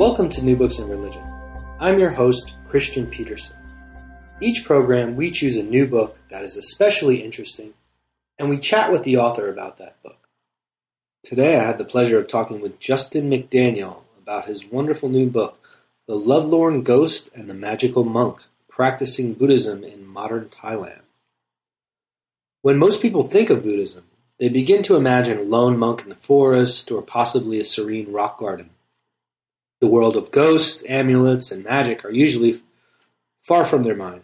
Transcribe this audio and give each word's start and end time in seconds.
Welcome 0.00 0.30
to 0.30 0.42
New 0.42 0.56
Books 0.56 0.78
in 0.78 0.88
Religion. 0.88 1.22
I'm 1.78 1.98
your 1.98 2.08
host, 2.08 2.54
Christian 2.68 3.06
Peterson. 3.06 3.54
Each 4.40 4.64
program, 4.64 5.14
we 5.14 5.30
choose 5.30 5.58
a 5.58 5.62
new 5.62 5.86
book 5.86 6.18
that 6.30 6.42
is 6.42 6.56
especially 6.56 7.22
interesting, 7.22 7.74
and 8.38 8.48
we 8.48 8.58
chat 8.58 8.90
with 8.90 9.02
the 9.02 9.18
author 9.18 9.50
about 9.50 9.76
that 9.76 10.02
book. 10.02 10.16
Today, 11.22 11.54
I 11.54 11.64
had 11.64 11.76
the 11.76 11.84
pleasure 11.84 12.18
of 12.18 12.28
talking 12.28 12.62
with 12.62 12.80
Justin 12.80 13.28
McDaniel 13.28 13.98
about 14.22 14.46
his 14.46 14.64
wonderful 14.64 15.10
new 15.10 15.28
book, 15.28 15.82
The 16.08 16.16
Lovelorn 16.16 16.82
Ghost 16.82 17.28
and 17.34 17.50
the 17.50 17.52
Magical 17.52 18.02
Monk 18.02 18.44
Practicing 18.70 19.34
Buddhism 19.34 19.84
in 19.84 20.06
Modern 20.06 20.46
Thailand. 20.46 21.02
When 22.62 22.78
most 22.78 23.02
people 23.02 23.24
think 23.24 23.50
of 23.50 23.64
Buddhism, 23.64 24.04
they 24.38 24.48
begin 24.48 24.82
to 24.84 24.96
imagine 24.96 25.36
a 25.36 25.42
lone 25.42 25.76
monk 25.76 26.00
in 26.00 26.08
the 26.08 26.14
forest 26.14 26.90
or 26.90 27.02
possibly 27.02 27.60
a 27.60 27.64
serene 27.64 28.10
rock 28.10 28.38
garden. 28.38 28.70
The 29.80 29.86
world 29.86 30.16
of 30.16 30.30
ghosts, 30.30 30.84
amulets, 30.88 31.50
and 31.50 31.64
magic 31.64 32.04
are 32.04 32.10
usually 32.10 32.60
far 33.40 33.64
from 33.64 33.82
their 33.82 33.96
mind. 33.96 34.22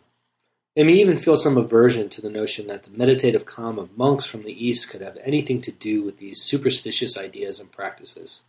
They 0.75 0.85
may 0.85 0.93
even 0.93 1.17
feel 1.17 1.37
some 1.37 1.57
aversion 1.57 2.11
to 2.11 2.21
the 2.21 2.29
notion 2.29 2.67
that 2.67 2.83
the 2.83 2.97
meditative 2.97 3.47
calm 3.47 3.79
of 3.79 3.97
monks 3.97 4.27
from 4.27 4.43
the 4.43 4.53
East 4.53 4.91
could 4.91 5.01
have 5.01 5.17
anything 5.25 5.63
to 5.63 5.73
do 5.73 6.03
with 6.03 6.19
these 6.19 6.43
superstitious 6.43 7.17
ideas 7.17 7.59
and 7.59 7.73
practices. 7.73 8.43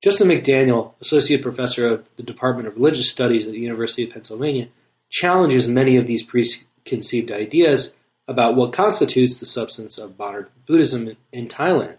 Justin 0.00 0.28
McDaniel, 0.28 0.92
Associate 1.00 1.42
Professor 1.42 1.88
of 1.88 2.14
the 2.14 2.22
Department 2.22 2.68
of 2.68 2.76
Religious 2.76 3.10
Studies 3.10 3.46
at 3.46 3.52
the 3.52 3.58
University 3.58 4.04
of 4.04 4.10
Pennsylvania, 4.10 4.68
challenges 5.10 5.66
many 5.66 5.96
of 5.96 6.06
these 6.06 6.22
preconceived 6.22 7.32
ideas 7.32 7.96
about 8.28 8.54
what 8.54 8.72
constitutes 8.72 9.38
the 9.38 9.46
substance 9.46 9.98
of 9.98 10.16
modern 10.16 10.48
Buddhism 10.66 11.16
in 11.32 11.48
Thailand. 11.48 11.96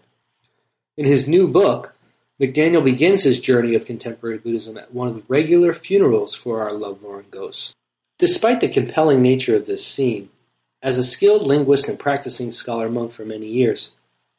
In 0.96 1.04
his 1.04 1.28
new 1.28 1.46
book, 1.46 1.94
McDaniel 2.40 2.82
begins 2.82 3.22
his 3.22 3.38
journey 3.38 3.74
of 3.74 3.84
contemporary 3.84 4.38
Buddhism 4.38 4.78
at 4.78 4.94
one 4.94 5.08
of 5.08 5.14
the 5.14 5.22
regular 5.28 5.74
funerals 5.74 6.34
for 6.34 6.62
our 6.62 6.72
lovelorn 6.72 7.26
ghosts. 7.30 7.74
Despite 8.18 8.60
the 8.60 8.68
compelling 8.68 9.20
nature 9.20 9.54
of 9.54 9.66
this 9.66 9.86
scene, 9.86 10.30
as 10.82 10.96
a 10.96 11.04
skilled 11.04 11.46
linguist 11.46 11.86
and 11.86 11.98
practicing 11.98 12.50
scholar 12.50 12.88
monk 12.88 13.12
for 13.12 13.26
many 13.26 13.46
years, 13.46 13.92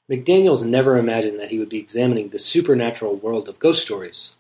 McDaniels 0.10 0.66
never 0.66 0.98
imagined 0.98 1.40
that 1.40 1.52
he 1.52 1.60
would 1.60 1.70
be 1.70 1.78
examining 1.78 2.30
the 2.30 2.40
supernatural 2.40 3.16
world 3.16 3.48
of 3.48 3.60
ghost 3.60 3.84
stories. 3.84 4.36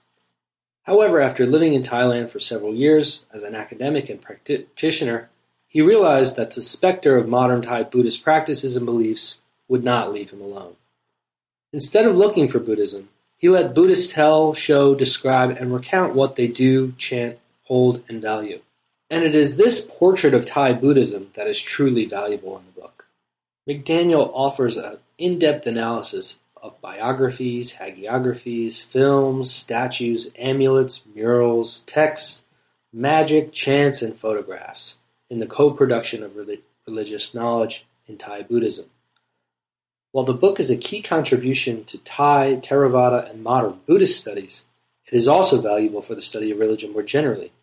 However, 0.83 1.21
after 1.21 1.45
living 1.45 1.75
in 1.75 1.83
Thailand 1.83 2.31
for 2.31 2.39
several 2.39 2.73
years 2.73 3.25
as 3.31 3.43
an 3.43 3.53
academic 3.53 4.09
and 4.09 4.19
practitioner, 4.19 5.29
he 5.67 5.81
realized 5.81 6.35
that 6.35 6.49
the 6.55 6.63
specter 6.63 7.15
of 7.15 7.29
modern 7.29 7.61
Thai 7.61 7.83
Buddhist 7.83 8.23
practices 8.23 8.75
and 8.75 8.87
beliefs 8.87 9.39
would 9.67 9.83
not 9.83 10.11
leave 10.11 10.31
him 10.31 10.41
alone. 10.41 10.75
Instead 11.71 12.05
of 12.05 12.17
looking 12.17 12.47
for 12.47 12.59
Buddhism, 12.59 13.09
he 13.41 13.49
let 13.49 13.73
Buddhists 13.73 14.13
tell, 14.13 14.53
show, 14.53 14.93
describe, 14.93 15.49
and 15.49 15.73
recount 15.73 16.13
what 16.13 16.35
they 16.35 16.47
do, 16.47 16.91
chant, 16.99 17.39
hold, 17.63 18.03
and 18.07 18.21
value. 18.21 18.61
And 19.09 19.25
it 19.25 19.33
is 19.33 19.57
this 19.57 19.81
portrait 19.81 20.35
of 20.35 20.45
Thai 20.45 20.73
Buddhism 20.73 21.31
that 21.33 21.47
is 21.47 21.59
truly 21.59 22.05
valuable 22.05 22.55
in 22.59 22.65
the 22.67 22.79
book. 22.79 23.07
McDaniel 23.67 24.31
offers 24.35 24.77
an 24.77 24.99
in 25.17 25.39
depth 25.39 25.65
analysis 25.65 26.37
of 26.55 26.79
biographies, 26.81 27.77
hagiographies, 27.77 28.79
films, 28.79 29.51
statues, 29.51 30.29
amulets, 30.37 31.03
murals, 31.15 31.79
texts, 31.81 32.45
magic, 32.93 33.51
chants, 33.51 34.03
and 34.03 34.15
photographs 34.15 34.99
in 35.31 35.39
the 35.39 35.47
co 35.47 35.71
production 35.71 36.21
of 36.21 36.37
religious 36.85 37.33
knowledge 37.33 37.87
in 38.05 38.17
Thai 38.17 38.43
Buddhism. 38.43 38.85
While 40.11 40.25
the 40.25 40.33
book 40.33 40.59
is 40.59 40.69
a 40.69 40.75
key 40.75 41.01
contribution 41.01 41.85
to 41.85 41.97
Thai, 41.99 42.57
Theravada, 42.57 43.29
and 43.29 43.43
modern 43.43 43.79
Buddhist 43.85 44.19
studies, 44.19 44.65
it 45.05 45.15
is 45.15 45.27
also 45.27 45.61
valuable 45.61 46.01
for 46.01 46.15
the 46.15 46.21
study 46.21 46.51
of 46.51 46.59
religion 46.59 46.91
more 46.91 47.03
generally. 47.03 47.53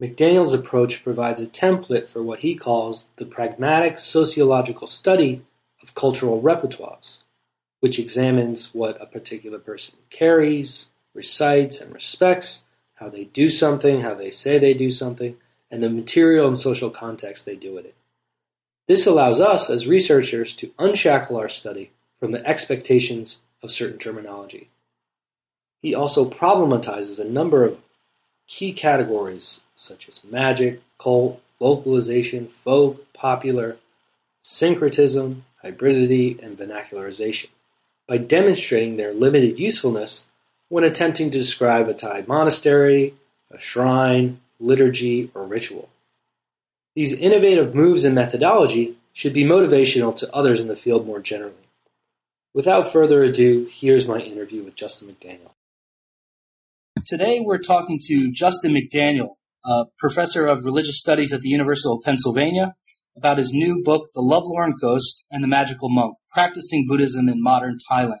McDaniel's 0.00 0.52
approach 0.52 1.02
provides 1.02 1.40
a 1.40 1.46
template 1.46 2.08
for 2.08 2.22
what 2.22 2.40
he 2.40 2.54
calls 2.54 3.08
the 3.16 3.24
pragmatic 3.24 3.98
sociological 3.98 4.86
study 4.86 5.42
of 5.82 5.94
cultural 5.94 6.42
repertoires, 6.42 7.18
which 7.80 7.98
examines 7.98 8.74
what 8.74 9.00
a 9.00 9.06
particular 9.06 9.58
person 9.58 9.98
carries, 10.10 10.86
recites, 11.14 11.80
and 11.80 11.94
respects, 11.94 12.64
how 12.94 13.08
they 13.08 13.24
do 13.24 13.48
something, 13.48 14.02
how 14.02 14.14
they 14.14 14.30
say 14.30 14.58
they 14.58 14.74
do 14.74 14.90
something, 14.90 15.36
and 15.70 15.82
the 15.82 15.88
material 15.88 16.46
and 16.46 16.58
social 16.58 16.90
context 16.90 17.46
they 17.46 17.56
do 17.56 17.78
it 17.78 17.86
in. 17.86 17.92
This 18.88 19.06
allows 19.06 19.40
us 19.40 19.70
as 19.70 19.86
researchers 19.86 20.56
to 20.56 20.72
unshackle 20.78 21.36
our 21.36 21.48
study 21.48 21.90
from 22.18 22.32
the 22.32 22.46
expectations 22.46 23.40
of 23.62 23.70
certain 23.70 23.98
terminology. 23.98 24.68
He 25.80 25.94
also 25.94 26.28
problematizes 26.28 27.18
a 27.18 27.28
number 27.28 27.64
of 27.64 27.80
key 28.46 28.72
categories 28.72 29.62
such 29.74 30.08
as 30.08 30.22
magic, 30.24 30.80
cult, 30.98 31.40
localization, 31.58 32.46
folk, 32.46 33.12
popular, 33.12 33.76
syncretism, 34.42 35.44
hybridity, 35.64 36.40
and 36.42 36.58
vernacularization 36.58 37.48
by 38.08 38.18
demonstrating 38.18 38.96
their 38.96 39.14
limited 39.14 39.58
usefulness 39.58 40.26
when 40.68 40.84
attempting 40.84 41.30
to 41.30 41.38
describe 41.38 41.88
a 41.88 41.94
Thai 41.94 42.24
monastery, 42.26 43.14
a 43.50 43.58
shrine, 43.58 44.40
liturgy, 44.58 45.30
or 45.34 45.44
ritual. 45.44 45.88
These 46.94 47.14
innovative 47.14 47.74
moves 47.74 48.04
and 48.04 48.14
methodology 48.14 48.96
should 49.12 49.32
be 49.32 49.44
motivational 49.44 50.14
to 50.16 50.34
others 50.34 50.60
in 50.60 50.68
the 50.68 50.76
field 50.76 51.06
more 51.06 51.20
generally. 51.20 51.54
Without 52.54 52.92
further 52.92 53.22
ado, 53.22 53.66
here's 53.70 54.06
my 54.06 54.18
interview 54.18 54.62
with 54.62 54.74
Justin 54.74 55.08
McDaniel. 55.08 55.52
Today 57.06 57.40
we're 57.40 57.58
talking 57.58 57.98
to 58.08 58.30
Justin 58.30 58.72
McDaniel, 58.72 59.36
a 59.64 59.84
professor 59.98 60.46
of 60.46 60.64
religious 60.64 60.98
studies 60.98 61.32
at 61.32 61.40
the 61.40 61.48
University 61.48 61.90
of 61.90 62.02
Pennsylvania, 62.04 62.74
about 63.16 63.38
his 63.38 63.52
new 63.52 63.82
book, 63.82 64.08
The 64.14 64.22
Lovelorn 64.22 64.74
Ghost 64.80 65.24
and 65.30 65.42
the 65.42 65.48
Magical 65.48 65.88
Monk 65.88 66.16
Practicing 66.30 66.86
Buddhism 66.86 67.28
in 67.28 67.42
Modern 67.42 67.78
Thailand. 67.90 68.18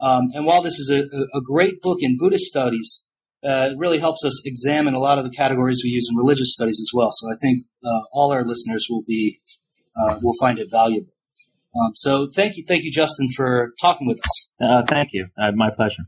Um, 0.00 0.30
and 0.34 0.44
while 0.44 0.62
this 0.62 0.78
is 0.78 0.90
a, 0.90 1.04
a, 1.36 1.40
great 1.40 1.80
book 1.80 1.98
in 2.00 2.18
Buddhist 2.18 2.44
studies, 2.44 3.03
uh, 3.44 3.70
it 3.72 3.78
really 3.78 3.98
helps 3.98 4.24
us 4.24 4.42
examine 4.46 4.94
a 4.94 4.98
lot 4.98 5.18
of 5.18 5.24
the 5.24 5.30
categories 5.30 5.82
we 5.84 5.90
use 5.90 6.08
in 6.10 6.16
religious 6.16 6.54
studies 6.54 6.80
as 6.80 6.90
well. 6.94 7.10
So 7.12 7.30
I 7.30 7.36
think 7.40 7.62
uh, 7.84 8.00
all 8.12 8.32
our 8.32 8.44
listeners 8.44 8.86
will 8.88 9.02
be 9.06 9.38
uh, 9.96 10.16
will 10.22 10.34
find 10.40 10.58
it 10.58 10.70
valuable. 10.70 11.12
Um, 11.80 11.92
so 11.94 12.28
thank 12.34 12.56
you, 12.56 12.64
thank 12.66 12.84
you, 12.84 12.92
Justin, 12.92 13.28
for 13.36 13.72
talking 13.80 14.06
with 14.06 14.18
us. 14.18 14.48
Uh, 14.60 14.82
thank 14.88 15.10
you. 15.12 15.28
Uh, 15.36 15.52
my 15.54 15.70
pleasure. 15.70 16.04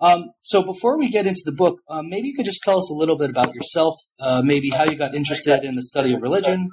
Um, 0.00 0.30
so 0.40 0.62
before 0.62 0.96
we 0.96 1.08
get 1.08 1.26
into 1.26 1.42
the 1.44 1.52
book, 1.52 1.80
um, 1.88 2.08
maybe 2.08 2.28
you 2.28 2.34
could 2.34 2.44
just 2.44 2.60
tell 2.62 2.78
us 2.78 2.90
a 2.90 2.94
little 2.94 3.18
bit 3.18 3.30
about 3.30 3.54
yourself, 3.54 3.96
uh, 4.20 4.42
maybe 4.44 4.70
how 4.70 4.84
you 4.84 4.94
got 4.94 5.14
interested 5.14 5.64
in 5.64 5.74
the 5.74 5.82
study 5.82 6.14
of 6.14 6.22
religion, 6.22 6.68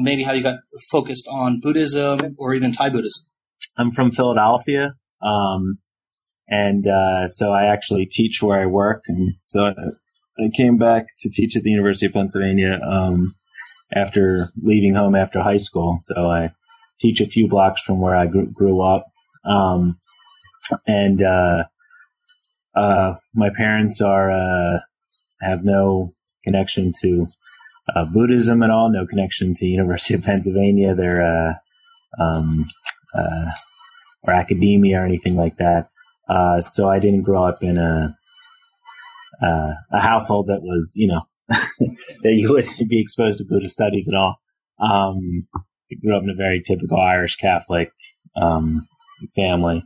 maybe 0.00 0.24
how 0.24 0.32
you 0.32 0.42
got 0.42 0.58
focused 0.90 1.26
on 1.30 1.60
Buddhism 1.60 2.18
or 2.36 2.54
even 2.54 2.72
Thai 2.72 2.90
Buddhism. 2.90 3.24
I'm 3.78 3.92
from 3.92 4.10
Philadelphia. 4.10 4.96
Um, 5.22 5.78
and 6.52 6.86
uh, 6.86 7.28
so 7.28 7.50
I 7.50 7.72
actually 7.72 8.04
teach 8.04 8.42
where 8.42 8.60
I 8.60 8.66
work, 8.66 9.04
and 9.08 9.32
so 9.42 9.74
I 10.38 10.50
came 10.54 10.76
back 10.76 11.06
to 11.20 11.30
teach 11.30 11.56
at 11.56 11.62
the 11.62 11.70
University 11.70 12.04
of 12.04 12.12
Pennsylvania 12.12 12.78
um, 12.86 13.34
after 13.94 14.50
leaving 14.62 14.94
home 14.94 15.14
after 15.16 15.40
high 15.40 15.56
school. 15.56 16.00
So 16.02 16.30
I 16.30 16.50
teach 17.00 17.22
a 17.22 17.26
few 17.26 17.48
blocks 17.48 17.80
from 17.80 18.02
where 18.02 18.14
I 18.14 18.26
grew, 18.26 18.48
grew 18.48 18.82
up, 18.82 19.06
um, 19.46 19.98
and 20.86 21.22
uh, 21.22 21.64
uh, 22.76 23.14
my 23.34 23.48
parents 23.56 24.02
are 24.02 24.30
uh, 24.30 24.80
have 25.40 25.64
no 25.64 26.10
connection 26.44 26.92
to 27.00 27.28
uh, 27.96 28.04
Buddhism 28.04 28.62
at 28.62 28.68
all, 28.68 28.92
no 28.92 29.06
connection 29.06 29.54
to 29.54 29.64
University 29.64 30.12
of 30.12 30.22
Pennsylvania. 30.22 30.94
They're 30.94 31.22
uh, 31.22 31.54
um, 32.22 32.68
or 34.24 34.34
academia 34.34 35.00
or 35.00 35.06
anything 35.06 35.34
like 35.34 35.56
that. 35.56 35.88
Uh, 36.28 36.60
so 36.60 36.88
I 36.88 36.98
didn't 36.98 37.22
grow 37.22 37.42
up 37.42 37.62
in 37.62 37.78
a 37.78 38.16
uh, 39.42 39.74
a 39.90 40.00
household 40.00 40.46
that 40.46 40.62
was, 40.62 40.92
you 40.96 41.08
know, 41.08 41.22
that 41.48 42.32
you 42.32 42.52
would 42.52 42.66
be 42.88 43.00
exposed 43.00 43.38
to 43.38 43.44
Buddhist 43.44 43.74
studies 43.74 44.08
at 44.08 44.14
all. 44.14 44.36
Um, 44.78 45.20
I 45.90 45.96
grew 46.00 46.16
up 46.16 46.22
in 46.22 46.30
a 46.30 46.34
very 46.34 46.62
typical 46.62 46.98
Irish 46.98 47.36
Catholic 47.36 47.90
um, 48.40 48.86
family 49.34 49.82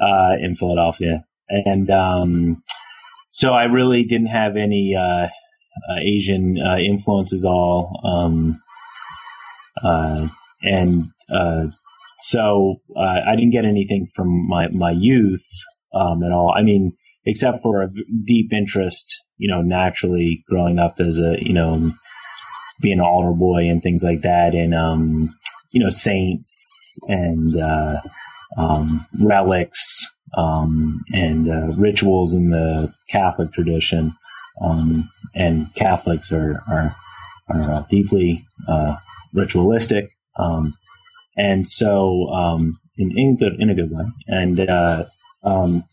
uh, 0.00 0.36
in 0.40 0.56
Philadelphia, 0.56 1.24
and 1.48 1.90
um, 1.90 2.62
so 3.30 3.52
I 3.52 3.64
really 3.64 4.04
didn't 4.04 4.28
have 4.28 4.56
any 4.56 4.94
uh, 4.94 5.26
uh, 5.28 5.98
Asian 6.00 6.58
uh, 6.58 6.76
influences 6.76 7.44
all. 7.44 8.00
Um, 8.04 8.60
and 10.62 11.10
so 12.20 12.76
I 12.96 13.34
didn't 13.34 13.50
get 13.50 13.64
anything 13.64 14.08
from 14.14 14.48
my 14.48 14.68
my 14.68 14.92
youth 14.92 15.46
um, 15.94 16.22
at 16.22 16.32
all. 16.32 16.54
I 16.56 16.62
mean, 16.62 16.96
except 17.24 17.62
for 17.62 17.82
a 17.82 17.88
deep 18.24 18.52
interest, 18.52 19.22
you 19.36 19.48
know, 19.48 19.62
naturally 19.62 20.44
growing 20.48 20.78
up 20.78 20.96
as 20.98 21.18
a, 21.18 21.36
you 21.40 21.52
know, 21.52 21.90
being 22.80 22.98
an 22.98 23.04
altar 23.04 23.32
boy 23.32 23.68
and 23.68 23.82
things 23.82 24.02
like 24.02 24.22
that, 24.22 24.54
and 24.54 24.74
um, 24.74 25.28
you 25.70 25.82
know, 25.82 25.90
saints 25.90 26.98
and 27.08 27.56
uh, 27.56 28.00
um, 28.56 29.06
relics, 29.20 30.10
um, 30.36 31.04
and 31.12 31.48
uh, 31.48 31.72
rituals 31.76 32.34
in 32.34 32.50
the 32.50 32.92
Catholic 33.08 33.52
tradition. 33.52 34.14
Um, 34.60 35.10
and 35.34 35.74
Catholics 35.74 36.32
are 36.32 36.62
are, 36.68 36.94
are 37.48 37.70
uh, 37.70 37.82
deeply 37.88 38.44
uh, 38.68 38.96
ritualistic, 39.32 40.10
um, 40.38 40.74
and 41.36 41.66
so 41.66 42.28
um, 42.28 42.78
in 42.96 43.16
in 43.16 43.36
good 43.36 43.60
in 43.60 43.70
a 43.70 43.74
good 43.74 43.90
way. 43.90 44.04
And 44.26 44.60
uh, 44.60 45.04
um, 45.42 45.84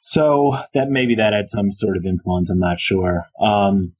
so 0.00 0.56
that 0.74 0.88
maybe 0.88 1.16
that 1.16 1.32
had 1.32 1.50
some 1.50 1.72
sort 1.72 1.96
of 1.96 2.06
influence. 2.06 2.50
I'm 2.50 2.60
not 2.60 2.78
sure. 2.80 3.26
Um, 3.40 3.94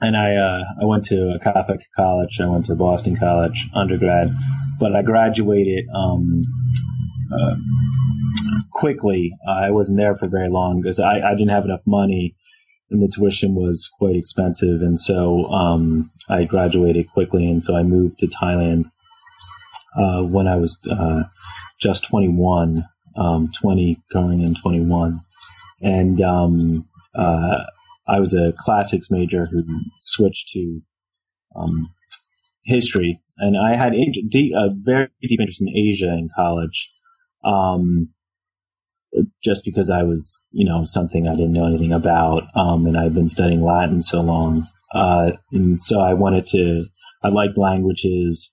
and 0.00 0.16
I 0.16 0.34
uh, 0.34 0.64
I 0.82 0.84
went 0.84 1.04
to 1.06 1.30
a 1.30 1.38
Catholic 1.38 1.80
college. 1.96 2.40
I 2.40 2.46
went 2.46 2.66
to 2.66 2.74
Boston 2.74 3.16
College 3.16 3.68
undergrad, 3.74 4.30
but 4.78 4.94
I 4.94 5.02
graduated 5.02 5.86
um, 5.94 6.40
uh, 7.32 7.56
quickly. 8.72 9.32
I 9.48 9.70
wasn't 9.70 9.98
there 9.98 10.14
for 10.16 10.28
very 10.28 10.48
long 10.48 10.82
because 10.82 10.98
I, 10.98 11.20
I 11.20 11.34
didn't 11.34 11.50
have 11.50 11.64
enough 11.64 11.86
money, 11.86 12.34
and 12.90 13.00
the 13.00 13.08
tuition 13.08 13.54
was 13.54 13.90
quite 13.98 14.16
expensive. 14.16 14.82
And 14.82 14.98
so 14.98 15.44
um, 15.46 16.10
I 16.28 16.44
graduated 16.44 17.12
quickly, 17.12 17.48
and 17.48 17.62
so 17.62 17.76
I 17.76 17.84
moved 17.84 18.18
to 18.20 18.26
Thailand 18.26 18.90
uh, 19.96 20.22
when 20.22 20.48
I 20.48 20.56
was 20.56 20.80
uh, 20.90 21.24
just 21.80 22.04
21, 22.08 22.84
um, 23.16 23.50
20 23.60 24.00
going 24.12 24.42
in 24.42 24.54
21, 24.54 25.20
and 25.80 26.20
um, 26.20 26.88
uh, 27.14 27.64
I 28.06 28.20
was 28.20 28.34
a 28.34 28.52
classics 28.58 29.10
major 29.10 29.46
who 29.46 29.64
switched 30.00 30.50
to 30.50 30.80
um, 31.56 31.86
history, 32.64 33.20
and 33.38 33.56
I 33.56 33.76
had 33.76 33.94
a 33.94 34.70
very 34.72 35.08
deep 35.22 35.40
interest 35.40 35.60
in 35.60 35.68
Asia 35.68 36.12
in 36.12 36.28
college, 36.34 36.88
um, 37.44 38.08
just 39.42 39.64
because 39.64 39.90
I 39.90 40.02
was, 40.02 40.44
you 40.52 40.64
know, 40.64 40.84
something 40.84 41.28
I 41.28 41.36
didn't 41.36 41.52
know 41.52 41.66
anything 41.66 41.92
about, 41.92 42.44
um, 42.54 42.86
and 42.86 42.96
I'd 42.96 43.14
been 43.14 43.28
studying 43.28 43.62
Latin 43.62 44.02
so 44.02 44.20
long, 44.20 44.66
uh, 44.94 45.32
and 45.52 45.80
so 45.80 46.00
I 46.00 46.14
wanted 46.14 46.46
to. 46.48 46.82
I 47.24 47.28
liked 47.28 47.56
languages. 47.56 48.50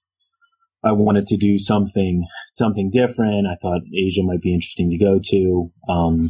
I 0.83 0.93
wanted 0.93 1.27
to 1.27 1.37
do 1.37 1.59
something 1.59 2.25
something 2.55 2.89
different. 2.91 3.47
I 3.47 3.55
thought 3.55 3.81
Asia 3.93 4.23
might 4.23 4.41
be 4.41 4.53
interesting 4.53 4.89
to 4.91 4.97
go 4.97 5.19
to. 5.21 5.71
Um, 5.89 6.29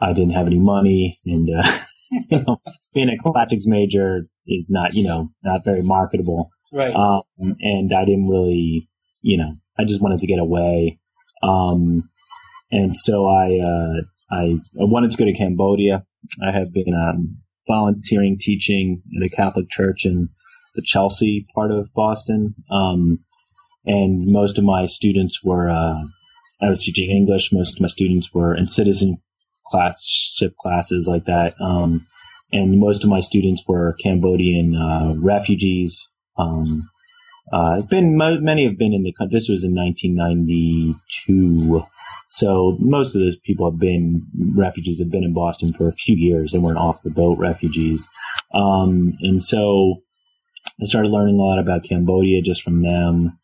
I 0.00 0.12
didn't 0.12 0.34
have 0.34 0.46
any 0.46 0.58
money, 0.58 1.18
and 1.24 1.48
uh, 1.48 1.78
you 2.30 2.42
know, 2.42 2.60
being 2.94 3.08
a 3.08 3.18
classics 3.18 3.66
major 3.66 4.24
is 4.46 4.68
not, 4.70 4.94
you 4.94 5.04
know, 5.04 5.30
not 5.42 5.64
very 5.64 5.82
marketable. 5.82 6.50
Right. 6.72 6.94
Um, 6.94 7.22
and 7.60 7.92
I 7.92 8.04
didn't 8.04 8.28
really, 8.28 8.88
you 9.22 9.38
know, 9.38 9.56
I 9.78 9.84
just 9.84 10.02
wanted 10.02 10.20
to 10.20 10.26
get 10.26 10.38
away. 10.38 10.98
Um, 11.42 12.08
and 12.72 12.96
so 12.96 13.26
I, 13.26 13.60
uh, 13.60 14.02
I, 14.30 14.42
I 14.80 14.84
wanted 14.84 15.10
to 15.12 15.16
go 15.16 15.24
to 15.24 15.34
Cambodia. 15.34 16.04
I 16.42 16.50
have 16.50 16.72
been, 16.72 16.94
um, 16.94 17.38
volunteering 17.68 18.36
teaching 18.38 19.02
at 19.16 19.26
a 19.26 19.28
Catholic 19.28 19.68
church 19.68 20.06
in 20.06 20.28
the 20.74 20.82
Chelsea 20.84 21.46
part 21.54 21.70
of 21.70 21.92
Boston. 21.94 22.54
Um, 22.70 23.20
and 23.86 24.26
most 24.26 24.58
of 24.58 24.64
my 24.64 24.86
students 24.86 25.42
were, 25.42 25.70
uh, 25.70 26.02
I 26.60 26.68
was 26.68 26.82
teaching 26.82 27.10
English. 27.10 27.52
Most 27.52 27.76
of 27.76 27.80
my 27.80 27.88
students 27.88 28.34
were 28.34 28.54
in 28.54 28.66
citizen 28.66 29.18
class 29.66 30.38
classes 30.60 31.08
like 31.08 31.24
that. 31.26 31.54
Um, 31.60 32.06
and 32.52 32.78
most 32.78 33.04
of 33.04 33.10
my 33.10 33.20
students 33.20 33.62
were 33.66 33.96
Cambodian 34.02 34.76
uh, 34.76 35.14
refugees. 35.18 36.08
Um, 36.36 36.82
uh, 37.52 37.82
been 37.82 38.16
many 38.16 38.64
have 38.64 38.78
been 38.78 38.92
in 38.92 39.04
the 39.04 39.12
country. 39.12 39.36
This 39.36 39.48
was 39.48 39.62
in 39.62 39.72
1992, 39.74 41.84
so 42.28 42.76
most 42.80 43.14
of 43.14 43.20
the 43.20 43.36
people 43.44 43.70
have 43.70 43.78
been 43.78 44.26
refugees 44.56 44.98
have 44.98 45.12
been 45.12 45.22
in 45.22 45.32
Boston 45.32 45.72
for 45.72 45.86
a 45.88 45.92
few 45.92 46.16
years. 46.16 46.50
They 46.50 46.58
weren't 46.58 46.78
off 46.78 47.02
the 47.02 47.10
boat 47.10 47.38
refugees, 47.38 48.08
um, 48.52 49.16
and 49.20 49.44
so 49.44 50.02
I 50.82 50.86
started 50.86 51.10
learning 51.10 51.38
a 51.38 51.40
lot 51.40 51.60
about 51.60 51.84
Cambodia 51.84 52.42
just 52.42 52.62
from 52.62 52.82
them. 52.82 53.38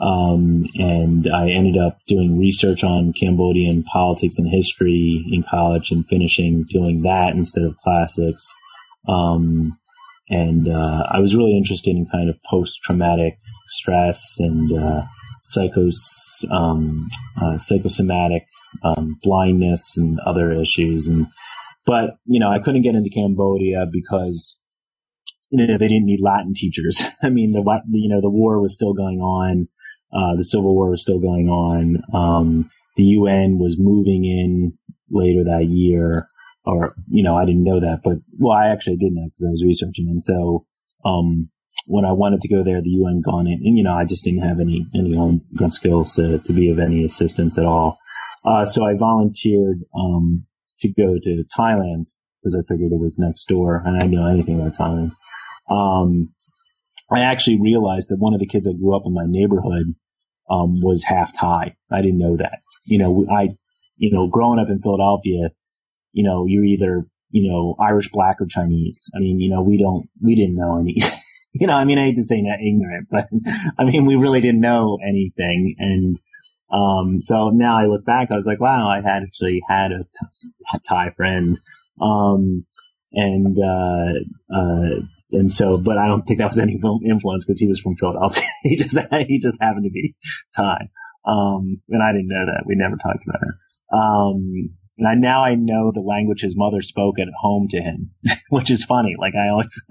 Um, 0.00 0.66
and 0.76 1.26
I 1.28 1.50
ended 1.50 1.76
up 1.76 1.98
doing 2.06 2.38
research 2.38 2.84
on 2.84 3.12
Cambodian 3.12 3.82
politics 3.82 4.38
and 4.38 4.48
history 4.48 5.24
in 5.32 5.42
college 5.42 5.90
and 5.90 6.06
finishing 6.06 6.64
doing 6.70 7.02
that 7.02 7.34
instead 7.34 7.64
of 7.64 7.76
classics. 7.78 8.54
Um, 9.08 9.78
and 10.30 10.68
uh, 10.68 11.06
I 11.10 11.20
was 11.20 11.34
really 11.34 11.56
interested 11.56 11.96
in 11.96 12.06
kind 12.06 12.28
of 12.28 12.36
post 12.48 12.80
traumatic 12.82 13.38
stress 13.66 14.36
and 14.38 14.72
uh, 14.72 15.02
psychos, 15.42 16.44
um, 16.50 17.08
uh, 17.40 17.56
psychosomatic 17.58 18.44
um, 18.82 19.18
blindness 19.22 19.96
and 19.96 20.20
other 20.20 20.52
issues. 20.52 21.08
And 21.08 21.26
but 21.86 22.18
you 22.26 22.40
know 22.40 22.50
I 22.50 22.58
couldn't 22.58 22.82
get 22.82 22.94
into 22.94 23.10
Cambodia 23.10 23.86
because 23.90 24.58
you 25.50 25.66
know 25.66 25.78
they 25.78 25.88
didn't 25.88 26.06
need 26.06 26.20
Latin 26.20 26.52
teachers. 26.54 27.02
I 27.22 27.30
mean 27.30 27.52
the 27.52 27.82
you 27.90 28.08
know 28.08 28.20
the 28.20 28.30
war 28.30 28.60
was 28.60 28.74
still 28.74 28.92
going 28.92 29.20
on. 29.20 29.68
Uh, 30.12 30.36
the 30.36 30.44
Civil 30.44 30.74
War 30.74 30.90
was 30.90 31.02
still 31.02 31.20
going 31.20 31.48
on. 31.48 32.02
Um, 32.14 32.70
the 32.96 33.04
UN 33.04 33.58
was 33.58 33.76
moving 33.78 34.24
in 34.24 34.78
later 35.10 35.44
that 35.44 35.66
year, 35.66 36.28
or 36.64 36.94
you 37.08 37.22
know, 37.22 37.36
I 37.36 37.44
didn't 37.44 37.64
know 37.64 37.80
that, 37.80 38.00
but 38.02 38.18
well, 38.38 38.56
I 38.56 38.68
actually 38.68 38.96
did 38.96 39.12
know 39.12 39.24
because 39.24 39.44
I 39.46 39.50
was 39.50 39.64
researching, 39.64 40.08
and 40.08 40.22
so 40.22 40.66
um, 41.04 41.50
when 41.86 42.04
I 42.04 42.12
wanted 42.12 42.42
to 42.42 42.48
go 42.48 42.62
there, 42.62 42.82
the 42.82 42.90
UN 42.90 43.20
gone 43.20 43.46
in, 43.46 43.60
and 43.64 43.76
you 43.76 43.82
know, 43.82 43.94
I 43.94 44.04
just 44.04 44.24
didn't 44.24 44.46
have 44.48 44.60
any 44.60 44.86
any 44.94 45.16
own 45.16 45.42
gun 45.56 45.70
skills 45.70 46.14
to, 46.16 46.38
to 46.38 46.52
be 46.52 46.70
of 46.70 46.78
any 46.78 47.04
assistance 47.04 47.58
at 47.58 47.64
all. 47.64 47.98
Uh, 48.44 48.64
so 48.64 48.84
I 48.84 48.94
volunteered 48.94 49.80
um, 49.98 50.46
to 50.80 50.92
go 50.92 51.18
to 51.18 51.44
Thailand 51.56 52.06
because 52.42 52.56
I 52.56 52.62
figured 52.62 52.92
it 52.92 53.00
was 53.00 53.18
next 53.18 53.46
door, 53.46 53.82
and 53.84 53.96
I 53.96 54.00
didn't 54.00 54.14
know 54.14 54.26
anything 54.26 54.60
about 54.60 54.74
Thailand. 54.74 55.12
Um, 55.68 56.34
I 57.10 57.20
actually 57.20 57.60
realized 57.60 58.10
that 58.10 58.18
one 58.18 58.34
of 58.34 58.40
the 58.40 58.46
kids 58.46 58.66
that 58.66 58.78
grew 58.78 58.94
up 58.94 59.02
in 59.06 59.14
my 59.14 59.24
neighborhood 59.26 59.94
um, 60.50 60.80
was 60.82 61.04
half 61.04 61.32
Thai. 61.32 61.74
I 61.90 62.02
didn't 62.02 62.18
know 62.18 62.36
that. 62.36 62.60
You 62.84 62.98
know, 62.98 63.26
I, 63.30 63.48
you 63.96 64.12
know, 64.12 64.28
growing 64.28 64.58
up 64.58 64.68
in 64.68 64.80
Philadelphia, 64.80 65.50
you 66.12 66.24
know, 66.24 66.46
you're 66.46 66.64
either, 66.64 67.06
you 67.30 67.50
know, 67.50 67.76
Irish, 67.80 68.10
black, 68.10 68.40
or 68.40 68.46
Chinese. 68.46 69.10
I 69.14 69.20
mean, 69.20 69.40
you 69.40 69.50
know, 69.50 69.62
we 69.62 69.78
don't, 69.78 70.08
we 70.22 70.34
didn't 70.34 70.56
know 70.56 70.78
any, 70.78 70.96
you 71.52 71.66
know, 71.66 71.74
I 71.74 71.84
mean, 71.84 71.98
I 71.98 72.04
hate 72.04 72.16
to 72.16 72.24
say 72.24 72.40
not 72.40 72.60
ignorant, 72.60 73.08
but 73.10 73.26
I 73.78 73.84
mean, 73.84 74.06
we 74.06 74.16
really 74.16 74.40
didn't 74.40 74.60
know 74.60 74.98
anything. 75.06 75.74
And, 75.78 76.16
um, 76.70 77.20
so 77.20 77.48
now 77.48 77.78
I 77.78 77.86
look 77.86 78.04
back, 78.04 78.30
I 78.30 78.34
was 78.34 78.46
like, 78.46 78.60
wow, 78.60 78.88
I 78.88 79.00
had 79.00 79.22
actually 79.22 79.62
had 79.66 79.90
a 79.92 80.04
Thai 80.86 81.10
friend. 81.10 81.58
Um, 82.00 82.66
and, 83.12 83.56
uh, 83.58 84.54
uh, 84.54 85.00
and 85.32 85.50
so, 85.50 85.80
but 85.80 85.98
I 85.98 86.06
don't 86.06 86.22
think 86.22 86.38
that 86.38 86.46
was 86.46 86.58
any 86.58 86.80
influence 87.04 87.44
because 87.44 87.60
he 87.60 87.66
was 87.66 87.80
from 87.80 87.96
Philadelphia. 87.96 88.44
he 88.62 88.76
just 88.76 88.98
he 89.28 89.38
just 89.38 89.60
happened 89.60 89.84
to 89.84 89.90
be 89.90 90.14
Thai, 90.56 90.88
um, 91.24 91.80
and 91.88 92.02
I 92.02 92.12
didn't 92.12 92.28
know 92.28 92.46
that. 92.46 92.64
We 92.66 92.74
never 92.76 92.96
talked 92.96 93.24
about 93.28 93.42
it. 93.42 93.54
Um, 93.90 94.68
and 94.98 95.08
I, 95.08 95.14
now 95.14 95.42
I 95.42 95.54
know 95.54 95.92
the 95.92 96.00
language 96.00 96.42
his 96.42 96.56
mother 96.56 96.82
spoke 96.82 97.18
at 97.18 97.28
home 97.40 97.68
to 97.70 97.80
him, 97.80 98.10
which 98.50 98.70
is 98.70 98.84
funny. 98.84 99.14
Like 99.18 99.34
I 99.34 99.48
always, 99.48 99.82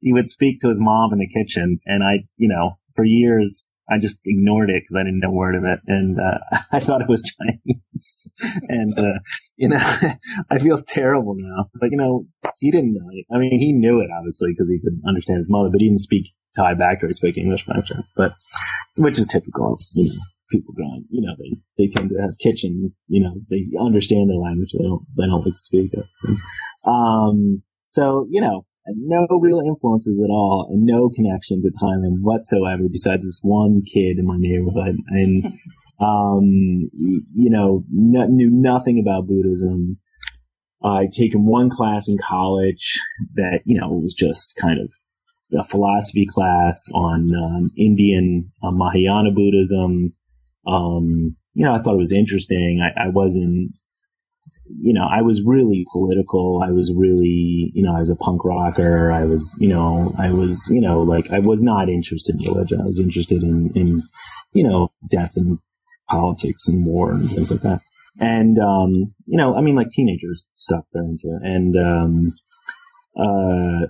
he 0.00 0.14
would 0.14 0.30
speak 0.30 0.60
to 0.60 0.68
his 0.68 0.80
mom 0.80 1.12
in 1.12 1.18
the 1.18 1.28
kitchen, 1.28 1.78
and 1.84 2.02
I, 2.02 2.24
you 2.36 2.48
know, 2.48 2.78
for 2.96 3.04
years 3.04 3.70
I 3.88 3.98
just 3.98 4.20
ignored 4.24 4.70
it 4.70 4.82
because 4.82 4.96
I 4.96 5.04
didn't 5.04 5.20
know 5.20 5.28
a 5.28 5.34
word 5.34 5.56
of 5.56 5.64
it, 5.64 5.80
and 5.86 6.18
uh, 6.18 6.38
I 6.72 6.80
thought 6.80 7.02
it 7.02 7.08
was 7.08 7.22
Chinese. 7.22 8.18
and 8.68 8.98
uh, 8.98 9.18
you 9.56 9.68
know, 9.68 9.78
I 10.50 10.58
feel 10.58 10.80
terrible 10.82 11.34
now. 11.36 11.66
But 11.80 11.90
you 11.90 11.96
know, 11.96 12.26
he 12.58 12.70
didn't 12.70 12.94
know 12.94 13.08
it. 13.12 13.26
I 13.32 13.38
mean, 13.38 13.58
he 13.58 13.72
knew 13.72 14.00
it 14.00 14.10
obviously 14.16 14.52
because 14.52 14.70
he 14.70 14.80
could 14.80 15.00
understand 15.06 15.38
his 15.38 15.50
mother, 15.50 15.68
but 15.70 15.80
he 15.80 15.88
didn't 15.88 16.00
speak 16.00 16.32
Thai 16.56 16.74
back 16.74 17.02
or 17.02 17.08
he 17.08 17.12
spoke 17.12 17.36
English 17.36 17.66
back 17.66 17.86
to 17.86 17.94
her. 17.94 18.04
But 18.16 18.34
which 18.96 19.18
is 19.18 19.26
typical, 19.26 19.78
you 19.94 20.10
know, 20.10 20.20
people 20.50 20.74
going. 20.74 21.04
You 21.10 21.22
know, 21.22 21.34
they 21.38 21.56
they 21.78 21.88
tend 21.88 22.10
to 22.10 22.20
have 22.20 22.38
kitchen. 22.40 22.94
You 23.08 23.24
know, 23.24 23.34
they 23.50 23.64
understand 23.78 24.30
their 24.30 24.38
language. 24.38 24.72
They 24.72 24.84
don't 24.84 25.04
they 25.16 25.26
don't 25.26 25.44
like 25.44 25.56
speak 25.56 25.92
it. 25.92 26.06
So, 26.12 26.90
um, 26.90 27.62
so 27.84 28.26
you 28.30 28.40
know, 28.40 28.66
no 28.88 29.26
real 29.40 29.60
influences 29.60 30.20
at 30.20 30.30
all 30.30 30.68
and 30.70 30.84
no 30.84 31.08
connection 31.08 31.62
to 31.62 31.70
Thailand 31.70 32.20
whatsoever 32.20 32.82
besides 32.90 33.24
this 33.24 33.40
one 33.42 33.82
kid 33.82 34.18
in 34.18 34.26
my 34.26 34.36
neighborhood. 34.38 34.96
And, 35.08 35.44
um, 36.00 36.90
you 36.92 37.50
know, 37.50 37.84
knew 37.90 38.50
nothing 38.50 39.00
about 39.00 39.26
Buddhism. 39.26 39.98
I'd 40.82 41.12
taken 41.12 41.46
one 41.46 41.70
class 41.70 42.08
in 42.08 42.18
college 42.18 43.00
that, 43.36 43.60
you 43.64 43.80
know, 43.80 43.88
was 43.88 44.14
just 44.14 44.56
kind 44.60 44.78
of 44.80 44.92
a 45.58 45.64
philosophy 45.64 46.26
class 46.26 46.88
on 46.92 47.30
um, 47.34 47.70
Indian 47.78 48.52
uh, 48.62 48.70
Mahayana 48.70 49.32
Buddhism. 49.32 50.12
Um, 50.66 51.36
you 51.54 51.64
know, 51.64 51.72
I 51.72 51.80
thought 51.80 51.94
it 51.94 51.98
was 51.98 52.12
interesting. 52.12 52.80
I, 52.82 53.04
I 53.04 53.08
wasn't 53.08 53.74
you 54.66 54.94
know, 54.94 55.06
I 55.10 55.22
was 55.22 55.42
really 55.42 55.86
political. 55.92 56.62
I 56.62 56.70
was 56.70 56.92
really, 56.94 57.70
you 57.74 57.82
know, 57.82 57.94
I 57.94 58.00
was 58.00 58.10
a 58.10 58.16
punk 58.16 58.44
rocker. 58.44 59.12
I 59.12 59.24
was, 59.24 59.54
you 59.58 59.68
know, 59.68 60.14
I 60.18 60.30
was, 60.30 60.68
you 60.70 60.80
know, 60.80 61.02
like 61.02 61.30
I 61.30 61.38
was 61.38 61.62
not 61.62 61.88
interested 61.88 62.36
in 62.36 62.52
religion. 62.52 62.80
I 62.80 62.84
was 62.84 62.98
interested 62.98 63.42
in, 63.42 63.72
in, 63.74 64.02
you 64.52 64.64
know, 64.64 64.92
death 65.10 65.36
and 65.36 65.58
politics 66.08 66.68
and 66.68 66.84
war 66.84 67.12
and 67.12 67.30
things 67.30 67.50
like 67.50 67.62
that. 67.62 67.80
and 68.18 68.58
um, 68.58 68.92
you 69.26 69.36
know, 69.36 69.56
I 69.56 69.60
mean, 69.60 69.76
like 69.76 69.90
teenagers 69.90 70.44
stuff 70.54 70.84
they're 70.92 71.02
into, 71.02 71.38
and 71.42 71.76
um, 71.76 72.28
uh, 73.16 73.86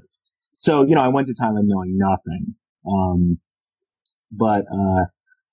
so 0.53 0.87
you 0.87 0.95
know, 0.95 1.03
I 1.03 1.09
went 1.09 1.27
to 1.29 1.35
Thailand 1.35 1.65
knowing 1.65 1.99
nothing, 1.99 2.55
um, 2.87 3.39
but 4.33 4.65
uh, 4.73 5.07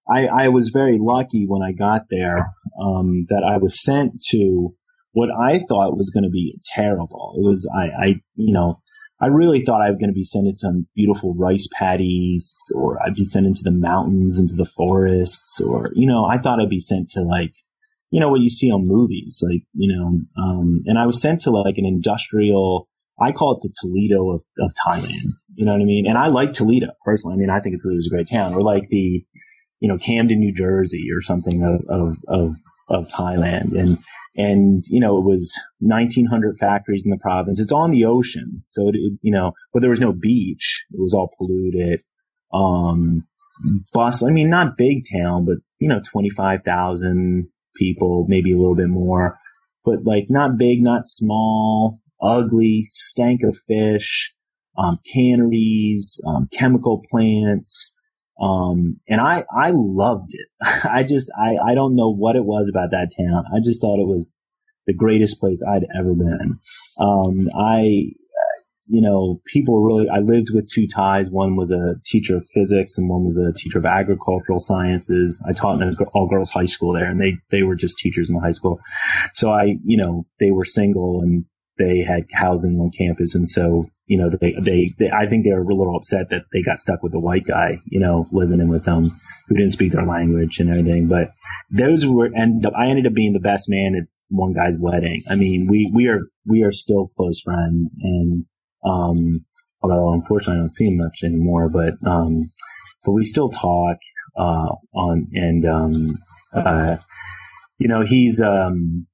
I, 0.10 0.28
I 0.28 0.48
was 0.50 0.70
very 0.70 0.98
lucky 1.00 1.46
when 1.48 1.62
I 1.62 1.72
got 1.72 2.06
there 2.10 2.54
um, 2.82 3.25
that 3.30 3.44
I 3.48 3.58
was 3.58 3.84
sent 3.84 4.22
to 4.30 4.70
what 5.13 5.30
I 5.30 5.60
thought 5.60 5.98
was 5.98 6.10
going 6.10 6.24
to 6.24 6.30
be 6.30 6.60
terrible. 6.65 7.34
It 7.38 7.41
was 7.41 7.70
I, 7.74 7.86
I 7.88 8.08
you 8.36 8.53
know 8.53 8.82
I 9.22 9.27
really 9.27 9.62
thought 9.62 9.82
I 9.82 9.89
was 9.91 10.00
going 10.00 10.10
to 10.10 10.15
be 10.15 10.24
sent 10.24 10.48
to 10.48 10.58
some 10.58 10.88
beautiful 10.96 11.36
rice 11.36 11.68
paddies, 11.72 12.72
or 12.74 13.01
I'd 13.03 13.13
be 13.13 13.24
sent 13.24 13.46
into 13.46 13.62
the 13.63 13.72
mountains, 13.72 14.39
into 14.39 14.56
the 14.56 14.65
forests, 14.65 15.62
or 15.62 15.91
you 15.94 16.08
know, 16.08 16.25
I 16.25 16.39
thought 16.39 16.60
I'd 16.60 16.70
be 16.70 16.80
sent 16.80 17.12
to 17.12 17.22
like, 17.22 17.53
you 18.10 18.20
know, 18.20 18.30
what 18.30 18.41
you 18.41 18.50
see 18.50 18.72
on 18.72 18.84
movies, 18.88 19.44
like 19.48 19.62
you 19.74 19.96
know, 19.96 20.22
um, 20.44 20.82
and 20.88 20.98
I 20.98 21.06
was 21.06 21.22
sent 21.22 21.41
to 21.41 21.51
like 21.51 21.77
an 21.77 21.86
industrial. 21.86 22.88
I 23.22 23.32
call 23.32 23.56
it 23.56 23.62
the 23.62 23.72
Toledo 23.80 24.32
of, 24.32 24.41
of 24.60 24.72
Thailand. 24.88 25.34
You 25.53 25.65
know 25.65 25.74
what 25.74 25.82
I 25.82 25.86
mean? 25.86 26.08
And 26.08 26.18
I 26.18 26.27
like 26.27 26.53
Toledo 26.53 26.88
personally. 27.06 27.36
I 27.36 27.38
mean, 27.38 27.51
I 27.51 27.60
think 27.60 27.80
Toledo's 27.80 28.08
a 28.08 28.15
great 28.15 28.27
town, 28.27 28.56
or 28.56 28.63
like 28.63 28.89
the, 28.89 29.24
you 29.80 29.88
know, 29.88 30.00
Camden, 30.00 30.39
New 30.39 30.53
Jersey, 30.53 31.10
or 31.15 31.22
something 31.22 31.63
of 31.63 31.86
of 31.88 32.18
of, 32.27 32.56
of 32.91 33.07
Thailand, 33.07 33.77
and 33.77 33.98
and 34.36 34.83
you 34.88 35.00
know 35.00 35.17
it 35.17 35.25
was 35.25 35.60
1900 35.79 36.57
factories 36.57 37.05
in 37.05 37.12
the 37.12 37.17
province. 37.17 37.60
It's 37.60 37.71
on 37.71 37.91
the 37.91 38.05
ocean. 38.05 38.62
So 38.67 38.88
it, 38.88 38.95
it, 38.95 39.13
you 39.21 39.31
know 39.31 39.53
but 39.74 39.81
there 39.81 39.89
was 39.89 40.00
no 40.00 40.13
beach. 40.13 40.86
It 40.91 41.00
was 41.00 41.13
all 41.13 41.33
polluted. 41.38 42.01
Um 42.53 43.27
bus 43.93 44.24
i 44.24 44.29
mean 44.29 44.50
not 44.50 44.77
big 44.77 45.03
town 45.13 45.45
but 45.45 45.57
you 45.77 45.89
know 45.89 46.00
25,000 46.00 47.50
people 47.75 48.25
maybe 48.27 48.53
a 48.53 48.57
little 48.57 48.75
bit 48.75 48.89
more. 48.89 49.38
But 49.83 50.03
like 50.05 50.25
not 50.29 50.57
big 50.57 50.81
not 50.81 51.07
small 51.07 52.00
ugly 52.21 52.86
stank 52.89 53.43
of 53.43 53.57
fish 53.67 54.33
um, 54.77 55.00
canneries 55.12 56.21
um, 56.25 56.48
chemical 56.51 57.03
plants 57.10 57.93
um, 58.41 59.00
and 59.07 59.21
I, 59.21 59.45
I 59.55 59.71
loved 59.71 60.33
it. 60.33 60.48
I 60.62 61.03
just, 61.03 61.31
I, 61.38 61.57
I 61.71 61.75
don't 61.75 61.95
know 61.95 62.10
what 62.10 62.36
it 62.36 62.43
was 62.43 62.69
about 62.69 62.91
that 62.91 63.12
town. 63.15 63.45
I 63.55 63.60
just 63.63 63.81
thought 63.81 64.00
it 64.00 64.07
was 64.07 64.36
the 64.88 64.95
greatest 64.95 65.39
place 65.39 65.63
I'd 65.63 65.86
ever 65.95 66.15
been. 66.15 66.57
Um, 67.00 67.50
I, 67.55 68.13
you 68.88 69.01
know, 69.01 69.41
people 69.45 69.83
really, 69.83 70.10
I 70.10 70.19
lived 70.19 70.50
with 70.51 70.69
two 70.69 70.88
Thais. 70.88 71.29
One 71.29 71.55
was 71.55 71.69
a 71.69 71.95
teacher 72.03 72.36
of 72.36 72.48
physics 72.48 72.98
and 72.98 73.07
one 73.07 73.24
was 73.25 73.38
a 73.38 73.53
teacher 73.53 73.77
of 73.77 73.86
agricultural 73.86 74.60
sciences. 74.60 75.41
I 75.48 75.53
taught 75.53 75.79
in 75.79 75.88
an 75.88 75.95
all 76.13 76.27
girls 76.27 76.50
high 76.50 76.65
school 76.65 76.93
there 76.93 77.05
and 77.05 77.21
they, 77.21 77.38
they 77.51 77.62
were 77.62 77.75
just 77.75 78.00
teachers 78.00 78.29
in 78.29 78.36
the 78.36 78.41
high 78.41 78.51
school. 78.51 78.79
So 79.33 79.51
I, 79.51 79.75
you 79.86 79.98
know, 79.98 80.25
they 80.39 80.50
were 80.50 80.65
single 80.65 81.21
and 81.21 81.45
they 81.78 82.01
had 82.01 82.25
housing 82.32 82.80
on 82.80 82.92
campus, 82.92 83.36
and 83.36 83.48
so 83.48 83.88
you 84.06 84.18
know 84.18 84.30
they, 84.30 84.56
they, 84.62 84.94
they 84.98 85.12
I 85.12 85.28
think 85.28 85.44
they 85.44 85.51
were 85.51 85.62
a 85.62 85.75
little 85.75 85.96
upset 85.96 86.30
that 86.30 86.44
they 86.51 86.62
got 86.62 86.80
stuck 86.80 87.01
with 87.01 87.12
the 87.12 87.20
white 87.20 87.46
guy, 87.46 87.80
you 87.86 88.00
know, 88.00 88.25
living 88.32 88.60
in 88.60 88.68
with 88.68 88.86
them 88.86 89.10
who 89.48 89.56
didn't 89.56 89.72
speak 89.72 89.92
their 89.92 90.06
language 90.06 90.60
and 90.60 90.70
everything. 90.70 91.08
But 91.08 91.32
those 91.70 92.06
were 92.06 92.30
and 92.34 92.66
I 92.78 92.88
ended 92.88 93.08
up 93.08 93.13
being 93.13 93.34
the 93.34 93.40
best 93.40 93.70
man 93.70 93.96
at 93.96 94.08
one 94.30 94.54
guy's 94.54 94.78
wedding. 94.78 95.24
I 95.30 95.36
mean, 95.36 95.68
we 95.70 95.90
we 95.94 96.08
are 96.08 96.22
we 96.46 96.63
are 96.63 96.72
still 96.72 97.08
close 97.08 97.42
friends, 97.42 97.96
and 98.01 98.46
um, 98.86 99.46
although 99.82 100.13
unfortunately 100.13 100.56
I 100.56 100.60
don't 100.60 100.70
see 100.70 100.88
him 100.88 100.98
much 100.98 101.22
anymore, 101.24 101.70
but 101.70 101.96
um, 102.06 102.51
but 103.06 103.13
we 103.13 103.24
still 103.24 103.50
talk 103.50 103.98
uh, 104.38 104.75
on 104.94 105.28
and 105.34 105.66
um, 105.66 106.18
uh, 106.54 106.98
you 107.78 107.88
know 107.88 108.01
he's 108.01 108.42
um 108.42 109.08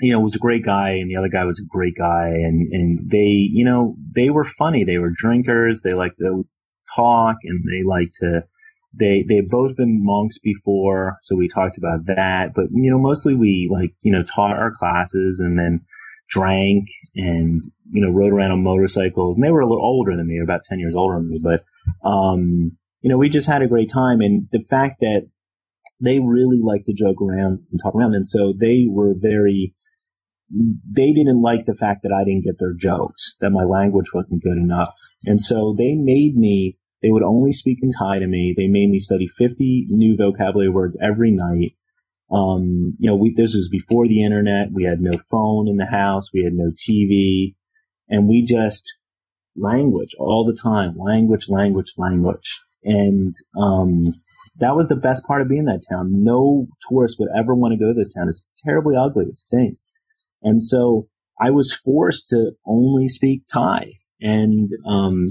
you 0.00 0.12
know, 0.12 0.20
was 0.20 0.36
a 0.36 0.40
great 0.40 0.64
guy 0.64 0.90
and 0.90 1.10
the 1.10 1.16
other 1.16 1.28
guy 1.28 1.44
was 1.44 1.60
a 1.60 1.66
great 1.66 1.96
guy 1.96 2.28
and, 2.28 2.72
and 2.72 3.10
they, 3.10 3.48
you 3.50 3.64
know, 3.64 3.96
they 4.14 4.30
were 4.30 4.44
funny. 4.44 4.84
They 4.84 4.98
were 4.98 5.12
drinkers. 5.14 5.82
They 5.82 5.94
liked 5.94 6.18
to 6.18 6.44
talk 6.94 7.36
and 7.44 7.64
they 7.64 7.82
liked 7.82 8.14
to, 8.20 8.44
they, 8.94 9.24
they've 9.28 9.48
both 9.48 9.76
been 9.76 10.04
monks 10.04 10.38
before. 10.38 11.16
So 11.22 11.36
we 11.36 11.48
talked 11.48 11.78
about 11.78 12.06
that, 12.06 12.54
but, 12.54 12.66
you 12.72 12.90
know, 12.90 12.98
mostly 12.98 13.34
we 13.34 13.68
like, 13.70 13.92
you 14.02 14.12
know, 14.12 14.22
taught 14.22 14.56
our 14.56 14.72
classes 14.72 15.40
and 15.40 15.58
then 15.58 15.80
drank 16.28 16.88
and, 17.16 17.60
you 17.90 18.02
know, 18.02 18.10
rode 18.10 18.32
around 18.32 18.52
on 18.52 18.62
motorcycles 18.62 19.36
and 19.36 19.44
they 19.44 19.50
were 19.50 19.60
a 19.60 19.66
little 19.66 19.84
older 19.84 20.16
than 20.16 20.26
me, 20.26 20.38
about 20.38 20.64
10 20.64 20.78
years 20.78 20.94
older 20.94 21.16
than 21.16 21.28
me, 21.28 21.40
but, 21.42 21.64
um, 22.08 22.72
you 23.00 23.10
know, 23.10 23.18
we 23.18 23.28
just 23.28 23.48
had 23.48 23.62
a 23.62 23.68
great 23.68 23.90
time. 23.90 24.20
And 24.20 24.48
the 24.50 24.60
fact 24.60 24.96
that 25.00 25.28
they 26.00 26.18
really 26.20 26.60
like 26.62 26.84
to 26.84 26.92
joke 26.92 27.20
around 27.20 27.60
and 27.70 27.80
talk 27.82 27.94
around. 27.94 28.14
And 28.14 28.26
so 28.26 28.52
they 28.56 28.86
were 28.88 29.14
very, 29.16 29.74
they 30.50 31.12
didn't 31.12 31.42
like 31.42 31.64
the 31.64 31.74
fact 31.74 32.02
that 32.02 32.12
I 32.12 32.24
didn't 32.24 32.44
get 32.44 32.58
their 32.58 32.74
jokes, 32.74 33.36
that 33.40 33.50
my 33.50 33.64
language 33.64 34.12
wasn't 34.14 34.42
good 34.42 34.56
enough. 34.56 34.94
And 35.24 35.40
so 35.40 35.74
they 35.76 35.94
made 35.94 36.36
me, 36.36 36.78
they 37.02 37.10
would 37.10 37.22
only 37.22 37.52
speak 37.52 37.78
in 37.82 37.90
Thai 37.90 38.20
to 38.20 38.26
me. 38.26 38.54
They 38.56 38.68
made 38.68 38.88
me 38.88 38.98
study 38.98 39.26
50 39.26 39.86
new 39.90 40.16
vocabulary 40.16 40.70
words 40.70 40.96
every 41.00 41.30
night. 41.30 41.74
Um, 42.30 42.94
you 42.98 43.10
know, 43.10 43.16
we, 43.16 43.34
this 43.34 43.54
was 43.54 43.68
before 43.68 44.08
the 44.08 44.22
internet. 44.22 44.68
We 44.72 44.84
had 44.84 45.00
no 45.00 45.18
phone 45.30 45.68
in 45.68 45.76
the 45.76 45.86
house. 45.86 46.28
We 46.32 46.44
had 46.44 46.54
no 46.54 46.70
TV 46.70 47.54
and 48.08 48.28
we 48.28 48.44
just 48.44 48.94
language 49.56 50.14
all 50.18 50.44
the 50.44 50.58
time, 50.60 50.96
language, 50.98 51.48
language, 51.48 51.92
language. 51.96 52.60
And, 52.84 53.34
um, 53.60 54.14
that 54.58 54.74
was 54.74 54.88
the 54.88 54.96
best 54.96 55.24
part 55.24 55.40
of 55.42 55.48
being 55.48 55.60
in 55.60 55.66
that 55.66 55.84
town. 55.88 56.22
No 56.24 56.66
tourist 56.88 57.16
would 57.18 57.28
ever 57.36 57.54
want 57.54 57.72
to 57.72 57.78
go 57.78 57.88
to 57.88 57.94
this 57.94 58.12
town. 58.12 58.28
It's 58.28 58.50
terribly 58.64 58.96
ugly. 58.96 59.26
It 59.26 59.36
stinks. 59.36 59.86
And 60.42 60.62
so 60.62 61.08
I 61.40 61.50
was 61.50 61.72
forced 61.72 62.28
to 62.28 62.52
only 62.66 63.08
speak 63.08 63.42
Thai. 63.52 63.92
And 64.20 64.70
um, 64.86 65.26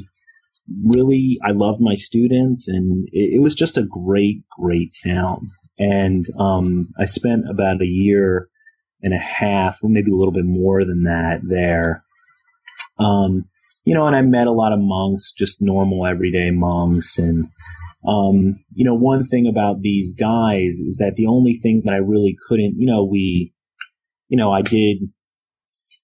really, 0.86 1.40
I 1.44 1.52
loved 1.52 1.82
my 1.82 1.94
students, 1.94 2.68
and 2.68 3.08
it, 3.12 3.36
it, 3.36 3.42
was 3.42 3.56
just 3.56 3.78
a 3.78 3.84
great, 3.84 4.44
great 4.50 4.96
town. 5.06 5.52
And 5.78 6.26
um, 6.40 6.88
I 7.00 7.06
spent 7.06 7.50
about 7.50 7.82
a 7.82 7.86
year 7.86 8.48
and 9.02 9.14
a 9.14 9.20
half, 9.20 9.80
maybe 9.84 10.12
a 10.12 10.16
little 10.16 10.34
bit 10.34 10.46
more 10.46 10.84
than 10.86 11.04
that, 11.04 11.42
there. 11.44 12.04
Um, 12.98 13.46
you 13.86 13.94
know, 13.94 14.08
and 14.08 14.16
I 14.16 14.22
met 14.22 14.48
a 14.48 14.52
lot 14.52 14.74
of 14.74 14.80
monks, 14.80 15.34
just 15.34 15.62
normal 15.62 16.06
everyday 16.06 16.52
monks, 16.52 17.18
and 17.18 17.48
um, 18.08 18.60
you 18.74 18.86
know, 18.86 18.96
one 18.96 19.24
thing 19.26 19.48
about 19.48 19.82
these 19.82 20.14
guys 20.14 20.80
is 20.80 20.98
that 20.98 21.16
the 21.16 21.28
only 21.28 21.56
thing 21.56 21.82
that 21.86 21.94
I 21.94 21.98
really 21.98 22.38
couldn't, 22.48 22.76
you 22.78 22.88
know, 22.88 23.04
we 23.04 23.54
you 24.30 24.38
know, 24.38 24.52
I 24.52 24.62
did, 24.62 24.98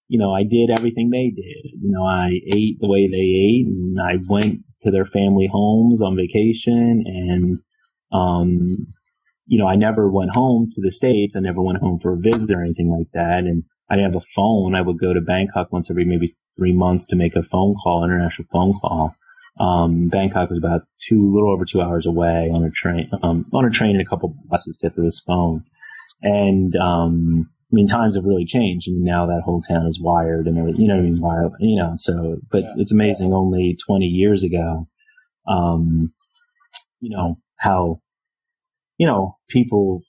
you 0.07 0.19
know, 0.19 0.33
I 0.33 0.43
did 0.43 0.69
everything 0.69 1.09
they 1.09 1.29
did. 1.29 1.71
You 1.81 1.91
know, 1.91 2.05
I 2.05 2.39
ate 2.53 2.79
the 2.79 2.87
way 2.87 3.07
they 3.07 3.17
ate 3.17 3.67
and 3.67 3.99
I 3.99 4.17
went 4.29 4.61
to 4.83 4.91
their 4.91 5.05
family 5.05 5.49
homes 5.51 6.01
on 6.01 6.15
vacation 6.15 7.03
and, 7.05 7.59
um, 8.11 8.67
you 9.45 9.57
know, 9.57 9.67
I 9.67 9.75
never 9.75 10.09
went 10.09 10.31
home 10.33 10.69
to 10.71 10.81
the 10.81 10.91
States. 10.91 11.35
I 11.35 11.39
never 11.39 11.61
went 11.61 11.79
home 11.79 11.99
for 11.99 12.13
a 12.13 12.17
visit 12.17 12.55
or 12.55 12.63
anything 12.63 12.89
like 12.89 13.07
that. 13.13 13.43
And 13.43 13.63
I 13.89 13.95
didn't 13.95 14.13
have 14.13 14.21
a 14.21 14.25
phone. 14.35 14.75
I 14.75 14.81
would 14.81 14.99
go 14.99 15.13
to 15.13 15.21
Bangkok 15.21 15.71
once 15.71 15.89
every 15.89 16.05
maybe 16.05 16.35
three 16.55 16.71
months 16.71 17.07
to 17.07 17.15
make 17.15 17.35
a 17.35 17.43
phone 17.43 17.75
call, 17.83 18.05
international 18.05 18.47
phone 18.51 18.73
call. 18.79 19.15
Um, 19.59 20.07
Bangkok 20.07 20.49
was 20.49 20.57
about 20.57 20.83
two, 20.99 21.31
little 21.31 21.51
over 21.51 21.65
two 21.65 21.81
hours 21.81 22.05
away 22.05 22.49
on 22.51 22.63
a 22.63 22.71
train, 22.71 23.09
um, 23.21 23.45
on 23.53 23.65
a 23.65 23.69
train 23.69 23.91
and 23.95 24.01
a 24.01 24.09
couple 24.09 24.35
buses 24.49 24.77
to 24.77 24.87
get 24.87 24.95
to 24.95 25.01
this 25.01 25.19
phone. 25.19 25.63
And, 26.21 26.75
um, 26.75 27.49
I 27.73 27.75
mean, 27.75 27.87
times 27.87 28.15
have 28.15 28.25
really 28.25 28.45
changed, 28.45 28.87
and 28.87 29.01
now 29.01 29.25
that 29.25 29.41
whole 29.43 29.61
town 29.61 29.87
is 29.87 29.99
wired 29.99 30.45
and 30.45 30.59
everything. 30.59 30.83
You 30.83 30.87
know 30.89 30.95
what 30.95 31.05
I 31.05 31.09
mean? 31.09 31.19
Wired, 31.19 31.51
you 31.59 31.81
know. 31.81 31.93
So, 31.97 32.37
but 32.51 32.61
yeah. 32.61 32.73
it's 32.77 32.91
amazing. 32.91 33.33
Only 33.33 33.75
20 33.83 34.05
years 34.05 34.43
ago, 34.43 34.87
um, 35.47 36.13
you 36.99 37.09
know 37.17 37.39
how, 37.57 37.99
you 38.99 39.07
know, 39.07 39.37
people, 39.49 40.03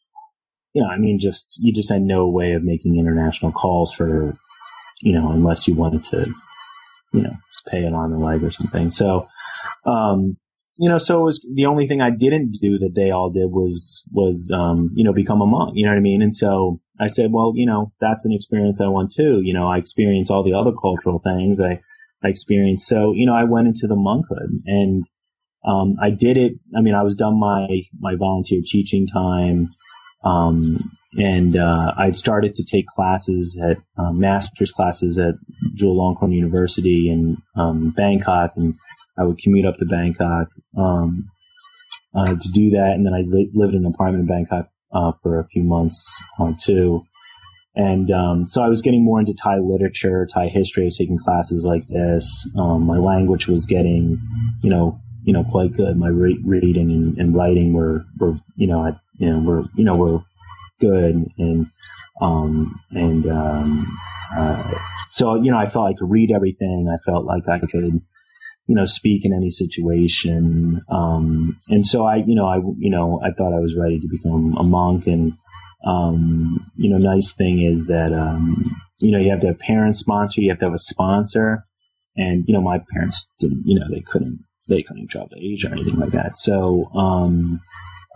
you 0.75 0.83
know, 0.83 0.88
I 0.88 0.99
mean, 0.99 1.18
just 1.18 1.56
you 1.59 1.73
just 1.73 1.90
had 1.90 2.02
no 2.02 2.28
way 2.28 2.52
of 2.52 2.62
making 2.62 2.99
international 2.99 3.50
calls 3.50 3.94
for, 3.94 4.37
you 5.00 5.14
know, 5.14 5.33
unless 5.33 5.66
you 5.66 5.75
wanted 5.75 6.04
to, 6.04 6.30
you 7.14 7.23
know, 7.23 7.35
pay 7.68 7.83
an 7.83 7.94
arm 7.94 8.12
and 8.12 8.23
leg 8.23 8.44
or 8.44 8.50
something. 8.50 8.90
So, 8.90 9.26
um, 9.87 10.37
you 10.76 10.90
know, 10.90 10.99
so 10.99 11.21
it 11.21 11.25
was 11.25 11.47
the 11.54 11.64
only 11.64 11.87
thing 11.87 12.02
I 12.02 12.11
didn't 12.11 12.59
do 12.61 12.78
that 12.80 12.94
they 12.94 13.11
all 13.11 13.30
did 13.30 13.47
was 13.47 14.02
was 14.12 14.50
um, 14.54 14.90
you 14.92 15.04
know 15.04 15.14
become 15.14 15.40
a 15.40 15.47
monk. 15.47 15.73
You 15.76 15.87
know 15.87 15.92
what 15.92 15.99
I 15.99 16.02
mean? 16.02 16.21
And 16.21 16.37
so 16.37 16.83
I 17.01 17.09
said, 17.09 17.33
well, 17.33 17.53
you 17.55 17.67
know, 17.67 17.93
that's 18.01 18.25
an 18.25 18.33
experience 18.33 18.81
I 18.81 18.89
want 18.89 19.13
too. 19.13 19.41
You 19.43 19.53
know, 19.53 19.67
I 19.67 19.79
experience 19.79 20.31
all 20.31 20.45
the 20.45 20.55
other 20.55 20.73
cultural 20.73 21.19
things 21.19 21.61
I 21.61 21.81
I 22.23 22.29
experienced. 22.29 22.87
So 22.87 23.13
you 23.13 23.27
know, 23.27 23.35
I 23.35 23.45
went 23.45 23.69
into 23.69 23.87
the 23.87 23.97
monkhood 23.97 24.61
and 24.67 25.05
um, 25.65 25.97
I 26.01 26.11
did 26.11 26.37
it. 26.37 26.55
I 26.77 26.81
mean, 26.81 26.95
I 26.95 27.03
was 27.03 27.17
done 27.17 27.39
my 27.39 27.67
my 27.99 28.15
volunteer 28.17 28.61
teaching 28.65 29.07
time. 29.07 29.71
Um, 30.25 30.79
and 31.17 31.57
uh, 31.57 31.93
I'd 31.97 32.17
started 32.17 32.57
to 32.57 32.65
take 32.65 32.87
classes 32.87 33.59
at 33.63 33.79
uh, 33.97 34.11
master's 34.11 34.73
classes 34.73 35.19
at 35.19 35.35
Chulalongkorn 35.77 36.35
University 36.35 37.09
in 37.09 37.37
um, 37.57 37.91
Bangkok, 37.91 38.53
and 38.57 38.75
I 39.17 39.25
would 39.25 39.39
commute 39.39 39.65
up 39.65 39.77
to 39.77 39.85
Bangkok 39.85 40.49
um, 40.77 41.31
uh, 42.15 42.35
to 42.35 42.49
do 42.53 42.71
that, 42.71 42.93
and 42.95 43.07
then 43.07 43.15
I 43.15 43.21
li- 43.21 43.51
lived 43.55 43.75
in 43.75 43.85
an 43.85 43.93
apartment 43.93 44.23
in 44.23 44.27
Bangkok 44.27 44.69
uh, 44.95 45.13
for 45.23 45.41
a 45.41 45.47
few 45.49 45.63
months 45.63 46.23
uh, 46.39 46.53
too. 46.59 47.05
And 47.77 48.11
um, 48.13 48.47
so 48.47 48.63
I 48.63 48.69
was 48.69 48.83
getting 48.83 49.05
more 49.05 49.19
into 49.19 49.35
Thai 49.35 49.59
literature, 49.59 50.27
Thai 50.33 50.49
history. 50.49 50.85
I 50.85 50.87
was 50.87 50.97
taking 50.97 51.19
classes 51.19 51.65
like 51.65 51.87
this. 51.89 52.49
Um, 52.57 52.85
my 52.85 52.99
language 52.99 53.49
was 53.49 53.67
getting, 53.67 54.21
you 54.63 54.71
know, 54.71 55.01
you 55.25 55.33
know, 55.33 55.43
quite 55.43 55.73
good. 55.73 55.97
My 55.97 56.09
re- 56.09 56.41
reading 56.45 56.93
and, 56.93 57.19
and, 57.19 57.35
writing 57.35 57.73
were, 57.73 58.05
were, 58.19 58.37
you 58.57 58.69
know, 58.69 58.79
I, 58.79 58.93
you 59.19 59.31
know, 59.31 59.41
were, 59.41 59.65
you 59.75 59.85
know, 59.85 59.97
were 59.97 60.21
good. 60.81 61.27
And, 61.37 61.67
um, 62.21 62.81
and, 62.93 63.27
um, 63.27 63.99
uh, 64.37 64.75
so, 65.09 65.35
you 65.37 65.51
know, 65.51 65.59
I 65.59 65.67
felt 65.67 65.89
I 65.89 65.95
could 65.95 66.11
read 66.11 66.31
everything. 66.31 66.89
I 66.93 66.99
felt 66.99 67.25
like 67.25 67.49
I 67.49 67.59
could, 67.59 68.03
you 68.66 68.75
know, 68.75 68.85
speak 68.85 69.25
in 69.25 69.33
any 69.33 69.50
situation. 69.50 70.83
Um, 70.90 71.59
and 71.68 71.87
so 71.87 72.04
I, 72.04 72.16
you 72.16 72.35
know, 72.35 72.47
I, 72.47 72.56
you 72.78 72.90
know, 72.90 73.21
I 73.23 73.30
thought 73.33 73.54
I 73.54 73.61
was 73.61 73.76
ready 73.76 74.00
to 74.00 74.09
become 74.09 74.56
a 74.59 74.62
monk 74.62 75.06
and, 75.06 75.35
um, 75.87 76.71
you 76.76 76.88
know, 76.88 76.97
nice 76.97 77.35
thing 77.35 77.61
is 77.61 77.88
that, 77.88 78.12
um, 78.12 78.64
you 79.00 79.11
know, 79.11 79.18
you 79.18 79.30
have 79.30 79.40
to 79.40 79.49
have 79.49 79.59
parents 79.59 79.99
sponsor, 79.99 80.40
you 80.40 80.50
have 80.50 80.59
to 80.61 80.66
have 80.66 80.75
a 80.75 80.78
sponsor. 80.78 81.62
And, 82.16 82.44
you 82.47 82.54
know, 82.54 82.62
my 82.62 82.80
parents 82.92 83.28
didn't, 83.38 83.64
you 83.66 83.78
know, 83.78 83.87
they 83.90 84.00
couldn't, 84.00 84.38
they 84.68 84.83
couldn't 84.83 85.09
travel 85.09 85.28
to 85.28 85.47
Asia 85.47 85.68
or 85.68 85.73
anything 85.73 85.97
like 85.97 86.12
that. 86.12 86.37
So, 86.37 86.87
um, 86.94 87.61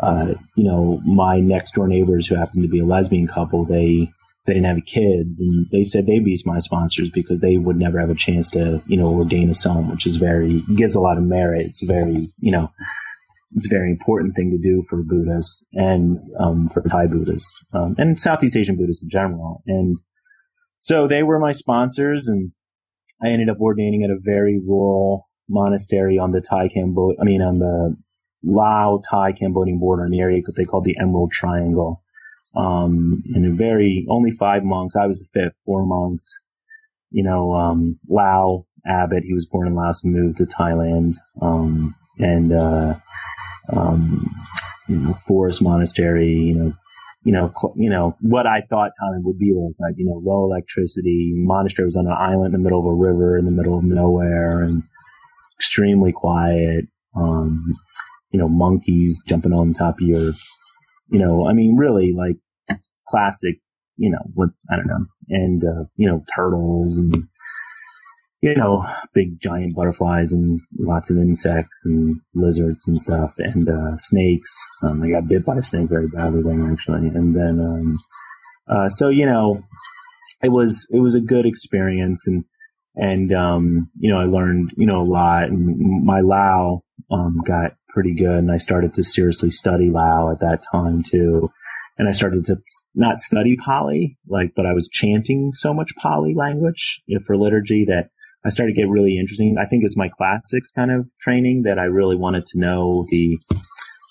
uh, 0.01 0.35
you 0.57 0.65
know, 0.65 1.01
my 1.05 1.41
next 1.41 1.75
door 1.75 1.89
neighbors 1.89 2.27
who 2.27 2.37
happened 2.37 2.63
to 2.63 2.69
be 2.69 2.81
a 2.81 2.87
lesbian 2.87 3.27
couple, 3.27 3.67
they, 3.67 4.11
they 4.49 4.55
didn't 4.55 4.67
have 4.67 4.85
kids 4.85 5.41
and 5.41 5.69
they 5.71 5.85
said 5.85 6.07
they'd 6.07 6.25
be 6.25 6.37
my 6.45 6.59
sponsors 6.59 7.11
because 7.11 7.39
they 7.39 7.57
would 7.57 7.77
never 7.77 8.01
have 8.01 8.11
a 8.11 8.15
chance 8.15 8.51
to, 8.51 8.83
you 8.87 8.97
know, 8.97 9.07
ordain 9.07 9.51
a 9.51 9.55
son, 9.55 9.89
which 9.89 10.07
is 10.07 10.17
very, 10.17 10.63
gives 10.75 10.95
a 10.95 11.01
lot 11.01 11.19
of 11.19 11.23
merit. 11.23 11.67
It's 11.67 11.83
very, 11.83 12.29
you 12.39 12.51
know, 12.51 12.71
it's 13.55 13.67
a 13.67 13.75
very 13.75 13.91
important 13.91 14.35
thing 14.35 14.51
to 14.51 14.59
do 14.59 14.85
for 14.89 15.03
Buddhists 15.03 15.65
and 15.73 16.19
um, 16.39 16.69
for 16.69 16.83
Thai 16.83 17.07
Buddhists 17.07 17.65
um, 17.73 17.95
and 17.99 18.19
Southeast 18.19 18.57
Asian 18.57 18.77
Buddhists 18.77 19.03
in 19.03 19.09
general. 19.09 19.63
And 19.67 19.99
so 20.81 21.07
they 21.07 21.23
were 21.23 21.39
my 21.39 21.53
sponsors, 21.53 22.29
and 22.29 22.53
I 23.23 23.29
ended 23.29 23.49
up 23.49 23.61
ordaining 23.61 24.05
at 24.05 24.11
a 24.11 24.19
very 24.21 24.59
rural 24.59 25.29
monastery 25.49 26.19
on 26.19 26.31
the 26.31 26.41
Thai 26.41 26.69
Cambodia, 26.69 27.19
I 27.21 27.25
mean, 27.25 27.43
on 27.43 27.57
the 27.57 27.97
Lao 28.45 29.01
Thai 29.11 29.33
Cambodian 29.33 29.79
border 29.79 30.05
in 30.05 30.13
the 30.13 30.21
area 30.21 30.43
that 30.45 30.55
they 30.57 30.65
called 30.65 30.85
the 30.85 30.97
Emerald 31.01 31.33
Triangle. 31.33 32.03
Um, 32.57 33.23
and 33.35 33.47
a 33.47 33.51
very, 33.51 34.07
only 34.09 34.33
five 34.33 34.65
monks. 34.65 34.97
I 34.97 35.07
was 35.07 35.21
the 35.21 35.29
fifth, 35.33 35.55
four 35.65 35.87
monks. 35.87 36.39
You 37.11 37.23
know, 37.23 37.53
um, 37.53 37.99
Lao 38.09 38.65
Abbot, 38.87 39.25
he 39.25 39.35
was 39.35 39.49
born 39.51 39.67
in 39.67 39.75
Laos 39.75 40.03
moved 40.05 40.39
to 40.39 40.45
Thailand. 40.45 41.17
Um, 41.41 41.95
and, 42.19 42.53
uh, 42.53 42.95
um, 43.73 44.31
you 44.89 44.97
know, 44.97 45.13
forest 45.27 45.63
monastery, 45.63 46.33
you 46.33 46.55
know, 46.55 46.73
you 47.25 47.33
know, 47.33 47.53
cl- 47.55 47.75
you 47.77 47.91
know, 47.91 48.17
what 48.21 48.47
I 48.47 48.63
thought 48.69 48.93
Thailand 49.01 49.25
would 49.25 49.39
be 49.39 49.53
like, 49.53 49.75
like, 49.79 49.95
you 49.99 50.07
know, 50.07 50.21
low 50.25 50.45
electricity, 50.45 51.33
monastery 51.35 51.87
was 51.87 51.97
on 51.97 52.07
an 52.07 52.13
island 52.13 52.47
in 52.47 52.53
the 52.53 52.59
middle 52.59 52.81
of 52.81 52.87
a 52.87 52.97
river 52.97 53.37
in 53.37 53.45
the 53.45 53.51
middle 53.51 53.77
of 53.77 53.85
nowhere 53.85 54.63
and 54.63 54.83
extremely 55.57 56.13
quiet. 56.13 56.87
Um, 57.15 57.75
you 58.31 58.39
know, 58.39 58.49
monkeys 58.49 59.23
jumping 59.27 59.53
on 59.53 59.73
top 59.75 60.01
of 60.01 60.07
your, 60.07 60.33
you 61.09 61.19
know, 61.19 61.49
I 61.49 61.53
mean, 61.53 61.77
really 61.77 62.13
like 62.13 62.37
classic, 63.09 63.61
you 63.97 64.11
know, 64.11 64.23
what, 64.35 64.51
I 64.71 64.77
don't 64.77 64.87
know, 64.87 65.07
and, 65.29 65.65
uh, 65.65 65.85
you 65.97 66.09
know, 66.09 66.25
turtles 66.35 66.99
and, 66.99 67.29
you 68.41 68.55
know, 68.55 68.87
big 69.15 69.41
giant 69.41 69.75
butterflies 69.75 70.33
and 70.33 70.61
lots 70.79 71.11
of 71.11 71.17
insects 71.17 71.87
and 71.87 72.21
lizards 72.35 72.87
and 72.87 73.01
stuff 73.01 73.35
and, 73.39 73.69
uh, 73.69 73.97
snakes. 73.99 74.69
Um, 74.83 75.03
I 75.03 75.11
got 75.11 75.29
bit 75.29 75.45
by 75.45 75.57
a 75.57 75.63
snake 75.63 75.89
very 75.89 76.09
badly 76.09 76.43
then 76.43 76.71
actually. 76.71 77.09
And 77.09 77.35
then, 77.35 77.61
um, 77.61 77.99
uh, 78.69 78.89
so, 78.89 79.09
you 79.09 79.27
know, 79.27 79.65
it 80.43 80.53
was, 80.53 80.87
it 80.93 81.01
was 81.01 81.15
a 81.15 81.21
good 81.21 81.47
experience 81.47 82.29
and, 82.29 82.45
and, 82.95 83.33
um, 83.33 83.91
you 83.99 84.11
know, 84.13 84.21
I 84.21 84.25
learned, 84.25 84.73
you 84.77 84.87
know, 84.87 85.01
a 85.01 85.05
lot 85.05 85.49
and 85.49 86.05
my 86.05 86.21
Lao, 86.21 86.83
um, 87.11 87.41
got 87.47 87.73
pretty 87.89 88.15
good 88.15 88.39
and 88.39 88.53
I 88.53 88.59
started 88.59 88.95
to 88.95 89.05
seriously 89.05 89.51
study 89.51 89.91
Lao 89.91 90.31
at 90.31 90.41
that 90.41 90.63
time 90.71 91.03
too. 91.03 91.51
And 91.99 92.09
I 92.09 92.13
started 92.13 92.47
to 92.47 92.59
not 92.95 93.19
study 93.19 93.57
Pali, 93.57 94.17
like, 94.29 94.53
but 94.55 94.67
I 94.67 94.73
was 94.73 94.89
chanting 94.89 95.53
so 95.55 95.75
much 95.75 95.97
Pali 95.97 96.35
language 96.35 97.03
you 97.07 97.19
know, 97.19 97.25
for 97.27 97.37
liturgy 97.37 97.87
that 97.87 98.11
I 98.45 98.51
started 98.51 98.77
to 98.77 98.81
get 98.81 98.89
really 98.89 99.19
interesting. 99.19 99.57
I 99.59 99.67
think 99.67 99.83
it's 99.83 99.97
my 99.97 100.09
classics 100.09 100.71
kind 100.71 100.93
of 100.93 101.09
training 101.21 101.63
that 101.63 101.79
I 101.79 101.85
really 101.85 102.15
wanted 102.15 102.47
to 102.47 102.59
know 102.59 103.05
the, 103.09 103.37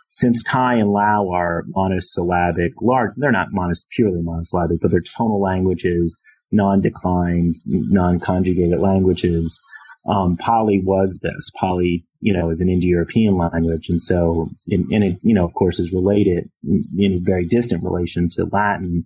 since 0.10 0.44
Thai 0.44 0.76
and 0.76 0.90
Lao 0.90 1.30
are 1.30 1.64
monosyllabic, 1.68 2.74
large, 2.82 3.12
they're 3.16 3.32
not 3.32 3.50
monos, 3.52 3.86
purely 3.96 4.22
monosyllabic, 4.22 4.80
but 4.82 4.92
they're 4.92 5.00
tonal 5.00 5.42
languages, 5.42 6.20
non-declined, 6.52 7.56
non-conjugated 7.66 8.80
languages. 8.80 9.62
Um, 10.08 10.38
Pali 10.38 10.82
was 10.84 11.20
this. 11.22 11.52
Pali, 11.60 12.06
you 12.22 12.34
know, 12.34 12.50
is 12.50 12.62
an 12.62 12.70
Indo-European 12.70 13.36
language, 13.36 13.90
and 13.90 14.02
so, 14.02 14.48
in, 14.68 14.88
and 14.94 15.04
it, 15.04 15.20
you 15.22 15.34
know, 15.34 15.44
of 15.44 15.54
course, 15.54 15.80
is 15.80 15.92
related 15.92 16.50
in 16.64 17.14
a 17.14 17.20
very 17.22 17.46
distant 17.46 17.84
relation 17.84 18.30
to 18.30 18.46
Latin. 18.46 19.06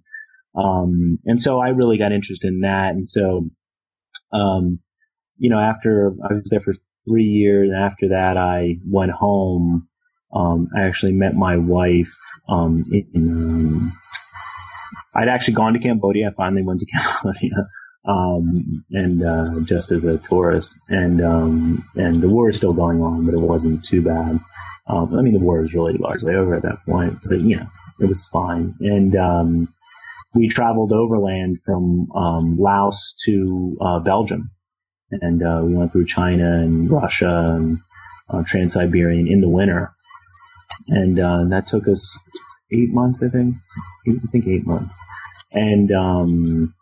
Um, 0.54 1.18
and 1.26 1.42
so 1.42 1.60
I 1.60 1.70
really 1.70 1.98
got 1.98 2.12
interested 2.12 2.50
in 2.50 2.62
that, 2.62 2.94
and 2.94 3.10
so, 3.10 3.50
um, 4.32 4.80
you 5.38 5.50
know, 5.50 5.60
after 5.60 6.14
I 6.24 6.34
was 6.34 6.50
there 6.52 6.60
for 6.60 6.76
three 7.08 7.26
years, 7.26 7.70
and 7.72 7.80
after 7.82 8.10
that, 8.10 8.38
I 8.38 8.78
went 8.88 9.12
home. 9.12 9.88
Um, 10.34 10.70
I 10.76 10.82
actually 10.82 11.14
met 11.14 11.34
my 11.34 11.58
wife 11.58 12.16
um, 12.48 12.86
in. 12.92 13.08
Um, 13.16 13.98
I'd 15.14 15.28
actually 15.28 15.56
gone 15.56 15.74
to 15.74 15.80
Cambodia. 15.80 16.30
I 16.30 16.34
finally 16.34 16.64
went 16.64 16.80
to 16.80 16.86
Cambodia, 16.92 17.52
um, 18.06 18.84
and 18.92 19.24
uh, 19.24 19.62
just 19.64 19.92
as 19.92 20.06
a 20.06 20.18
tourist, 20.18 20.74
and 20.90 21.22
um, 21.24 21.88
and 21.96 22.22
the 22.22 22.28
war 22.28 22.50
is 22.50 22.58
still 22.58 22.74
going 22.74 23.02
on, 23.02 23.26
but 23.26 23.36
it 23.36 23.42
wasn't 23.42 23.86
too 23.86 24.02
bad. 24.02 24.40
Um, 24.88 25.16
I 25.18 25.22
mean, 25.22 25.34
the 25.34 25.40
war 25.40 25.62
is 25.62 25.74
really 25.74 25.94
largely 25.94 26.36
over 26.36 26.56
at 26.56 26.64
that 26.64 26.84
point, 26.86 27.20
but 27.24 27.42
you 27.42 27.58
know, 27.58 27.68
it 28.00 28.08
was 28.08 28.28
fine. 28.28 28.76
And 28.80 29.16
um, 29.16 29.74
we 30.34 30.50
traveled 30.50 30.92
overland 30.92 31.60
from 31.64 32.12
um, 32.14 32.58
Laos 32.58 33.16
to 33.26 33.78
uh, 33.80 34.00
Belgium, 34.00 34.50
and 35.12 35.44
uh, 35.44 35.62
we 35.64 35.76
went 35.76 35.92
through 35.92 36.08
China 36.08 36.54
and 36.54 36.90
Russia 36.90 37.46
and 37.50 37.80
uh, 38.30 38.44
Trans-Siberian 38.48 39.28
in 39.28 39.42
the 39.42 39.50
winter, 39.50 39.94
and 40.88 41.20
uh, 41.20 41.44
that 41.50 41.68
took 41.68 41.88
us 41.88 42.20
eight 42.72 42.92
months, 42.92 43.22
I 43.22 43.30
think. 43.30 43.58
I 44.08 44.28
think 44.32 44.48
eight 44.48 44.66
months, 44.66 44.96
and 45.52 45.92
um, 45.92 46.74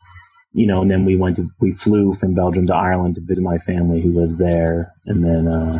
you 0.52 0.68
know, 0.68 0.82
and 0.82 0.92
then 0.92 1.06
we 1.06 1.16
went 1.16 1.38
to 1.38 1.50
we 1.60 1.72
flew 1.72 2.14
from 2.14 2.34
Belgium 2.36 2.68
to 2.68 2.76
Ireland 2.76 3.16
to 3.16 3.22
visit 3.22 3.44
my 3.44 3.58
family 3.58 4.02
who 4.02 4.12
lives 4.12 4.38
there, 4.38 4.94
and 5.06 5.24
then 5.24 5.48
uh, 5.48 5.80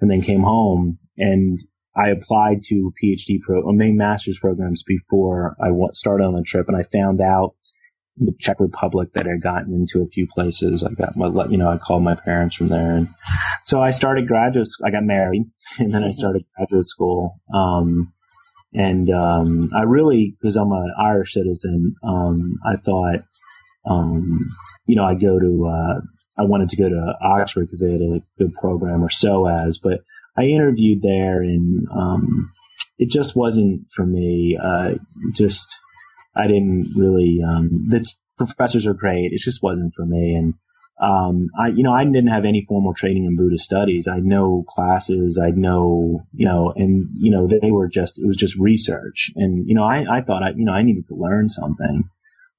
and 0.00 0.10
then 0.10 0.22
came 0.22 0.42
home 0.42 0.98
and. 1.18 1.60
I 1.98 2.10
applied 2.10 2.62
to 2.64 2.92
PhD 3.02 3.40
pro, 3.40 3.62
main 3.72 3.96
master's 3.96 4.38
programs 4.38 4.82
before 4.82 5.56
I 5.58 5.70
started 5.94 6.24
on 6.24 6.34
the 6.34 6.42
trip, 6.42 6.68
and 6.68 6.76
I 6.76 6.82
found 6.82 7.22
out 7.22 7.54
the 8.18 8.34
Czech 8.38 8.60
Republic 8.60 9.12
that 9.12 9.26
I'd 9.26 9.42
gotten 9.42 9.74
into 9.74 10.02
a 10.02 10.06
few 10.06 10.26
places. 10.26 10.82
I 10.82 10.92
got 10.92 11.16
my, 11.16 11.28
you 11.46 11.58
know, 11.58 11.68
I 11.68 11.78
called 11.78 12.02
my 12.02 12.14
parents 12.14 12.56
from 12.56 12.68
there. 12.68 12.96
And 12.96 13.08
so 13.64 13.82
I 13.82 13.90
started 13.90 14.26
graduate, 14.26 14.68
I 14.84 14.90
got 14.90 15.04
married 15.04 15.44
and 15.78 15.92
then 15.92 16.04
I 16.04 16.10
started 16.10 16.44
graduate 16.56 16.86
school. 16.86 17.40
Um, 17.54 18.12
and, 18.72 19.10
um, 19.10 19.70
I 19.74 19.82
really, 19.82 20.34
cause 20.42 20.56
I'm 20.56 20.72
an 20.72 20.92
Irish 21.00 21.34
citizen, 21.34 21.94
um, 22.02 22.58
I 22.66 22.76
thought, 22.76 23.20
um, 23.86 24.48
you 24.86 24.96
know, 24.96 25.04
I 25.04 25.14
go 25.14 25.38
to, 25.38 25.66
uh, 25.66 26.00
I 26.38 26.44
wanted 26.44 26.70
to 26.70 26.76
go 26.76 26.88
to 26.88 27.14
Oxford 27.20 27.66
because 27.66 27.80
they 27.80 27.92
had 27.92 28.00
a 28.00 28.22
good 28.38 28.54
program 28.54 29.02
or 29.02 29.10
so 29.10 29.46
as, 29.46 29.78
but 29.78 30.00
I 30.36 30.44
interviewed 30.44 31.02
there 31.02 31.40
and, 31.40 31.86
um, 31.90 32.52
it 32.98 33.10
just 33.10 33.36
wasn't 33.36 33.86
for 33.94 34.04
me. 34.04 34.58
Uh, 34.60 34.94
just, 35.32 35.78
I 36.34 36.46
didn't 36.46 36.92
really, 36.96 37.42
um, 37.42 37.86
the 37.88 38.10
professors 38.38 38.86
are 38.86 38.94
great. 38.94 39.32
It 39.32 39.40
just 39.40 39.62
wasn't 39.62 39.94
for 39.94 40.04
me. 40.04 40.34
And, 40.34 40.54
um, 41.00 41.48
I, 41.58 41.68
you 41.68 41.82
know, 41.82 41.92
I 41.92 42.04
didn't 42.04 42.28
have 42.28 42.46
any 42.46 42.64
formal 42.66 42.94
training 42.94 43.26
in 43.26 43.36
Buddhist 43.36 43.64
studies. 43.64 44.08
I 44.08 44.18
no 44.18 44.64
classes. 44.66 45.38
I 45.38 45.50
no, 45.50 46.26
you 46.32 46.46
know, 46.46 46.72
and, 46.74 47.08
you 47.14 47.30
know, 47.30 47.46
they 47.46 47.70
were 47.70 47.88
just, 47.88 48.18
it 48.18 48.26
was 48.26 48.36
just 48.36 48.56
research. 48.56 49.30
And, 49.36 49.68
you 49.68 49.74
know, 49.74 49.84
I, 49.84 50.06
I 50.10 50.20
thought 50.22 50.42
I, 50.42 50.50
you 50.50 50.64
know, 50.64 50.72
I 50.72 50.82
needed 50.82 51.06
to 51.08 51.14
learn 51.14 51.50
something. 51.50 52.08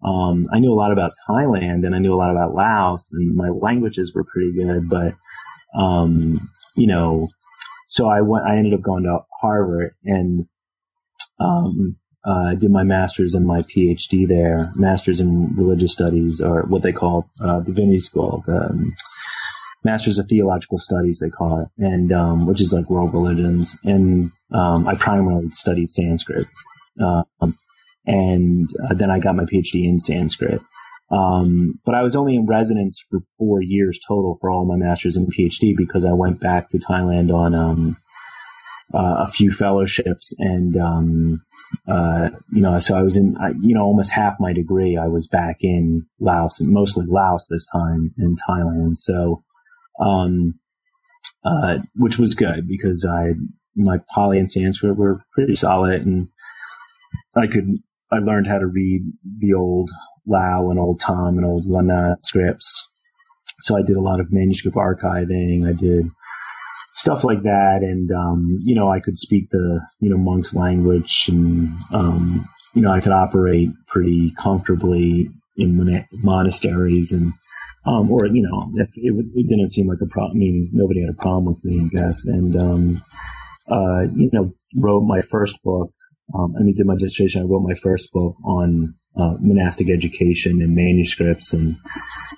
Um, 0.04 0.48
I 0.54 0.60
knew 0.60 0.72
a 0.72 0.76
lot 0.76 0.92
about 0.92 1.14
Thailand 1.28 1.86
and 1.86 1.96
I 1.96 2.00
knew 2.00 2.14
a 2.14 2.18
lot 2.18 2.32
about 2.32 2.54
Laos 2.54 3.10
and 3.12 3.36
my 3.36 3.50
languages 3.50 4.14
were 4.14 4.24
pretty 4.24 4.54
good, 4.54 4.90
but, 4.90 5.16
um, 5.78 6.38
you 6.76 6.88
know, 6.88 7.28
so 7.88 8.08
I 8.08 8.22
went, 8.22 8.46
I 8.46 8.58
ended 8.58 8.74
up 8.74 8.82
going 8.82 9.04
to 9.04 9.20
Harvard 9.42 9.96
and, 10.04 10.48
um, 11.40 11.98
uh, 12.26 12.56
did 12.56 12.70
my 12.70 12.84
master's 12.84 13.36
and 13.36 13.46
my 13.48 13.62
PhD 13.62 14.28
there, 14.28 14.72
master's 14.76 15.22
in 15.22 15.56
religious 15.56 15.94
studies, 15.94 16.42
or 16.42 16.64
what 16.64 16.82
they 16.82 16.92
call 16.92 17.30
uh, 17.42 17.62
divinity 17.62 18.02
school, 18.02 18.44
the 18.46 18.70
um, 18.70 18.94
master's 19.84 20.20
of 20.20 20.28
theological 20.28 20.78
studies, 20.78 21.20
they 21.20 21.30
call 21.30 21.62
it, 21.62 21.68
and 21.78 22.12
um, 22.12 22.46
which 22.46 22.60
is 22.60 22.74
like 22.74 22.90
world 22.90 23.14
religions. 23.14 23.80
And 23.86 24.32
um, 24.52 24.88
I 24.88 24.96
primarily 24.96 25.52
studied 25.52 25.90
Sanskrit, 25.90 26.48
um, 27.00 27.26
and 28.08 28.70
uh, 28.84 28.94
then 28.94 29.12
I 29.12 29.20
got 29.20 29.36
my 29.36 29.44
PhD 29.44 29.86
in 29.86 30.00
Sanskrit. 30.00 30.62
Um, 31.12 31.80
but 31.86 31.96
I 31.96 32.02
was 32.02 32.16
only 32.16 32.36
in 32.36 32.48
residence 32.48 33.04
for 33.10 33.20
four 33.38 33.62
years 33.62 34.00
total 34.06 34.38
for 34.42 34.50
all 34.50 34.66
my 34.66 34.76
master's 34.76 35.16
and 35.16 35.34
PhD 35.34 35.76
because 35.78 36.04
I 36.04 36.14
went 36.14 36.40
back 36.40 36.70
to 36.70 36.80
Thailand 36.80 37.34
on 37.34 37.56
um, 37.56 37.98
uh, 38.94 39.26
a 39.26 39.32
few 39.32 39.52
fellowships 39.52 40.34
and 40.38 40.76
um, 40.78 41.46
uh, 41.88 42.30
you 42.52 42.62
know 42.62 42.80
so 42.80 42.98
I 42.98 43.04
was 43.04 43.18
in 43.18 43.38
you 43.60 43.76
know 43.76 43.84
almost 43.84 44.12
half 44.12 44.36
my 44.40 44.54
degree 44.54 44.98
I 44.98 45.08
was 45.08 45.28
back 45.28 45.58
in 45.62 46.06
Laos 46.20 46.60
mostly 46.62 47.06
Laos 47.06 47.48
this 47.48 47.68
time 47.68 48.14
in 48.18 48.36
Thailand 48.36 48.98
so 48.98 49.44
um, 50.00 50.60
uh, 51.46 51.80
which 51.96 52.18
was 52.18 52.36
good 52.36 52.68
because 52.68 53.06
I 53.06 53.34
my 53.76 53.98
Pali 54.14 54.40
and 54.40 54.52
Sanskrit 54.52 54.98
were 54.98 55.22
pretty 55.34 55.56
solid 55.56 56.06
and 56.06 56.30
I 57.36 57.48
could 57.48 57.76
I 58.12 58.20
learned 58.20 58.48
how 58.48 58.60
to 58.60 58.68
read 58.68 59.02
the 59.40 59.54
old 59.54 59.90
Lao 60.26 60.70
and 60.70 60.80
Old 60.80 61.02
Tham 61.02 61.38
and 61.38 61.46
Old 61.46 61.66
Lanna 61.66 62.18
scripts. 62.22 62.90
So 63.62 63.78
I 63.78 63.82
did 63.82 63.96
a 63.96 64.02
lot 64.02 64.20
of 64.20 64.32
manuscript 64.32 64.78
archiving. 64.78 65.68
I 65.68 65.74
did 65.74 66.06
stuff 66.94 67.24
like 67.24 67.44
that, 67.44 67.82
and 67.82 68.12
um, 68.12 68.58
you 68.62 68.76
know, 68.76 68.92
I 68.92 69.00
could 69.00 69.18
speak 69.18 69.50
the 69.50 69.82
you 70.00 70.10
know 70.10 70.18
monk's 70.18 70.54
language, 70.54 71.26
and 71.30 71.70
um, 71.94 72.48
you 72.74 72.82
know, 72.82 72.92
I 72.92 73.00
could 73.00 73.12
operate 73.12 73.70
pretty 73.88 74.34
comfortably 74.38 75.30
in 75.56 75.78
mon- 75.78 76.08
monasteries, 76.12 77.12
and 77.12 77.34
um, 77.86 78.12
or 78.12 78.26
you 78.28 78.42
know, 78.44 78.72
if 78.76 78.90
it, 78.96 79.26
it, 79.36 79.48
didn't 79.48 79.72
seem 79.72 79.88
like 79.88 80.02
a 80.02 80.08
problem. 80.08 80.38
I 80.38 80.40
mean, 80.40 80.70
nobody 80.74 81.02
had 81.02 81.10
a 81.10 81.22
problem 81.22 81.46
with 81.46 81.64
me, 81.64 81.86
I 81.86 81.88
guess, 81.88 82.26
and 82.26 82.56
um, 82.56 83.02
uh, 83.70 84.02
you 84.14 84.30
know, 84.34 84.54
wrote 84.78 85.02
my 85.02 85.22
first 85.22 85.62
book. 85.64 85.92
Um, 86.34 86.56
I 86.58 86.64
mean, 86.64 86.76
did 86.76 86.86
my 86.86 86.96
dissertation. 86.96 87.42
I 87.42 87.46
wrote 87.46 87.62
my 87.62 87.74
first 87.74 88.12
book 88.12 88.36
on 88.44 88.96
uh, 89.16 89.36
monastic 89.40 89.90
education 89.90 90.62
and 90.62 90.76
manuscripts 90.76 91.54
and 91.54 91.78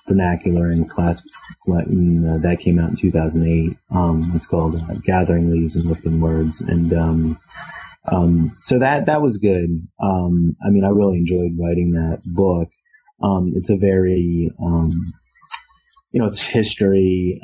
vernacular 0.08 0.70
and 0.70 0.90
class. 0.90 1.22
Uh, 1.68 2.38
that 2.38 2.58
came 2.60 2.80
out 2.80 2.90
in 2.90 2.96
2008. 2.96 3.78
Um, 3.92 4.32
it's 4.36 4.46
called 4.46 4.76
uh, 4.76 4.94
Gathering 5.04 5.52
Leaves 5.52 5.76
and 5.76 5.86
Lifting 5.86 6.22
Words, 6.22 6.62
and 6.62 6.94
um, 6.94 7.40
um, 8.06 8.56
so 8.60 8.80
that 8.80 9.08
that 9.08 9.22
was 9.22 9.38
good. 9.38 9.70
Um, 10.02 10.56
I 10.66 10.70
mean, 10.70 10.86
I 10.86 10.90
really 10.90 11.18
enjoyed 11.18 11.58
writing 11.60 11.92
that 11.94 12.22
book. 12.34 12.70
Um, 13.22 13.54
it's 13.56 13.70
a 13.70 13.76
very 13.76 14.52
um, 14.64 15.06
you 16.12 16.20
know, 16.20 16.28
it's 16.28 16.42
history. 16.42 17.42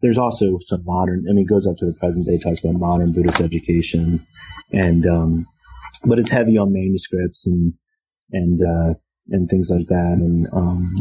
there's 0.00 0.18
also 0.18 0.58
some 0.60 0.84
modern. 0.84 1.26
I 1.28 1.32
mean, 1.32 1.44
it 1.44 1.48
goes 1.48 1.66
up 1.66 1.76
to 1.78 1.86
the 1.86 1.96
present 1.98 2.26
day. 2.26 2.38
Talks 2.38 2.60
about 2.60 2.74
modern 2.74 3.12
Buddhist 3.12 3.40
education, 3.40 4.26
and 4.72 5.06
but 6.04 6.18
it's 6.18 6.30
heavy 6.30 6.58
on 6.58 6.72
manuscripts 6.72 7.46
and 7.46 7.74
and 8.32 8.58
uh, 8.60 8.94
and 9.28 9.48
things 9.48 9.70
like 9.70 9.86
that. 9.88 10.18
And 10.18 10.46
um, 10.52 10.94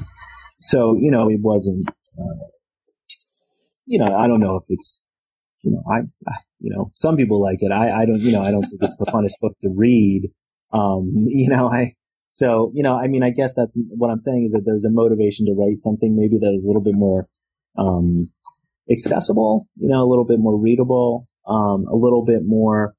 so 0.59 0.97
you 0.99 1.11
know, 1.11 1.29
it 1.29 1.39
wasn't. 1.41 1.87
Uh, 1.89 2.45
you 3.85 3.99
know, 3.99 4.15
I 4.15 4.27
don't 4.27 4.39
know 4.39 4.57
if 4.57 4.63
it's. 4.69 5.01
You 5.63 5.71
know, 5.71 5.81
I, 5.91 6.01
I, 6.29 6.35
you 6.59 6.75
know, 6.75 6.91
some 6.95 7.17
people 7.17 7.41
like 7.41 7.59
it. 7.61 7.71
I, 7.71 8.01
I 8.01 8.05
don't. 8.05 8.19
You 8.19 8.33
know, 8.33 8.41
I 8.41 8.51
don't 8.51 8.63
think 8.63 8.81
it's 8.81 8.97
the 8.97 9.05
funnest 9.05 9.39
book 9.41 9.53
to 9.61 9.69
read. 9.75 10.31
Um, 10.71 11.11
you 11.27 11.49
know, 11.49 11.67
I. 11.69 11.93
So, 12.27 12.71
you 12.73 12.83
know, 12.83 12.97
I 12.97 13.07
mean, 13.07 13.23
I 13.23 13.29
guess 13.29 13.53
that's 13.53 13.77
what 13.89 14.09
I'm 14.09 14.19
saying 14.19 14.45
is 14.47 14.51
that 14.51 14.63
there's 14.65 14.83
a 14.83 14.89
motivation 14.89 15.45
to 15.45 15.53
write 15.57 15.77
something 15.77 16.17
maybe 16.17 16.37
that 16.39 16.53
is 16.57 16.65
a 16.65 16.67
little 16.67 16.81
bit 16.81 16.95
more, 16.95 17.27
um, 17.77 18.29
accessible, 18.91 19.69
you 19.77 19.87
know, 19.87 20.03
a 20.03 20.09
little 20.09 20.25
bit 20.25 20.39
more 20.39 20.59
readable, 20.59 21.27
um, 21.47 21.85
a 21.87 21.95
little 21.95 22.25
bit 22.25 22.41
more 22.43 22.93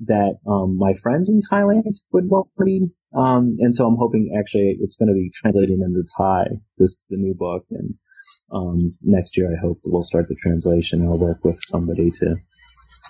that 0.00 0.38
um, 0.46 0.76
my 0.76 0.94
friends 0.94 1.30
in 1.30 1.40
Thailand 1.40 1.94
would 2.12 2.28
want 2.28 2.48
to 2.48 2.64
read. 2.64 2.82
Um, 3.14 3.56
and 3.60 3.74
so 3.74 3.86
I'm 3.86 3.96
hoping 3.96 4.34
actually 4.38 4.76
it's 4.80 4.96
going 4.96 5.08
to 5.08 5.14
be 5.14 5.30
translated 5.32 5.78
into 5.78 6.04
Thai, 6.16 6.46
this, 6.78 7.02
the 7.10 7.16
new 7.16 7.34
book. 7.34 7.64
And 7.70 7.94
um, 8.52 8.92
next 9.02 9.36
year 9.36 9.52
I 9.52 9.60
hope 9.60 9.80
we'll 9.84 10.02
start 10.02 10.26
the 10.28 10.34
translation. 10.34 11.06
I'll 11.06 11.18
work 11.18 11.44
with 11.44 11.60
somebody 11.60 12.10
to 12.10 12.36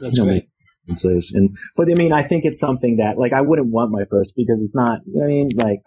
That's 0.01 0.17
you 0.17 0.25
know, 0.25 0.31
great. 0.31 0.49
translation. 0.87 1.55
But 1.77 1.91
I 1.91 1.95
mean, 1.95 2.13
I 2.13 2.23
think 2.23 2.45
it's 2.45 2.61
something 2.61 2.99
that, 2.99 3.17
like, 3.19 3.33
I 3.33 3.41
wouldn't 3.41 3.73
want 3.73 3.91
my 3.91 4.05
first 4.11 4.35
because 4.37 4.61
it's 4.61 4.75
not, 4.75 5.01
you 5.07 5.21
know 5.21 5.25
I 5.25 5.29
mean? 5.29 5.49
Like, 5.57 5.81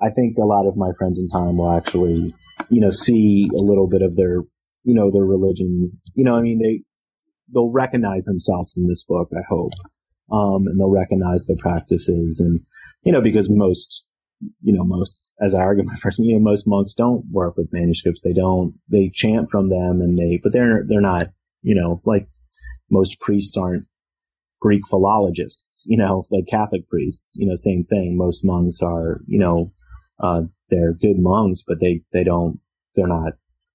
I 0.00 0.10
think 0.10 0.36
a 0.38 0.44
lot 0.44 0.66
of 0.66 0.76
my 0.76 0.90
friends 0.98 1.20
in 1.20 1.28
time 1.28 1.58
will 1.58 1.70
actually, 1.70 2.34
you 2.68 2.80
know, 2.80 2.90
see 2.90 3.48
a 3.54 3.60
little 3.60 3.86
bit 3.86 4.02
of 4.02 4.16
their, 4.16 4.42
you 4.82 4.94
know, 4.94 5.12
their 5.12 5.24
religion. 5.24 6.00
You 6.14 6.24
know, 6.24 6.36
I 6.36 6.42
mean, 6.42 6.58
they, 6.58 6.82
they'll 7.54 7.70
recognize 7.70 8.24
themselves 8.24 8.76
in 8.76 8.88
this 8.88 9.04
book, 9.04 9.28
I 9.32 9.42
hope 9.48 9.70
um, 10.30 10.66
and 10.66 10.78
they'll 10.78 10.90
recognize 10.90 11.46
the 11.46 11.56
practices. 11.56 12.40
And, 12.40 12.60
you 13.02 13.12
know, 13.12 13.20
because 13.20 13.50
most, 13.50 14.06
you 14.60 14.72
know, 14.72 14.84
most, 14.84 15.34
as 15.40 15.54
I 15.54 15.60
argue 15.60 15.84
my 15.84 15.96
first, 15.96 16.18
you 16.18 16.34
know, 16.34 16.40
most 16.40 16.66
monks 16.66 16.94
don't 16.94 17.24
work 17.30 17.56
with 17.56 17.72
manuscripts. 17.72 18.20
They 18.22 18.32
don't, 18.32 18.74
they 18.90 19.10
chant 19.12 19.50
from 19.50 19.68
them 19.68 20.00
and 20.00 20.18
they, 20.18 20.40
but 20.42 20.52
they're, 20.52 20.84
they're 20.86 21.00
not, 21.00 21.28
you 21.62 21.74
know, 21.74 22.00
like 22.04 22.28
most 22.90 23.20
priests 23.20 23.56
aren't 23.56 23.86
Greek 24.60 24.82
philologists, 24.88 25.84
you 25.88 25.96
know, 25.96 26.24
like 26.30 26.46
Catholic 26.46 26.88
priests, 26.88 27.36
you 27.36 27.46
know, 27.46 27.56
same 27.56 27.84
thing. 27.84 28.16
Most 28.16 28.44
monks 28.44 28.80
are, 28.80 29.20
you 29.26 29.38
know, 29.38 29.70
uh, 30.20 30.42
they're 30.70 30.92
good 30.92 31.18
monks, 31.18 31.64
but 31.66 31.80
they, 31.80 32.02
they 32.12 32.22
don't, 32.22 32.60
they're 32.94 33.08
not, 33.08 33.32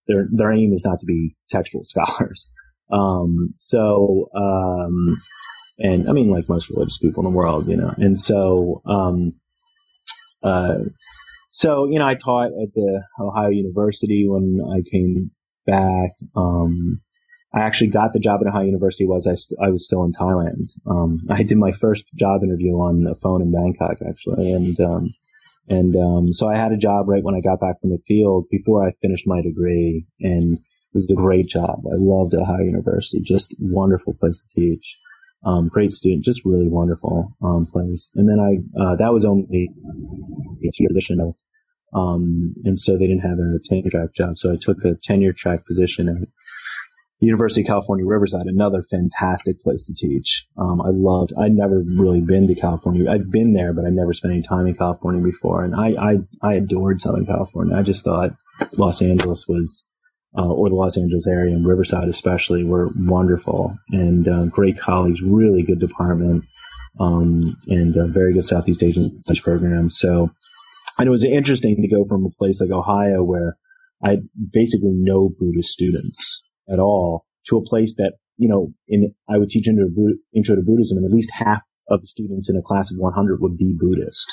their, 0.07 0.27
their 0.31 0.51
aim 0.51 0.71
is 0.71 0.85
not 0.85 0.99
to 0.99 1.05
be 1.05 1.35
textual 1.49 1.83
scholars. 1.83 2.49
Um, 2.89 3.53
so, 3.57 4.29
um, 4.33 5.17
and 5.79 6.09
I 6.09 6.13
mean, 6.13 6.29
like 6.29 6.49
most 6.49 6.69
religious 6.69 6.97
people 6.97 7.25
in 7.25 7.31
the 7.31 7.37
world, 7.37 7.67
you 7.67 7.77
know. 7.77 7.93
And 7.97 8.17
so, 8.17 8.81
um, 8.85 9.33
uh, 10.43 10.79
so 11.51 11.85
you 11.85 11.99
know, 11.99 12.07
I 12.07 12.15
taught 12.15 12.47
at 12.47 12.73
the 12.73 13.03
Ohio 13.19 13.49
University 13.49 14.27
when 14.27 14.61
I 14.71 14.81
came 14.89 15.31
back. 15.65 16.11
Um, 16.35 17.01
I 17.53 17.61
actually 17.61 17.87
got 17.87 18.13
the 18.13 18.19
job 18.19 18.41
at 18.41 18.47
Ohio 18.47 18.65
University 18.65 19.05
was 19.05 19.25
I, 19.25 19.35
st- 19.35 19.59
I 19.61 19.69
was 19.69 19.85
still 19.85 20.03
in 20.03 20.11
Thailand. 20.11 20.69
Um, 20.85 21.19
I 21.29 21.43
did 21.43 21.57
my 21.57 21.71
first 21.71 22.05
job 22.15 22.43
interview 22.43 22.73
on 22.73 23.03
the 23.03 23.15
phone 23.15 23.41
in 23.41 23.51
Bangkok 23.51 23.97
actually, 24.07 24.51
and 24.51 24.79
um, 24.79 25.13
and 25.69 25.95
um, 25.95 26.33
so 26.33 26.47
I 26.49 26.55
had 26.55 26.71
a 26.71 26.77
job 26.77 27.07
right 27.07 27.23
when 27.23 27.35
I 27.35 27.41
got 27.41 27.59
back 27.59 27.81
from 27.81 27.91
the 27.91 28.01
field 28.07 28.45
before 28.49 28.85
I 28.85 28.93
finished 29.01 29.27
my 29.27 29.41
degree, 29.41 30.05
and 30.19 30.53
it 30.53 30.93
was 30.93 31.09
a 31.11 31.15
great 31.15 31.47
job. 31.47 31.83
I 31.85 31.95
loved 31.95 32.35
Ohio 32.35 32.63
University, 32.63 33.21
just 33.21 33.55
wonderful 33.59 34.13
place 34.13 34.43
to 34.43 34.49
teach. 34.49 34.97
Um, 35.47 35.69
great 35.69 35.93
student, 35.93 36.25
just 36.25 36.43
really 36.43 36.67
wonderful 36.67 37.33
um, 37.41 37.67
place. 37.67 38.11
And 38.15 38.27
then 38.29 38.39
I 38.39 38.57
uh, 38.81 38.95
that 38.97 39.13
was 39.13 39.23
only 39.23 39.69
a 40.61 40.71
two 40.75 40.87
position 40.87 41.17
though, 41.17 41.35
um, 41.97 42.53
and 42.65 42.77
so 42.77 42.97
they 42.97 43.07
didn't 43.07 43.21
have 43.21 43.39
a 43.39 43.59
tenure 43.63 43.89
track 43.89 44.13
job. 44.13 44.37
So 44.37 44.51
I 44.51 44.57
took 44.59 44.83
a 44.83 44.95
tenure 45.01 45.31
track 45.31 45.65
position 45.65 46.09
at 46.09 46.27
University 47.19 47.61
of 47.61 47.67
California 47.67 48.05
Riverside, 48.05 48.45
another 48.45 48.83
fantastic 48.91 49.63
place 49.63 49.85
to 49.85 49.93
teach. 49.93 50.45
Um, 50.57 50.81
I 50.81 50.89
loved. 50.89 51.31
I'd 51.39 51.53
never 51.53 51.81
really 51.81 52.21
been 52.21 52.47
to 52.47 52.55
California. 52.55 53.09
I'd 53.09 53.31
been 53.31 53.53
there, 53.53 53.73
but 53.73 53.85
I'd 53.85 53.93
never 53.93 54.13
spent 54.13 54.33
any 54.33 54.43
time 54.43 54.67
in 54.67 54.75
California 54.75 55.23
before, 55.23 55.63
and 55.63 55.73
I 55.75 55.95
I, 55.97 56.17
I 56.43 56.53
adored 56.55 56.99
Southern 56.99 57.25
California. 57.25 57.73
I 57.75 57.83
just 57.83 58.03
thought 58.03 58.31
Los 58.73 59.01
Angeles 59.01 59.47
was 59.47 59.87
uh, 60.35 60.47
or 60.47 60.69
the 60.69 60.75
Los 60.75 60.97
Angeles 60.97 61.27
area 61.27 61.53
and 61.53 61.65
Riverside 61.65 62.07
especially 62.07 62.63
were 62.63 62.89
wonderful 62.95 63.77
and 63.91 64.27
uh, 64.27 64.45
great 64.45 64.77
colleagues, 64.77 65.21
really 65.21 65.63
good 65.63 65.79
department, 65.79 66.45
um, 66.99 67.55
and 67.67 67.95
very 68.13 68.33
good 68.33 68.43
Southeast 68.43 68.83
Asian 68.83 69.21
studies 69.21 69.41
program. 69.41 69.89
So, 69.89 70.31
and 70.97 71.07
it 71.07 71.11
was 71.11 71.23
interesting 71.23 71.81
to 71.81 71.87
go 71.87 72.05
from 72.05 72.25
a 72.25 72.29
place 72.29 72.59
like 72.59 72.71
Ohio 72.71 73.23
where 73.23 73.57
I 74.03 74.11
had 74.11 74.23
basically 74.51 74.93
no 74.93 75.29
Buddhist 75.29 75.69
students 75.69 76.43
at 76.69 76.79
all 76.79 77.25
to 77.47 77.57
a 77.57 77.63
place 77.63 77.95
that, 77.95 78.13
you 78.37 78.49
know, 78.49 78.73
in, 78.87 79.13
I 79.29 79.37
would 79.37 79.49
teach 79.49 79.67
intro 79.67 79.87
to, 79.87 80.17
intro 80.35 80.55
to 80.55 80.61
Buddhism 80.61 80.97
and 80.97 81.05
at 81.05 81.11
least 81.11 81.31
half 81.31 81.63
of 81.89 82.01
the 82.01 82.07
students 82.07 82.49
in 82.49 82.57
a 82.57 82.61
class 82.61 82.91
of 82.91 82.97
100 82.97 83.41
would 83.41 83.57
be 83.57 83.75
Buddhist. 83.77 84.31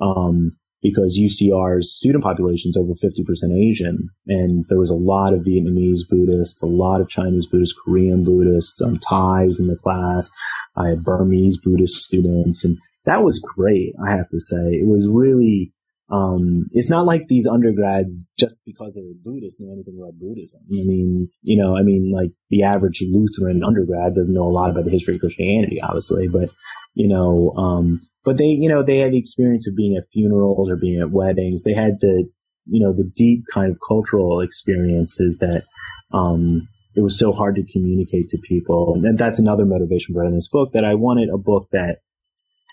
Um, 0.00 0.50
because 0.84 1.18
UCR's 1.18 1.96
student 1.96 2.22
population 2.22 2.68
is 2.68 2.76
over 2.76 2.92
50% 2.92 3.58
Asian. 3.58 4.10
And 4.26 4.66
there 4.68 4.78
was 4.78 4.90
a 4.90 4.94
lot 4.94 5.32
of 5.32 5.40
Vietnamese 5.40 6.06
Buddhists, 6.06 6.60
a 6.60 6.66
lot 6.66 7.00
of 7.00 7.08
Chinese 7.08 7.46
Buddhists, 7.46 7.74
Korean 7.84 8.22
Buddhists, 8.22 8.82
um, 8.82 8.98
Thais 8.98 9.58
in 9.58 9.66
the 9.66 9.76
class. 9.76 10.30
I 10.76 10.90
had 10.90 11.02
Burmese 11.02 11.56
Buddhist 11.56 11.94
students 11.94 12.66
and 12.66 12.76
that 13.06 13.24
was 13.24 13.38
great. 13.38 13.94
I 14.06 14.10
have 14.10 14.28
to 14.28 14.40
say 14.40 14.74
it 14.74 14.86
was 14.86 15.08
really, 15.08 15.72
um, 16.14 16.66
it's 16.72 16.90
not 16.90 17.06
like 17.06 17.22
these 17.26 17.46
undergrads 17.46 18.28
just 18.38 18.60
because 18.64 18.94
they 18.94 19.02
were 19.02 19.18
Buddhist 19.24 19.58
know 19.58 19.72
anything 19.72 19.98
about 19.98 20.18
Buddhism. 20.18 20.60
I 20.62 20.84
mean, 20.84 21.28
you 21.42 21.56
know, 21.56 21.76
I 21.76 21.82
mean, 21.82 22.12
like 22.14 22.30
the 22.50 22.62
average 22.62 23.02
Lutheran 23.06 23.64
undergrad 23.64 24.14
doesn't 24.14 24.34
know 24.34 24.48
a 24.48 24.56
lot 24.58 24.70
about 24.70 24.84
the 24.84 24.90
history 24.90 25.14
of 25.14 25.20
Christianity, 25.20 25.80
obviously, 25.80 26.28
but 26.28 26.50
you 26.94 27.08
know, 27.08 27.52
um, 27.56 28.00
but 28.24 28.38
they, 28.38 28.46
you 28.46 28.68
know, 28.68 28.82
they 28.82 28.98
had 28.98 29.12
the 29.12 29.18
experience 29.18 29.66
of 29.68 29.76
being 29.76 29.96
at 29.96 30.10
funerals 30.12 30.70
or 30.70 30.76
being 30.76 31.00
at 31.00 31.10
weddings. 31.10 31.62
They 31.62 31.74
had 31.74 32.00
the, 32.00 32.30
you 32.66 32.80
know, 32.80 32.92
the 32.92 33.04
deep 33.04 33.44
kind 33.52 33.70
of 33.70 33.78
cultural 33.86 34.40
experiences 34.40 35.38
that, 35.38 35.64
um, 36.12 36.68
it 36.96 37.02
was 37.02 37.18
so 37.18 37.32
hard 37.32 37.56
to 37.56 37.72
communicate 37.72 38.30
to 38.30 38.38
people. 38.38 38.94
And 38.94 39.18
that's 39.18 39.40
another 39.40 39.66
motivation 39.66 40.14
for 40.14 40.20
writing 40.20 40.36
this 40.36 40.48
book 40.48 40.72
that 40.72 40.84
I 40.84 40.94
wanted 40.94 41.28
a 41.28 41.38
book 41.38 41.68
that 41.72 41.98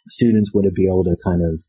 students 0.10 0.54
would 0.54 0.72
be 0.74 0.88
able 0.88 1.04
to 1.06 1.18
kind 1.24 1.42
of, 1.42 1.62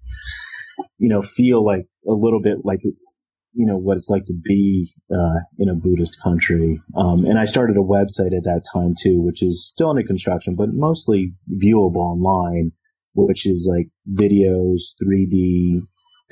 you 0.98 1.08
know, 1.08 1.22
feel 1.22 1.64
like 1.64 1.86
a 2.08 2.12
little 2.12 2.40
bit 2.40 2.58
like, 2.64 2.80
you 2.84 3.66
know, 3.66 3.76
what 3.76 3.96
it's 3.96 4.08
like 4.08 4.24
to 4.26 4.34
be, 4.34 4.92
uh, 5.14 5.40
in 5.58 5.68
a 5.68 5.74
Buddhist 5.74 6.20
country. 6.22 6.80
Um, 6.96 7.24
and 7.24 7.38
I 7.38 7.44
started 7.44 7.76
a 7.76 7.80
website 7.80 8.36
at 8.36 8.44
that 8.44 8.62
time 8.72 8.94
too, 9.00 9.20
which 9.20 9.42
is 9.42 9.66
still 9.66 9.90
under 9.90 10.02
construction, 10.02 10.54
but 10.54 10.70
mostly 10.72 11.34
viewable 11.50 11.96
online, 11.96 12.72
which 13.14 13.46
is 13.46 13.68
like 13.70 13.88
videos, 14.18 14.94
3D, 15.04 15.82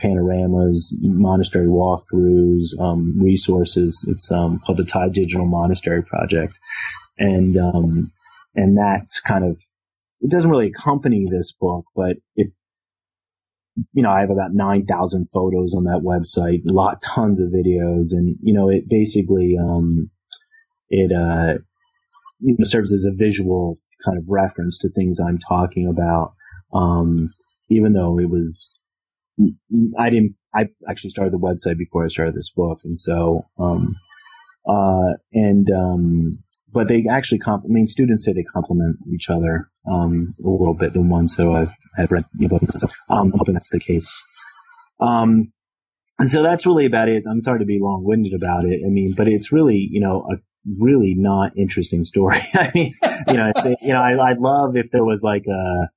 panoramas, 0.00 0.96
monastery 1.02 1.66
walkthroughs, 1.66 2.78
um, 2.80 3.20
resources. 3.20 4.04
It's 4.08 4.32
um, 4.32 4.58
called 4.60 4.78
the 4.78 4.84
Thai 4.84 5.10
Digital 5.10 5.46
Monastery 5.46 6.02
Project, 6.02 6.58
and 7.18 7.56
um, 7.56 8.12
and 8.54 8.76
that's 8.76 9.20
kind 9.20 9.44
of 9.44 9.60
it 10.20 10.30
doesn't 10.30 10.50
really 10.50 10.68
accompany 10.68 11.26
this 11.30 11.52
book, 11.52 11.84
but 11.94 12.16
it 12.36 12.52
you 13.92 14.02
know 14.02 14.10
I 14.10 14.20
have 14.20 14.30
about 14.30 14.52
nine 14.52 14.86
thousand 14.86 15.28
photos 15.30 15.74
on 15.74 15.84
that 15.84 16.02
website, 16.04 16.68
a 16.68 16.72
lot 16.72 17.02
tons 17.02 17.40
of 17.40 17.48
videos, 17.50 18.12
and 18.12 18.36
you 18.42 18.54
know 18.54 18.68
it 18.68 18.88
basically 18.88 19.56
um, 19.58 20.10
it 20.88 21.12
uh, 21.12 21.58
you 22.40 22.56
know 22.58 22.64
serves 22.64 22.92
as 22.92 23.04
a 23.04 23.12
visual 23.12 23.76
kind 24.04 24.18
of 24.18 24.24
reference 24.28 24.78
to 24.78 24.88
things 24.88 25.20
I'm 25.20 25.38
talking 25.38 25.86
about. 25.86 26.32
Um, 26.72 27.30
even 27.68 27.92
though 27.92 28.18
it 28.18 28.28
was 28.30 28.80
I 29.98 30.10
didn't. 30.10 30.36
I 30.52 30.66
actually 30.88 31.10
started 31.10 31.32
the 31.32 31.38
website 31.38 31.78
before 31.78 32.04
I 32.04 32.08
started 32.08 32.34
this 32.34 32.50
book, 32.50 32.80
and 32.84 32.98
so, 32.98 33.46
um, 33.58 33.96
uh, 34.68 35.12
and 35.32 35.70
um, 35.70 36.32
but 36.72 36.88
they 36.88 37.06
actually 37.10 37.38
comp- 37.38 37.64
I 37.64 37.68
mean, 37.68 37.86
students 37.86 38.24
say 38.24 38.32
they 38.32 38.42
complement 38.42 38.96
each 39.12 39.28
other 39.30 39.68
um, 39.90 40.34
a 40.44 40.48
little 40.48 40.74
bit. 40.74 40.92
The 40.92 41.02
ones 41.02 41.34
who 41.34 41.54
I've, 41.54 41.72
I've 41.98 42.10
read 42.10 42.24
you 42.38 42.48
know, 42.48 42.58
both, 42.58 42.84
um, 42.84 42.90
I'm 43.08 43.32
hoping 43.32 43.54
that's 43.54 43.70
the 43.70 43.80
case. 43.80 44.24
Um, 45.00 45.52
and 46.18 46.28
so 46.28 46.42
that's 46.42 46.66
really 46.66 46.84
about 46.84 47.08
it. 47.08 47.24
I'm 47.28 47.40
sorry 47.40 47.60
to 47.60 47.64
be 47.64 47.78
long 47.80 48.04
winded 48.04 48.34
about 48.34 48.64
it. 48.64 48.82
I 48.84 48.90
mean, 48.90 49.14
but 49.16 49.26
it's 49.26 49.50
really, 49.52 49.88
you 49.90 50.00
know, 50.00 50.28
a 50.30 50.36
really 50.78 51.14
not 51.16 51.56
interesting 51.56 52.04
story. 52.04 52.40
I 52.54 52.70
mean, 52.74 52.92
you 53.28 53.34
know, 53.34 53.52
it's, 53.54 53.64
you 53.82 53.92
know, 53.92 54.02
I, 54.02 54.30
I'd 54.30 54.38
love 54.38 54.76
if 54.76 54.90
there 54.90 55.04
was 55.04 55.22
like 55.22 55.46
a, 55.46 55.88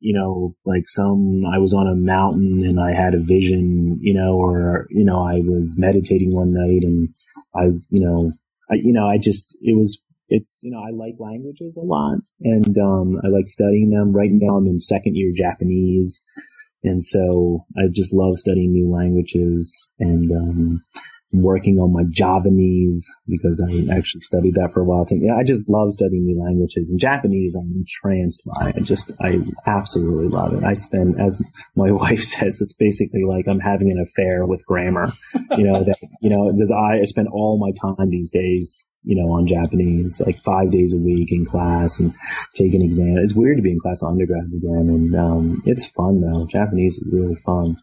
you 0.00 0.14
know, 0.14 0.54
like 0.64 0.88
some, 0.88 1.44
I 1.44 1.58
was 1.58 1.74
on 1.74 1.86
a 1.86 1.94
mountain 1.94 2.64
and 2.64 2.80
I 2.80 2.92
had 2.92 3.14
a 3.14 3.20
vision, 3.20 3.98
you 4.00 4.14
know, 4.14 4.34
or, 4.34 4.86
you 4.90 5.04
know, 5.04 5.22
I 5.22 5.40
was 5.40 5.76
meditating 5.78 6.34
one 6.34 6.52
night 6.52 6.82
and 6.82 7.14
I, 7.54 7.64
you 7.90 8.06
know, 8.06 8.32
I, 8.70 8.74
you 8.76 8.92
know, 8.92 9.06
I 9.06 9.18
just, 9.18 9.56
it 9.60 9.76
was, 9.76 10.00
it's, 10.28 10.60
you 10.62 10.70
know, 10.70 10.80
I 10.80 10.90
like 10.90 11.14
languages 11.18 11.76
a 11.76 11.80
lot 11.84 12.18
and, 12.40 12.76
um, 12.78 13.20
I 13.24 13.28
like 13.28 13.48
studying 13.48 13.90
them. 13.90 14.12
Right 14.12 14.30
now 14.32 14.56
I'm 14.56 14.66
in 14.66 14.78
second 14.78 15.16
year 15.16 15.32
Japanese. 15.36 16.22
And 16.84 17.04
so 17.04 17.64
I 17.76 17.88
just 17.90 18.12
love 18.12 18.38
studying 18.38 18.72
new 18.72 18.90
languages 18.90 19.92
and, 19.98 20.30
um, 20.32 20.84
working 21.32 21.78
on 21.78 21.92
my 21.92 22.04
Javanese 22.04 23.10
because 23.26 23.60
I 23.60 23.94
actually 23.94 24.20
studied 24.20 24.54
that 24.54 24.72
for 24.72 24.80
a 24.80 24.84
while. 24.84 25.06
Yeah, 25.10 25.36
I 25.36 25.42
just 25.42 25.68
love 25.68 25.92
studying 25.92 26.24
new 26.24 26.40
languages 26.40 26.90
and 26.90 27.00
Japanese. 27.00 27.56
I'm 27.56 27.72
entranced 27.72 28.42
by. 28.46 28.72
I 28.76 28.80
just, 28.80 29.12
I 29.20 29.40
absolutely 29.66 30.28
love 30.28 30.54
it. 30.54 30.64
I 30.64 30.74
spend, 30.74 31.20
as 31.20 31.42
my 31.74 31.90
wife 31.92 32.22
says, 32.22 32.60
it's 32.60 32.74
basically 32.74 33.24
like 33.24 33.48
I'm 33.48 33.58
having 33.58 33.90
an 33.90 33.98
affair 34.00 34.44
with 34.46 34.64
grammar. 34.66 35.12
You 35.56 35.64
know 35.64 35.84
that, 35.84 35.98
you 36.20 36.30
know, 36.30 36.52
because 36.52 36.70
I 36.70 37.02
spend 37.04 37.28
all 37.28 37.58
my 37.58 37.72
time 37.72 38.10
these 38.10 38.30
days, 38.30 38.86
you 39.02 39.16
know, 39.16 39.32
on 39.32 39.46
Japanese, 39.46 40.22
like 40.24 40.38
five 40.38 40.70
days 40.70 40.94
a 40.94 40.98
week 40.98 41.32
in 41.32 41.44
class 41.44 41.98
and 41.98 42.14
taking 42.54 42.82
exams. 42.82 43.18
It's 43.20 43.34
weird 43.34 43.56
to 43.56 43.62
be 43.62 43.72
in 43.72 43.80
class 43.80 44.02
with 44.02 44.10
undergrads 44.10 44.54
again, 44.54 44.88
and 44.88 45.16
um, 45.16 45.62
it's 45.66 45.86
fun 45.86 46.20
though. 46.20 46.46
Japanese 46.46 46.98
is 46.98 47.12
really 47.12 47.36
fun. 47.36 47.76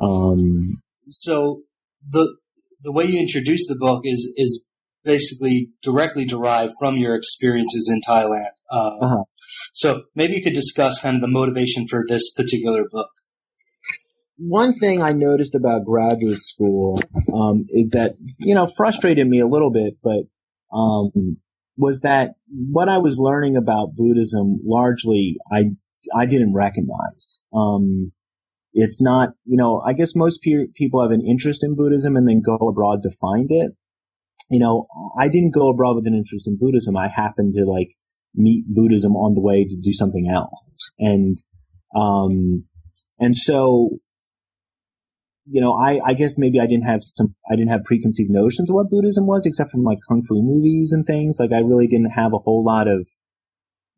Um, 0.00 0.80
so 1.08 1.62
the 2.08 2.36
the 2.84 2.92
way 2.92 3.04
you 3.04 3.18
introduce 3.18 3.66
the 3.66 3.76
book 3.76 4.02
is 4.04 4.32
is 4.36 4.64
basically 5.04 5.70
directly 5.82 6.24
derived 6.24 6.74
from 6.78 6.96
your 6.96 7.14
experiences 7.14 7.90
in 7.92 8.00
Thailand. 8.00 8.50
Uh, 8.70 8.96
uh-huh. 9.00 9.24
So 9.72 10.02
maybe 10.14 10.34
you 10.34 10.42
could 10.42 10.54
discuss 10.54 11.00
kind 11.00 11.16
of 11.16 11.20
the 11.20 11.28
motivation 11.28 11.86
for 11.86 12.04
this 12.06 12.32
particular 12.32 12.84
book. 12.90 13.10
One 14.36 14.74
thing 14.74 15.02
I 15.02 15.12
noticed 15.12 15.54
about 15.54 15.84
graduate 15.84 16.40
school 16.40 16.98
um, 17.32 17.66
that 17.90 18.16
you 18.38 18.54
know 18.54 18.68
frustrated 18.76 19.26
me 19.26 19.40
a 19.40 19.46
little 19.46 19.72
bit, 19.72 19.96
but 20.02 20.24
um, 20.72 21.10
was 21.76 22.00
that 22.00 22.34
what 22.48 22.88
I 22.88 22.98
was 22.98 23.18
learning 23.18 23.56
about 23.56 23.94
Buddhism 23.96 24.60
largely 24.64 25.36
I 25.50 25.70
I 26.14 26.26
didn't 26.26 26.54
recognize. 26.54 27.44
Um, 27.52 28.12
it's 28.74 29.00
not, 29.00 29.30
you 29.44 29.56
know, 29.56 29.80
I 29.86 29.92
guess 29.92 30.16
most 30.16 30.42
pe- 30.42 30.66
people 30.74 31.00
have 31.00 31.12
an 31.12 31.24
interest 31.24 31.62
in 31.62 31.76
Buddhism 31.76 32.16
and 32.16 32.28
then 32.28 32.42
go 32.42 32.56
abroad 32.56 33.04
to 33.04 33.10
find 33.10 33.46
it. 33.50 33.72
You 34.50 34.58
know, 34.58 34.86
I 35.18 35.28
didn't 35.28 35.54
go 35.54 35.70
abroad 35.70 35.94
with 35.94 36.06
an 36.06 36.14
interest 36.14 36.48
in 36.48 36.58
Buddhism. 36.60 36.96
I 36.96 37.08
happened 37.08 37.54
to 37.54 37.64
like 37.64 37.90
meet 38.34 38.64
Buddhism 38.66 39.12
on 39.12 39.34
the 39.34 39.40
way 39.40 39.64
to 39.64 39.76
do 39.80 39.92
something 39.92 40.28
else. 40.28 40.90
And, 40.98 41.36
um, 41.94 42.64
and 43.20 43.36
so, 43.36 43.90
you 45.46 45.60
know, 45.60 45.72
I, 45.72 46.00
I 46.04 46.14
guess 46.14 46.36
maybe 46.36 46.58
I 46.58 46.66
didn't 46.66 46.84
have 46.84 47.02
some, 47.02 47.36
I 47.48 47.54
didn't 47.54 47.70
have 47.70 47.84
preconceived 47.84 48.30
notions 48.30 48.70
of 48.70 48.74
what 48.74 48.90
Buddhism 48.90 49.26
was, 49.26 49.46
except 49.46 49.70
from 49.70 49.84
like 49.84 49.98
kung 50.08 50.24
fu 50.24 50.42
movies 50.42 50.92
and 50.92 51.06
things. 51.06 51.36
Like 51.38 51.52
I 51.52 51.60
really 51.60 51.86
didn't 51.86 52.10
have 52.10 52.32
a 52.34 52.38
whole 52.38 52.64
lot 52.64 52.88
of, 52.88 53.08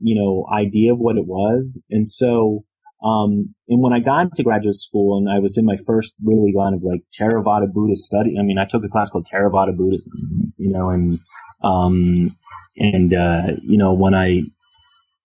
you 0.01 0.21
know, 0.21 0.47
idea 0.53 0.93
of 0.93 0.99
what 0.99 1.17
it 1.17 1.27
was. 1.27 1.81
And 1.89 2.07
so, 2.07 2.65
um, 3.07 3.55
and 3.69 3.83
when 3.83 3.93
I 3.93 4.01
got 4.01 4.35
to 4.35 4.43
graduate 4.43 4.75
school 4.75 5.19
and 5.19 5.31
I 5.31 5.39
was 5.39 5.57
in 5.59 5.65
my 5.65 5.77
first 5.87 6.13
really 6.25 6.53
line 6.53 6.75
of 6.75 6.83
like 6.83 7.03
Theravada 7.17 7.73
Buddhist 7.73 8.05
study, 8.05 8.35
I 8.37 8.43
mean, 8.43 8.59
I 8.59 8.65
took 8.65 8.83
a 8.85 8.89
class 8.89 9.11
called 9.11 9.29
Theravada 9.33 9.77
Buddhism, 9.77 10.11
you 10.57 10.73
know, 10.73 10.91
and, 10.91 11.21
um, 11.63 12.31
and, 12.77 13.15
uh, 13.15 13.53
you 13.63 13.79
know, 13.79 13.93
when 13.95 14.15
I, 14.15 14.43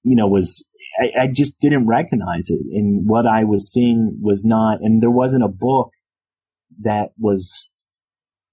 you 0.03 0.15
know, 0.15 0.27
was, 0.27 0.63
I, 0.99 1.23
I 1.23 1.27
just 1.27 1.59
didn't 1.59 1.87
recognize 1.87 2.49
it. 2.49 2.59
And 2.71 3.07
what 3.07 3.25
I 3.25 3.45
was 3.45 3.71
seeing 3.71 4.19
was 4.21 4.45
not, 4.45 4.81
and 4.81 5.01
there 5.01 5.09
wasn't 5.09 5.43
a 5.43 5.47
book 5.47 5.91
that 6.83 7.13
was, 7.17 7.67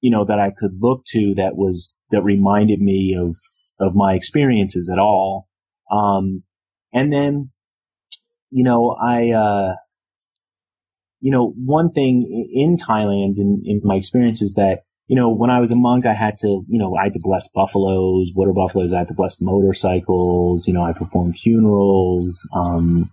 you 0.01 0.11
know, 0.11 0.25
that 0.25 0.39
I 0.39 0.53
could 0.59 0.79
look 0.81 1.03
to 1.09 1.35
that 1.35 1.55
was, 1.55 1.99
that 2.13 2.23
reminded 2.23 2.81
me 2.81 3.15
of, 3.21 3.37
of 3.79 3.95
my 3.95 4.15
experiences 4.15 4.89
at 4.91 4.99
all. 4.99 5.49
Um, 5.93 6.45
and 6.95 7.13
then 7.13 7.51
you 8.51 8.65
know, 8.65 8.91
I, 8.91 9.31
uh, 9.31 9.75
you 11.21 11.33
know, 11.33 11.53
one 11.65 11.91
thing 11.91 12.23
in 12.53 12.77
Thailand 12.77 13.39
in, 13.39 13.61
in 13.65 13.81
my 13.85 13.97
experience 13.97 14.41
is 14.43 14.55
that, 14.55 14.85
you 15.09 15.17
know, 15.17 15.31
when 15.31 15.51
I 15.51 15.59
was 15.59 15.71
a 15.71 15.77
monk, 15.77 16.07
I 16.07 16.13
had 16.13 16.37
to, 16.39 16.65
you 16.69 16.79
know, 16.79 16.95
I 16.97 17.05
had 17.05 17.15
to 17.15 17.21
bless 17.23 17.49
buffaloes, 17.49 18.31
water 18.35 18.53
buffaloes. 18.53 18.93
I 18.93 18.99
had 18.99 19.09
to 19.09 19.15
bless 19.15 19.41
motorcycles. 19.41 20.69
You 20.69 20.75
know, 20.75 20.85
I 20.85 20.93
performed 20.93 21.39
funerals. 21.39 22.47
Um, 22.55 23.11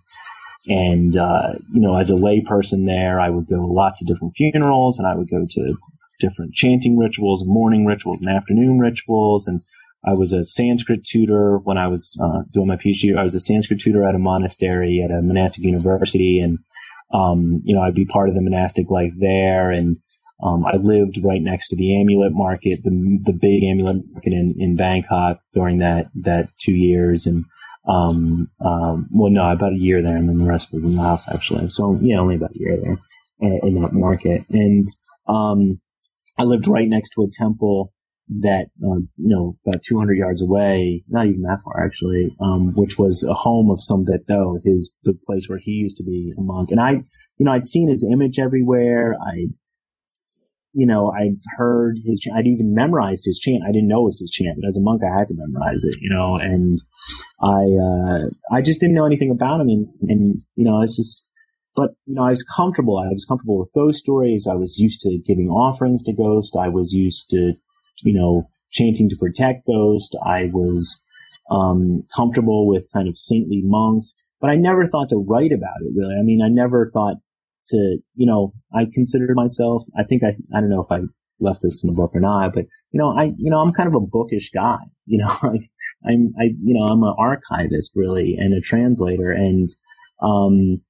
and, 0.68 1.16
uh, 1.16 1.54
you 1.72 1.80
know, 1.80 1.96
as 1.96 2.10
a 2.10 2.14
layperson 2.14 2.86
there, 2.86 3.18
I 3.20 3.30
would 3.30 3.48
go 3.48 3.56
to 3.56 3.66
lots 3.66 4.02
of 4.02 4.08
different 4.08 4.34
funerals 4.36 4.98
and 4.98 5.06
I 5.06 5.14
would 5.14 5.30
go 5.30 5.46
to 5.48 5.76
different 6.20 6.54
chanting 6.54 6.98
rituals, 6.98 7.44
morning 7.46 7.86
rituals 7.86 8.20
and 8.20 8.30
afternoon 8.30 8.78
rituals. 8.78 9.46
And 9.46 9.62
I 10.06 10.12
was 10.12 10.32
a 10.32 10.44
Sanskrit 10.44 11.04
tutor 11.04 11.58
when 11.58 11.78
I 11.78 11.88
was 11.88 12.18
uh, 12.22 12.42
doing 12.52 12.68
my 12.68 12.76
PhD. 12.76 13.16
I 13.16 13.24
was 13.24 13.34
a 13.34 13.40
Sanskrit 13.40 13.80
tutor 13.80 14.04
at 14.04 14.14
a 14.14 14.18
monastery 14.18 15.02
at 15.02 15.10
a 15.10 15.20
monastic 15.20 15.64
university, 15.64 16.38
and 16.40 16.58
um, 17.12 17.60
you 17.64 17.74
know 17.74 17.82
I'd 17.82 17.94
be 17.94 18.04
part 18.04 18.28
of 18.28 18.34
the 18.34 18.40
monastic 18.40 18.88
life 18.88 19.12
there. 19.18 19.70
And 19.70 19.96
um, 20.42 20.64
I 20.64 20.76
lived 20.76 21.18
right 21.24 21.42
next 21.42 21.68
to 21.68 21.76
the 21.76 22.00
amulet 22.00 22.32
market, 22.32 22.84
the 22.84 23.18
the 23.24 23.32
big 23.32 23.64
amulet 23.64 24.02
market 24.12 24.32
in, 24.32 24.54
in 24.58 24.76
Bangkok 24.76 25.40
during 25.52 25.78
that 25.78 26.06
that 26.22 26.50
two 26.60 26.74
years. 26.74 27.26
And 27.26 27.44
um, 27.88 28.48
um, 28.64 29.08
well, 29.12 29.30
no, 29.30 29.50
about 29.50 29.72
a 29.72 29.80
year 29.80 30.02
there, 30.02 30.16
and 30.16 30.28
then 30.28 30.38
the 30.38 30.44
rest 30.44 30.72
was 30.72 30.84
in 30.84 30.94
Laos 30.94 31.28
actually. 31.28 31.68
So 31.70 31.98
yeah, 32.00 32.18
only 32.18 32.36
about 32.36 32.54
a 32.54 32.58
year 32.58 32.76
there 32.76 32.98
in, 33.40 33.60
in 33.62 33.82
that 33.82 33.92
market. 33.92 34.44
And 34.50 34.88
um, 35.26 35.80
I 36.38 36.44
lived 36.44 36.68
right 36.68 36.88
next 36.88 37.10
to 37.10 37.22
a 37.22 37.30
temple 37.32 37.92
that, 38.28 38.66
uh, 38.84 38.98
you 38.98 39.08
know, 39.16 39.56
about 39.66 39.82
200 39.82 40.14
yards 40.14 40.42
away, 40.42 41.04
not 41.08 41.26
even 41.26 41.42
that 41.42 41.60
far 41.64 41.84
actually, 41.84 42.34
um, 42.40 42.72
which 42.74 42.98
was 42.98 43.22
a 43.22 43.34
home 43.34 43.70
of 43.70 43.78
Somdet 43.78 44.26
To, 44.26 44.58
his, 44.64 44.92
the 45.04 45.14
place 45.26 45.48
where 45.48 45.58
he 45.58 45.72
used 45.72 45.98
to 45.98 46.04
be 46.04 46.32
a 46.36 46.40
monk. 46.40 46.70
And 46.70 46.80
I, 46.80 46.92
you 46.92 47.44
know, 47.44 47.52
I'd 47.52 47.66
seen 47.66 47.88
his 47.88 48.04
image 48.04 48.38
everywhere. 48.38 49.16
I, 49.20 49.46
you 50.72 50.86
know, 50.86 51.10
I'd 51.10 51.36
heard 51.56 51.98
his, 52.04 52.20
I'd 52.34 52.48
even 52.48 52.74
memorized 52.74 53.24
his 53.24 53.38
chant. 53.38 53.62
I 53.66 53.72
didn't 53.72 53.88
know 53.88 54.02
it 54.02 54.06
was 54.06 54.20
his 54.20 54.30
chant, 54.30 54.58
but 54.60 54.66
as 54.66 54.76
a 54.76 54.82
monk, 54.82 55.02
I 55.04 55.18
had 55.18 55.28
to 55.28 55.34
memorize 55.36 55.84
it, 55.84 55.96
you 56.00 56.10
know, 56.10 56.34
and 56.36 56.80
I, 57.40 57.62
uh, 57.62 58.28
I 58.54 58.60
just 58.60 58.80
didn't 58.80 58.94
know 58.94 59.06
anything 59.06 59.30
about 59.30 59.60
him. 59.60 59.68
And, 59.68 59.88
and, 60.02 60.42
you 60.56 60.64
know, 60.64 60.82
it's 60.82 60.96
just, 60.96 61.30
but, 61.76 61.92
you 62.06 62.16
know, 62.16 62.24
I 62.24 62.30
was 62.30 62.42
comfortable. 62.42 62.98
I 62.98 63.12
was 63.12 63.24
comfortable 63.24 63.60
with 63.60 63.72
ghost 63.72 64.00
stories. 64.00 64.48
I 64.50 64.54
was 64.54 64.78
used 64.78 65.02
to 65.02 65.18
giving 65.26 65.48
offerings 65.48 66.02
to 66.04 66.12
ghosts. 66.12 66.56
I 66.58 66.68
was 66.68 66.92
used 66.92 67.30
to 67.30 67.52
you 68.02 68.14
know, 68.14 68.48
chanting 68.70 69.08
to 69.08 69.16
protect 69.16 69.66
Ghost. 69.66 70.16
I 70.24 70.44
was 70.52 71.00
um, 71.50 72.02
comfortable 72.14 72.66
with 72.66 72.90
kind 72.92 73.08
of 73.08 73.18
saintly 73.18 73.62
monks, 73.64 74.14
but 74.40 74.50
I 74.50 74.56
never 74.56 74.86
thought 74.86 75.08
to 75.10 75.16
write 75.16 75.52
about 75.52 75.80
it 75.80 75.92
really. 75.94 76.14
I 76.14 76.22
mean, 76.22 76.42
I 76.42 76.48
never 76.48 76.86
thought 76.86 77.16
to, 77.68 77.98
you 78.14 78.26
know, 78.26 78.52
I 78.74 78.86
consider 78.92 79.32
myself, 79.34 79.84
I 79.98 80.04
think 80.04 80.22
I, 80.22 80.32
I 80.54 80.60
don't 80.60 80.70
know 80.70 80.82
if 80.82 80.90
I 80.90 81.00
left 81.40 81.62
this 81.62 81.82
in 81.82 81.90
the 81.90 81.96
book 81.96 82.12
or 82.14 82.20
not, 82.20 82.54
but 82.54 82.64
you 82.92 82.98
know, 82.98 83.16
I, 83.16 83.32
you 83.36 83.50
know, 83.50 83.60
I'm 83.60 83.72
kind 83.72 83.88
of 83.88 83.94
a 83.94 84.00
bookish 84.00 84.50
guy, 84.50 84.78
you 85.06 85.18
know, 85.18 85.34
like 85.42 85.70
I'm, 86.06 86.30
I, 86.40 86.54
you 86.62 86.74
know, 86.74 86.86
I'm 86.86 87.02
an 87.02 87.14
archivist 87.18 87.92
really 87.94 88.36
and 88.38 88.54
a 88.54 88.60
translator 88.60 89.30
and, 89.30 89.68
um, 90.22 90.80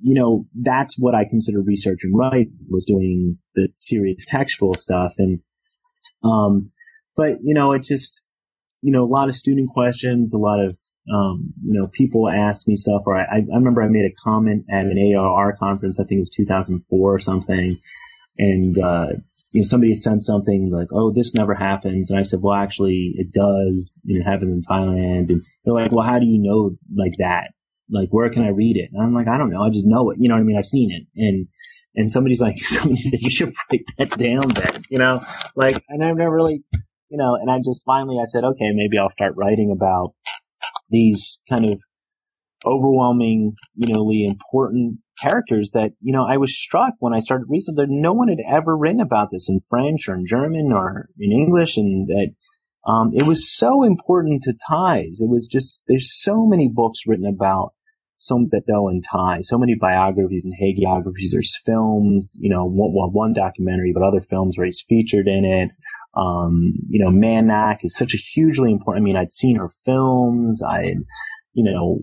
you 0.00 0.14
know, 0.14 0.46
that's 0.62 0.96
what 0.98 1.14
I 1.14 1.24
consider 1.24 1.60
research 1.60 2.00
and 2.04 2.16
write 2.16 2.48
was 2.68 2.84
doing 2.84 3.38
the 3.56 3.68
serious 3.76 4.24
textual 4.26 4.74
stuff. 4.74 5.12
And, 5.18 5.40
um, 6.24 6.70
but 7.16 7.38
you 7.42 7.54
know, 7.54 7.72
it 7.72 7.82
just, 7.82 8.26
you 8.82 8.92
know, 8.92 9.04
a 9.04 9.06
lot 9.06 9.28
of 9.28 9.36
student 9.36 9.70
questions, 9.70 10.34
a 10.34 10.38
lot 10.38 10.64
of, 10.64 10.78
um, 11.14 11.52
you 11.64 11.78
know, 11.78 11.88
people 11.88 12.28
ask 12.28 12.66
me 12.66 12.76
stuff 12.76 13.02
or 13.06 13.16
I, 13.16 13.24
I 13.38 13.42
remember 13.54 13.82
I 13.82 13.88
made 13.88 14.06
a 14.06 14.14
comment 14.22 14.64
at 14.70 14.86
an 14.86 15.14
AAR 15.14 15.56
conference, 15.56 16.00
I 16.00 16.04
think 16.04 16.18
it 16.18 16.22
was 16.22 16.30
2004 16.30 17.14
or 17.14 17.18
something. 17.18 17.78
And, 18.38 18.78
uh, 18.78 19.08
you 19.52 19.60
know, 19.60 19.64
somebody 19.64 19.94
sent 19.94 20.24
something 20.24 20.72
like, 20.72 20.88
"Oh, 20.92 21.12
this 21.12 21.32
never 21.32 21.54
happens," 21.54 22.10
and 22.10 22.18
I 22.18 22.24
said, 22.24 22.40
"Well, 22.42 22.54
actually, 22.54 23.14
it 23.14 23.32
does. 23.32 24.00
You 24.02 24.18
know, 24.18 24.22
it 24.22 24.28
happens 24.28 24.52
in 24.52 24.62
Thailand." 24.62 25.30
And 25.30 25.44
they're 25.64 25.72
like, 25.72 25.92
"Well, 25.92 26.04
how 26.04 26.18
do 26.18 26.26
you 26.26 26.40
know 26.42 26.76
like 26.92 27.14
that? 27.18 27.52
Like, 27.90 28.08
where 28.10 28.30
can 28.30 28.42
I 28.42 28.48
read 28.48 28.76
it?" 28.76 28.90
And 28.92 29.02
I'm 29.02 29.14
like, 29.14 29.28
"I 29.28 29.38
don't 29.38 29.50
know. 29.50 29.62
I 29.62 29.70
just 29.70 29.86
know 29.86 30.10
it. 30.10 30.18
You 30.20 30.28
know 30.28 30.34
what 30.34 30.40
I 30.40 30.44
mean? 30.44 30.56
I've 30.56 30.66
seen 30.66 30.90
it." 30.90 31.06
And 31.16 31.48
and 31.94 32.10
somebody's 32.10 32.40
like, 32.40 32.58
somebody 32.58 32.96
said, 32.96 33.20
"You 33.20 33.30
should 33.30 33.54
write 33.70 33.84
that 33.98 34.10
down, 34.10 34.48
Ben." 34.48 34.82
You 34.90 34.98
know, 34.98 35.22
like, 35.56 35.82
and 35.88 36.04
I've 36.04 36.16
never 36.16 36.34
really, 36.34 36.62
you 37.08 37.18
know, 37.18 37.36
and 37.36 37.50
I 37.50 37.58
just 37.58 37.82
finally 37.84 38.18
I 38.20 38.24
said, 38.26 38.44
"Okay, 38.44 38.70
maybe 38.74 38.98
I'll 38.98 39.10
start 39.10 39.34
writing 39.36 39.70
about 39.74 40.14
these 40.90 41.40
kind 41.50 41.64
of." 41.66 41.80
overwhelming, 42.66 43.54
you 43.74 43.92
know, 43.92 44.10
important 44.10 44.98
characters 45.20 45.70
that, 45.72 45.92
you 46.00 46.12
know, 46.12 46.24
I 46.24 46.36
was 46.38 46.56
struck 46.56 46.94
when 46.98 47.14
I 47.14 47.20
started 47.20 47.46
researching 47.48 47.76
that 47.76 47.86
no 47.90 48.12
one 48.12 48.28
had 48.28 48.38
ever 48.48 48.76
written 48.76 49.00
about 49.00 49.28
this 49.30 49.48
in 49.48 49.60
French 49.68 50.08
or 50.08 50.14
in 50.14 50.26
German 50.26 50.72
or 50.72 51.08
in 51.18 51.32
English 51.32 51.76
and 51.76 52.08
that, 52.08 52.28
um, 52.86 53.12
it 53.14 53.26
was 53.26 53.50
so 53.50 53.82
important 53.82 54.42
to 54.44 54.54
Thais. 54.54 55.20
It 55.20 55.28
was 55.28 55.48
just, 55.48 55.82
there's 55.88 56.12
so 56.12 56.46
many 56.46 56.68
books 56.68 57.00
written 57.06 57.26
about 57.26 57.72
Somdet 58.20 58.66
To 58.66 58.86
and 58.88 59.02
Thai, 59.04 59.40
so 59.42 59.58
many 59.58 59.74
biographies 59.74 60.46
and 60.46 60.54
hagiographies. 60.54 61.30
There's 61.32 61.60
films, 61.64 62.36
you 62.40 62.50
know, 62.50 62.64
one, 62.64 62.92
well, 62.94 63.10
one 63.10 63.32
documentary, 63.32 63.92
but 63.92 64.02
other 64.02 64.20
films 64.20 64.56
where 64.56 64.66
he's 64.66 64.84
featured 64.88 65.28
in 65.28 65.44
it. 65.44 65.70
Um, 66.16 66.74
you 66.88 67.04
know, 67.04 67.10
Mae 67.10 67.40
Nak 67.40 67.84
is 67.84 67.96
such 67.96 68.14
a 68.14 68.18
hugely 68.18 68.70
important, 68.70 69.02
I 69.02 69.04
mean, 69.04 69.16
I'd 69.16 69.32
seen 69.32 69.56
her 69.56 69.70
films. 69.84 70.62
I 70.62 70.94
you 71.54 71.62
know, 71.62 72.00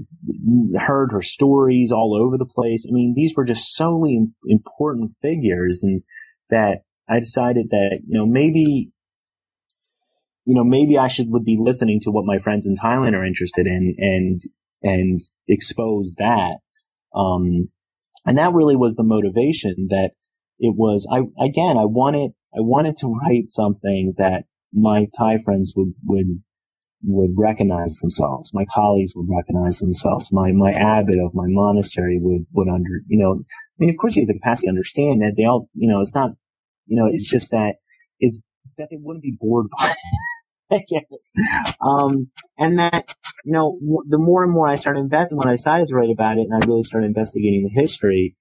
heard 0.79 1.11
her 1.11 1.21
stories 1.21 1.91
all 1.91 2.15
over 2.15 2.37
the 2.37 2.45
place. 2.45 2.87
I 2.89 2.93
mean, 2.93 3.13
these 3.13 3.35
were 3.35 3.43
just 3.43 3.75
solely 3.75 4.27
important 4.45 5.11
figures 5.21 5.83
and 5.83 6.01
that 6.49 6.83
I 7.09 7.19
decided 7.19 7.67
that, 7.71 7.99
you 8.07 8.17
know, 8.17 8.25
maybe, 8.25 8.91
you 10.45 10.55
know, 10.55 10.63
maybe 10.63 10.97
I 10.97 11.07
should 11.07 11.31
be 11.43 11.57
listening 11.59 11.99
to 12.01 12.11
what 12.11 12.25
my 12.25 12.39
friends 12.39 12.65
in 12.67 12.75
Thailand 12.75 13.13
are 13.13 13.25
interested 13.25 13.67
in 13.67 13.95
and, 13.97 14.41
and 14.81 15.21
expose 15.47 16.15
that. 16.17 16.57
Um, 17.13 17.69
and 18.25 18.37
that 18.37 18.53
really 18.53 18.75
was 18.75 18.95
the 18.95 19.03
motivation 19.03 19.87
that 19.89 20.11
it 20.59 20.73
was, 20.75 21.07
I, 21.11 21.19
again, 21.43 21.77
I 21.77 21.85
wanted, 21.85 22.31
I 22.53 22.59
wanted 22.61 22.97
to 22.97 23.13
write 23.13 23.49
something 23.49 24.13
that 24.17 24.45
my 24.73 25.07
Thai 25.17 25.39
friends 25.39 25.73
would, 25.75 25.93
would 26.03 26.41
would 27.03 27.31
recognize 27.35 27.97
themselves. 27.97 28.53
My 28.53 28.65
colleagues 28.65 29.13
would 29.15 29.27
recognize 29.27 29.79
themselves. 29.79 30.31
My, 30.31 30.51
my 30.51 30.71
abbot 30.71 31.17
of 31.19 31.33
my 31.33 31.45
monastery 31.47 32.19
would, 32.21 32.45
would 32.53 32.67
under, 32.67 33.01
you 33.07 33.17
know, 33.17 33.33
I 33.33 33.75
mean, 33.79 33.89
of 33.89 33.97
course 33.97 34.13
he 34.13 34.21
has 34.21 34.27
the 34.27 34.35
capacity 34.35 34.67
to 34.67 34.71
understand 34.71 35.21
that 35.21 35.33
they 35.35 35.45
all, 35.45 35.67
you 35.73 35.87
know, 35.87 36.01
it's 36.01 36.13
not, 36.13 36.31
you 36.85 36.97
know, 36.97 37.09
it's 37.11 37.27
just 37.27 37.51
that 37.51 37.77
it's 38.19 38.37
that 38.77 38.89
they 38.91 38.97
wouldn't 38.99 39.23
be 39.23 39.35
bored 39.39 39.67
by 39.77 39.91
guess. 40.89 41.33
Um, 41.81 42.29
and 42.57 42.79
that, 42.79 43.13
you 43.45 43.53
know, 43.53 43.79
the 44.07 44.17
more 44.17 44.43
and 44.43 44.51
more 44.51 44.67
I 44.67 44.75
started 44.75 45.01
investing, 45.01 45.37
when 45.37 45.47
I 45.47 45.53
decided 45.53 45.87
to 45.89 45.95
write 45.95 46.09
about 46.09 46.37
it 46.37 46.47
and 46.49 46.53
I 46.53 46.65
really 46.67 46.83
started 46.83 47.07
investigating 47.07 47.63
the 47.63 47.81
history, 47.81 48.35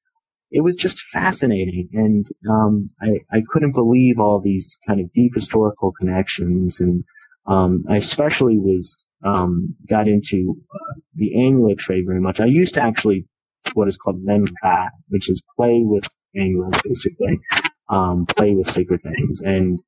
it 0.50 0.62
was 0.62 0.76
just 0.76 1.02
fascinating. 1.02 1.88
And, 1.92 2.26
um, 2.48 2.90
I, 3.00 3.20
I 3.32 3.42
couldn't 3.48 3.72
believe 3.72 4.18
all 4.18 4.40
these 4.40 4.78
kind 4.86 5.00
of 5.00 5.12
deep 5.12 5.34
historical 5.34 5.92
connections 5.92 6.80
and, 6.80 7.04
um, 7.46 7.84
I 7.88 7.96
especially 7.96 8.58
was 8.58 9.06
um, 9.24 9.74
got 9.88 10.06
into 10.08 10.56
uh, 10.72 11.00
the 11.14 11.46
amulet 11.46 11.78
trade 11.78 12.04
very 12.06 12.20
much. 12.20 12.40
I 12.40 12.46
used 12.46 12.74
to 12.74 12.82
actually 12.82 13.26
what 13.74 13.88
is 13.88 13.96
called 13.96 14.24
lempa, 14.24 14.88
which 15.08 15.30
is 15.30 15.42
play 15.56 15.82
with 15.82 16.04
amulets, 16.36 16.80
basically, 16.84 17.40
um, 17.88 18.26
play 18.26 18.54
with 18.54 18.68
sacred 18.68 19.02
things. 19.02 19.40
And 19.42 19.80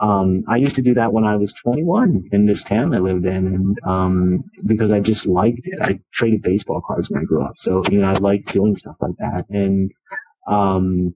um, 0.00 0.44
I 0.48 0.56
used 0.56 0.76
to 0.76 0.82
do 0.82 0.94
that 0.94 1.12
when 1.12 1.24
I 1.24 1.36
was 1.36 1.54
21 1.54 2.28
in 2.32 2.46
this 2.46 2.64
town 2.64 2.94
I 2.94 2.98
lived 2.98 3.26
in, 3.26 3.46
and 3.46 3.78
um, 3.86 4.44
because 4.66 4.92
I 4.92 5.00
just 5.00 5.26
liked 5.26 5.60
it. 5.64 5.78
I 5.82 6.00
traded 6.12 6.42
baseball 6.42 6.82
cards 6.86 7.10
when 7.10 7.22
I 7.22 7.24
grew 7.24 7.44
up, 7.44 7.54
so 7.58 7.82
you 7.90 8.00
know 8.00 8.08
I 8.08 8.14
liked 8.14 8.52
doing 8.52 8.76
stuff 8.76 8.96
like 9.00 9.16
that. 9.18 9.46
And 9.50 9.92
um, 10.48 11.14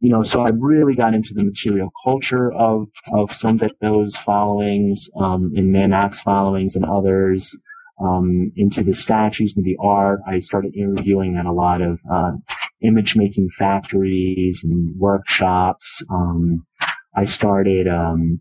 you 0.00 0.10
know, 0.10 0.22
so 0.22 0.40
I 0.40 0.50
really 0.54 0.94
got 0.94 1.14
into 1.14 1.34
the 1.34 1.44
material 1.44 1.90
culture 2.04 2.52
of, 2.52 2.88
of 3.12 3.32
some 3.32 3.60
of 3.62 3.72
those 3.80 4.16
followings, 4.16 5.08
um, 5.16 5.52
and 5.56 5.72
Mae 5.72 5.86
Nak's 5.86 6.20
followings 6.20 6.76
and 6.76 6.84
others, 6.84 7.56
um, 8.00 8.52
into 8.56 8.84
the 8.84 8.92
statues 8.92 9.54
and 9.56 9.64
the 9.64 9.78
art. 9.80 10.20
I 10.26 10.40
started 10.40 10.76
interviewing 10.76 11.36
at 11.38 11.46
a 11.46 11.52
lot 11.52 11.80
of, 11.80 12.00
uh, 12.12 12.32
image 12.82 13.16
making 13.16 13.48
factories 13.50 14.62
and 14.62 14.94
workshops. 14.98 16.02
Um, 16.10 16.66
I 17.16 17.24
started, 17.24 17.88
um, 17.88 18.40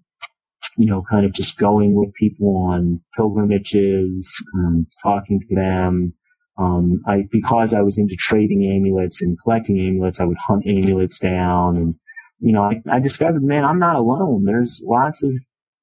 you 0.78 0.88
know, 0.88 1.04
kind 1.10 1.26
of 1.26 1.34
just 1.34 1.58
going 1.58 1.94
with 1.94 2.14
people 2.14 2.58
on 2.58 3.02
pilgrimages, 3.16 4.44
um, 4.58 4.88
talking 5.04 5.40
to 5.40 5.56
them, 5.56 6.14
um, 6.58 7.02
I, 7.08 7.24
because 7.32 7.74
I 7.74 7.82
was 7.82 7.98
into 7.98 8.16
trading 8.16 8.66
amulets 8.66 9.22
and 9.22 9.38
collecting 9.42 9.80
amulets, 9.80 10.20
I 10.20 10.26
would 10.26 10.38
hunt 10.38 10.66
amulets 10.68 11.20
down 11.20 11.78
and, 11.78 11.96
you 12.40 12.54
know, 12.54 12.64
I, 12.64 12.82
I 12.92 13.00
discovered, 13.00 13.44
man, 13.44 13.66
I'm 13.66 13.80
not 13.80 13.96
alone. 13.96 14.44
There's 14.46 14.82
lots 14.86 15.24
of 15.24 15.32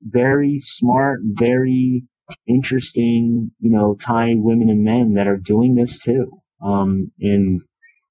very 0.03 0.59
smart, 0.61 1.21
very 1.25 2.05
interesting, 2.47 3.51
you 3.59 3.71
know, 3.71 3.97
Thai 4.01 4.35
women 4.37 4.69
and 4.69 4.85
men 4.85 5.15
that 5.15 5.27
are 5.27 5.37
doing 5.37 5.75
this 5.75 5.99
too. 5.99 6.41
Um, 6.65 7.11
and, 7.21 7.63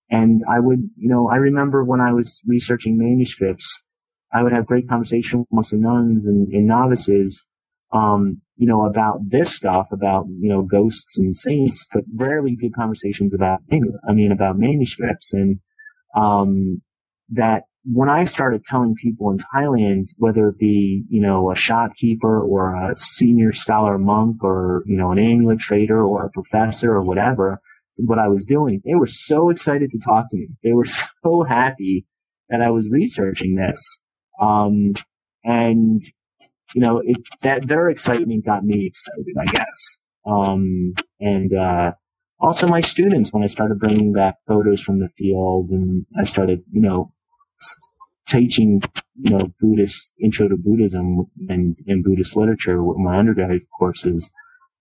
and 0.09 0.43
I 0.49 0.59
would, 0.59 0.79
you 0.97 1.09
know, 1.09 1.29
I 1.29 1.35
remember 1.35 1.83
when 1.83 2.01
I 2.01 2.13
was 2.13 2.41
researching 2.45 2.97
manuscripts, 2.97 3.83
I 4.33 4.43
would 4.43 4.53
have 4.53 4.65
great 4.65 4.87
conversations 4.87 5.45
amongst 5.51 5.71
the 5.71 5.77
nuns 5.77 6.25
and, 6.25 6.47
and 6.53 6.67
novices 6.67 7.45
um, 7.91 8.41
you 8.55 8.67
know, 8.67 8.85
about 8.85 9.19
this 9.29 9.55
stuff, 9.55 9.91
about, 9.91 10.25
you 10.27 10.49
know, 10.49 10.61
ghosts 10.61 11.17
and 11.17 11.35
saints, 11.35 11.85
but 11.91 12.03
rarely 12.15 12.55
good 12.55 12.75
conversations 12.75 13.33
about, 13.33 13.61
I 13.71 14.13
mean, 14.13 14.31
about 14.31 14.57
manuscripts. 14.57 15.33
And, 15.33 15.59
um, 16.15 16.81
that 17.29 17.63
when 17.85 18.09
I 18.09 18.25
started 18.25 18.65
telling 18.65 18.95
people 18.95 19.31
in 19.31 19.37
Thailand, 19.37 20.09
whether 20.17 20.49
it 20.49 20.59
be, 20.59 21.03
you 21.09 21.21
know, 21.21 21.51
a 21.51 21.55
shopkeeper 21.55 22.41
or 22.41 22.75
a 22.75 22.95
senior 22.95 23.53
scholar 23.53 23.97
monk 23.97 24.43
or, 24.43 24.83
you 24.85 24.97
know, 24.97 25.11
an 25.11 25.19
amulet 25.19 25.59
trader 25.59 26.03
or 26.03 26.25
a 26.25 26.31
professor 26.31 26.93
or 26.93 27.01
whatever, 27.01 27.61
what 27.95 28.19
I 28.19 28.27
was 28.27 28.45
doing, 28.45 28.81
they 28.85 28.95
were 28.95 29.07
so 29.07 29.49
excited 29.49 29.91
to 29.91 29.99
talk 29.99 30.29
to 30.29 30.37
me. 30.37 30.47
They 30.63 30.73
were 30.73 30.85
so 31.23 31.43
happy 31.43 32.05
that 32.49 32.61
I 32.61 32.69
was 32.71 32.89
researching 32.89 33.55
this. 33.55 34.01
Um, 34.39 34.93
and 35.43 36.01
you 36.73 36.81
know, 36.81 37.01
it, 37.03 37.17
that 37.41 37.67
their 37.67 37.89
excitement 37.89 38.45
got 38.45 38.63
me 38.63 38.85
excited, 38.85 39.35
I 39.39 39.45
guess. 39.45 39.97
Um, 40.25 40.93
and, 41.19 41.53
uh, 41.53 41.93
also 42.39 42.67
my 42.67 42.81
students, 42.81 43.33
when 43.33 43.43
I 43.43 43.47
started 43.47 43.79
bringing 43.79 44.13
back 44.13 44.35
photos 44.47 44.81
from 44.81 44.99
the 44.99 45.09
field 45.17 45.71
and 45.71 46.05
I 46.17 46.23
started, 46.23 46.63
you 46.71 46.81
know, 46.81 47.11
teaching, 48.27 48.81
you 49.15 49.37
know, 49.37 49.51
Buddhist 49.59 50.13
intro 50.21 50.47
to 50.47 50.55
Buddhism 50.55 51.25
and, 51.49 51.77
and 51.87 52.03
Buddhist 52.03 52.37
literature 52.37 52.81
with 52.81 52.97
my 52.97 53.17
undergraduate 53.17 53.67
courses. 53.77 54.31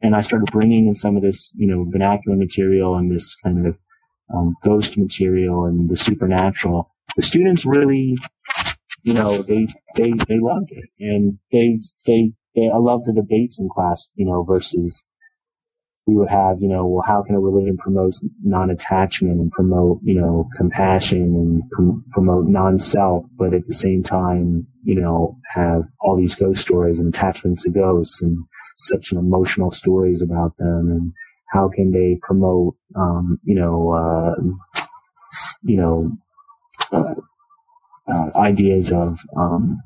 And 0.01 0.15
I 0.15 0.21
started 0.21 0.53
bringing 0.53 0.87
in 0.87 0.95
some 0.95 1.17
of 1.17 1.23
this, 1.23 1.53
you 1.57 1.67
know, 1.67 1.85
vernacular 1.91 2.37
material 2.37 2.97
and 2.97 3.11
this 3.11 3.35
kind 3.43 3.67
of, 3.67 3.79
um, 4.33 4.55
ghost 4.63 4.97
material 4.97 5.65
and 5.65 5.89
the 5.89 5.97
supernatural. 5.97 6.95
The 7.17 7.23
students 7.23 7.65
really 7.65 8.19
you 9.03 9.15
know, 9.15 9.43
they, 9.43 9.67
they, 9.97 10.13
they 10.13 10.39
loved 10.39 10.71
it. 10.73 10.89
And 11.01 11.39
they, 11.53 11.81
they, 12.07 12.33
they, 12.55 12.69
I 12.69 12.77
love 12.77 13.05
the 13.05 13.13
debates 13.13 13.59
in 13.61 13.69
class, 13.69 14.11
you 14.15 14.27
know, 14.27 14.43
versus 14.45 15.05
we 16.07 16.15
would 16.15 16.31
have, 16.31 16.57
you 16.61 16.69
know, 16.69 16.87
well, 16.87 17.05
how 17.07 17.23
can 17.23 17.35
a 17.35 17.41
religion 17.41 17.77
promote 17.77 18.15
non-attachment 18.43 19.39
and 19.41 19.53
promote, 19.53 20.01
you 20.03 20.19
know, 20.19 20.49
compassion 20.57 21.23
and 21.23 21.63
prom- 21.71 22.05
promote 22.11 22.47
non-self, 22.47 23.27
but 23.37 23.53
at 23.53 23.67
the 23.67 23.75
same 23.75 24.03
time, 24.03 24.67
you 24.85 24.95
know, 24.99 25.37
have 25.51 25.85
all 26.01 26.17
these 26.17 26.35
ghost 26.35 26.63
stories 26.63 26.99
and 26.99 27.15
attachments 27.15 27.65
to 27.65 27.71
ghosts 27.71 28.23
and 28.23 28.37
such 28.77 29.13
emotional 29.13 29.71
stories 29.71 30.23
about 30.23 30.57
them 30.57 30.91
and 30.91 31.13
how 31.49 31.69
can 31.69 31.93
they 31.93 32.19
promote, 32.23 32.75
um, 32.97 33.39
you 33.45 33.55
know, 33.55 33.91
uh, 33.91 34.35
you 35.63 35.77
know, 35.77 36.11
uh, 36.93 37.15
uh, 38.13 38.31
ideas 38.37 38.91
of 38.91 39.21
um, 39.37 39.83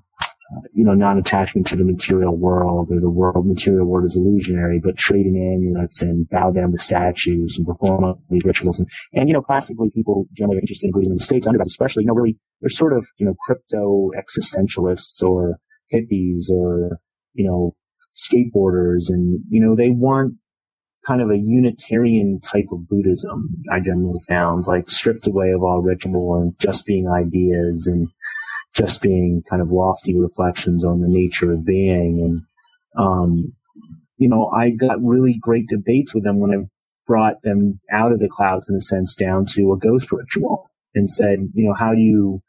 you 0.72 0.84
know, 0.84 0.94
non-attachment 0.94 1.66
to 1.66 1.76
the 1.76 1.84
material 1.84 2.36
world 2.36 2.88
or 2.90 3.00
the 3.00 3.10
world, 3.10 3.46
material 3.46 3.86
world 3.86 4.04
is 4.04 4.16
illusionary, 4.16 4.80
but 4.82 4.96
trading 4.96 5.36
amulets 5.36 6.02
and 6.02 6.28
bow 6.28 6.50
down 6.50 6.72
to 6.72 6.78
statues 6.78 7.56
and 7.56 7.66
perform 7.66 8.04
all 8.04 8.22
these 8.30 8.44
rituals. 8.44 8.78
And, 8.78 8.88
and, 9.14 9.28
you 9.28 9.34
know, 9.34 9.42
classically 9.42 9.90
people 9.90 10.26
generally 10.36 10.58
are 10.58 10.60
interested 10.60 10.86
in 10.86 10.92
Buddhism 10.92 11.12
in 11.12 11.16
the 11.16 11.24
States, 11.24 11.46
undergrads 11.46 11.70
especially, 11.70 12.04
you 12.04 12.08
know, 12.08 12.14
really, 12.14 12.38
they're 12.60 12.70
sort 12.70 12.92
of, 12.92 13.06
you 13.18 13.26
know, 13.26 13.34
crypto 13.46 14.10
existentialists 14.16 15.22
or 15.22 15.58
hippies 15.92 16.50
or, 16.50 16.98
you 17.34 17.46
know, 17.48 17.74
skateboarders 18.16 19.08
and, 19.08 19.40
you 19.48 19.60
know, 19.60 19.74
they 19.76 19.90
want 19.90 20.34
kind 21.06 21.20
of 21.20 21.30
a 21.30 21.36
Unitarian 21.38 22.40
type 22.40 22.68
of 22.72 22.88
Buddhism, 22.88 23.62
I 23.70 23.80
generally 23.80 24.20
found, 24.28 24.66
like 24.66 24.90
stripped 24.90 25.26
away 25.26 25.50
of 25.50 25.62
all 25.62 25.82
ritual 25.82 26.36
and 26.36 26.58
just 26.58 26.86
being 26.86 27.08
ideas 27.08 27.86
and, 27.86 28.08
just 28.74 29.02
being 29.02 29.42
kind 29.48 29.60
of 29.60 29.70
lofty 29.70 30.18
reflections 30.18 30.84
on 30.84 31.00
the 31.00 31.08
nature 31.08 31.52
of 31.52 31.64
being. 31.64 32.20
And, 32.22 32.42
um, 32.96 33.52
you 34.16 34.28
know, 34.28 34.48
I 34.48 34.70
got 34.70 35.02
really 35.02 35.34
great 35.34 35.68
debates 35.68 36.14
with 36.14 36.24
them 36.24 36.38
when 36.38 36.52
I 36.52 36.64
brought 37.06 37.42
them 37.42 37.80
out 37.90 38.12
of 38.12 38.20
the 38.20 38.28
clouds 38.28 38.68
in 38.68 38.76
a 38.76 38.80
sense 38.80 39.14
down 39.14 39.46
to 39.46 39.72
a 39.72 39.78
ghost 39.78 40.10
ritual 40.12 40.70
and 40.94 41.10
said, 41.10 41.50
you 41.54 41.64
know, 41.68 41.74
how 41.74 41.92
do 41.94 42.00
you, 42.00 42.42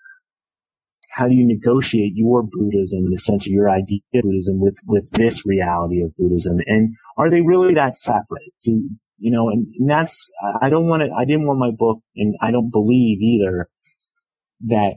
how 1.14 1.28
do 1.28 1.36
you 1.36 1.46
negotiate 1.46 2.14
your 2.16 2.42
Buddhism 2.44 3.06
and 3.06 3.14
essentially 3.14 3.54
your 3.54 3.70
idea 3.70 4.00
of 4.14 4.24
Buddhism 4.24 4.60
with, 4.60 4.78
with 4.86 5.12
this 5.12 5.46
reality 5.46 6.02
of 6.02 6.16
Buddhism? 6.18 6.60
And 6.66 6.96
are 7.18 7.30
they 7.30 7.42
really 7.42 7.76
that 7.76 7.96
separate? 7.96 8.52
Do, 8.64 8.90
you 9.20 9.32
know, 9.32 9.50
and, 9.50 9.68
and 9.78 9.90
that's, 9.90 10.32
I 10.62 10.70
don't 10.70 10.88
want 10.88 11.04
to, 11.04 11.12
I 11.16 11.26
didn't 11.26 11.46
want 11.46 11.60
my 11.60 11.72
book 11.72 12.00
and 12.16 12.36
I 12.42 12.52
don't 12.52 12.72
believe 12.72 13.22
either 13.22 13.70
that 14.68 14.96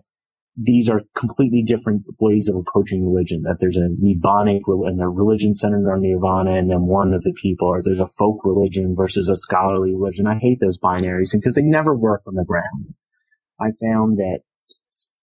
these 0.57 0.89
are 0.89 1.03
completely 1.14 1.62
different 1.62 2.05
ways 2.19 2.49
of 2.49 2.57
approaching 2.57 3.05
religion. 3.05 3.43
That 3.43 3.59
there's 3.61 3.77
a 3.77 3.91
nibbanic 4.03 4.62
and 4.67 5.03
a 5.03 5.09
religion 5.09 5.55
centered 5.55 5.87
on 5.91 6.01
nirvana, 6.01 6.53
and 6.53 6.71
then 6.71 6.87
one 6.87 7.12
of 7.12 7.23
the 7.23 7.35
people, 7.35 7.69
or 7.69 7.83
there's 7.83 7.99
a 7.99 8.07
folk 8.07 8.41
religion 8.43 8.95
versus 8.97 9.29
a 9.29 9.37
scholarly 9.37 9.93
religion. 9.95 10.27
I 10.27 10.39
hate 10.39 10.59
those 10.61 10.79
binaries 10.79 11.33
because 11.33 11.55
they 11.55 11.62
never 11.62 11.95
work 11.95 12.23
on 12.27 12.35
the 12.35 12.45
ground. 12.45 12.95
I 13.61 13.73
found 13.81 14.17
that, 14.17 14.41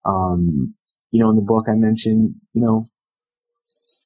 um, 0.06 0.76
you 1.14 1.24
know, 1.24 1.30
in 1.30 1.38
the 1.38 1.44
book 1.44 1.68
I 1.70 1.76
mentioned, 1.76 2.36
you 2.54 2.64
know, 2.64 2.86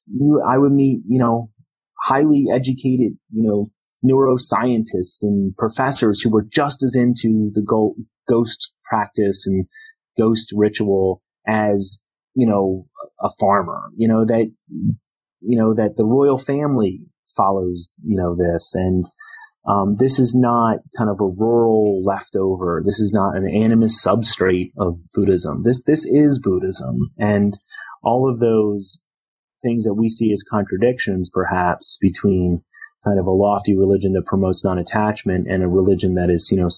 you, 0.08 0.42
I 0.46 0.58
would 0.58 0.72
meet, 0.72 1.00
you 1.08 1.18
know, 1.18 1.50
highly 1.98 2.46
educated, 2.52 3.18
you 3.32 3.42
know, 3.42 3.66
neuroscientists 4.04 5.22
and 5.22 5.56
professors 5.56 6.20
who 6.20 6.30
were 6.30 6.46
just 6.52 6.84
as 6.84 6.94
into 6.94 7.50
the 7.54 7.62
go- 7.62 7.96
ghost 8.28 8.72
practice 8.84 9.46
and 9.46 9.66
ghost 10.18 10.52
ritual 10.54 11.22
as, 11.48 12.00
you 12.34 12.46
know, 12.46 12.84
a 13.22 13.30
farmer, 13.40 13.90
you 13.96 14.06
know, 14.06 14.26
that, 14.26 14.52
you 14.68 15.58
know, 15.58 15.74
that 15.74 15.96
the 15.96 16.04
royal 16.04 16.38
family 16.38 17.00
follows, 17.36 17.98
you 18.04 18.16
know, 18.16 18.36
this. 18.36 18.74
And, 18.74 19.06
um, 19.68 19.96
this 19.96 20.18
is 20.18 20.34
not 20.34 20.78
kind 20.96 21.10
of 21.10 21.20
a 21.20 21.26
rural 21.26 22.02
leftover. 22.02 22.82
This 22.84 23.00
is 23.00 23.12
not 23.12 23.36
an 23.36 23.44
animist 23.44 24.02
substrate 24.02 24.72
of 24.78 24.98
Buddhism. 25.12 25.62
This, 25.62 25.82
this 25.82 26.06
is 26.06 26.38
Buddhism. 26.38 27.10
And 27.18 27.56
all 28.02 28.30
of 28.30 28.40
those 28.40 29.02
things 29.62 29.84
that 29.84 29.94
we 29.94 30.08
see 30.08 30.32
as 30.32 30.42
contradictions, 30.42 31.28
perhaps, 31.28 31.98
between 32.00 32.62
kind 33.04 33.20
of 33.20 33.26
a 33.26 33.30
lofty 33.30 33.76
religion 33.76 34.12
that 34.14 34.24
promotes 34.24 34.64
non-attachment 34.64 35.46
and 35.46 35.62
a 35.62 35.68
religion 35.68 36.14
that 36.14 36.30
is, 36.30 36.48
you 36.50 36.58
know, 36.58 36.70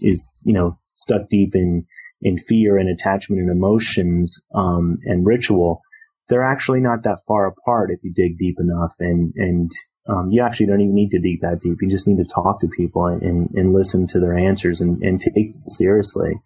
is, 0.00 0.42
you 0.46 0.52
know, 0.52 0.78
stuck 0.84 1.28
deep 1.28 1.56
in 1.56 1.86
in 2.22 2.38
fear 2.38 2.78
and 2.78 2.88
attachment 2.88 3.42
and 3.42 3.54
emotions 3.54 4.40
um, 4.54 4.98
and 5.04 5.26
ritual, 5.26 5.82
they're 6.28 6.44
actually 6.44 6.80
not 6.80 7.02
that 7.02 7.18
far 7.26 7.46
apart 7.46 7.90
if 7.90 8.02
you 8.04 8.12
dig 8.14 8.38
deep 8.38 8.56
enough. 8.60 8.94
And 9.00 9.32
and 9.36 9.70
um, 10.08 10.30
you 10.30 10.42
actually 10.42 10.66
don't 10.66 10.80
even 10.80 10.94
need 10.94 11.10
to 11.10 11.18
dig 11.18 11.40
that 11.40 11.60
deep. 11.60 11.78
You 11.80 11.90
just 11.90 12.06
need 12.06 12.18
to 12.18 12.24
talk 12.24 12.60
to 12.60 12.68
people 12.68 13.06
and, 13.06 13.22
and, 13.22 13.50
and 13.54 13.72
listen 13.72 14.06
to 14.08 14.20
their 14.20 14.36
answers 14.36 14.80
and, 14.80 15.02
and 15.02 15.20
take 15.20 15.36
it 15.36 15.54
seriously. 15.68 16.40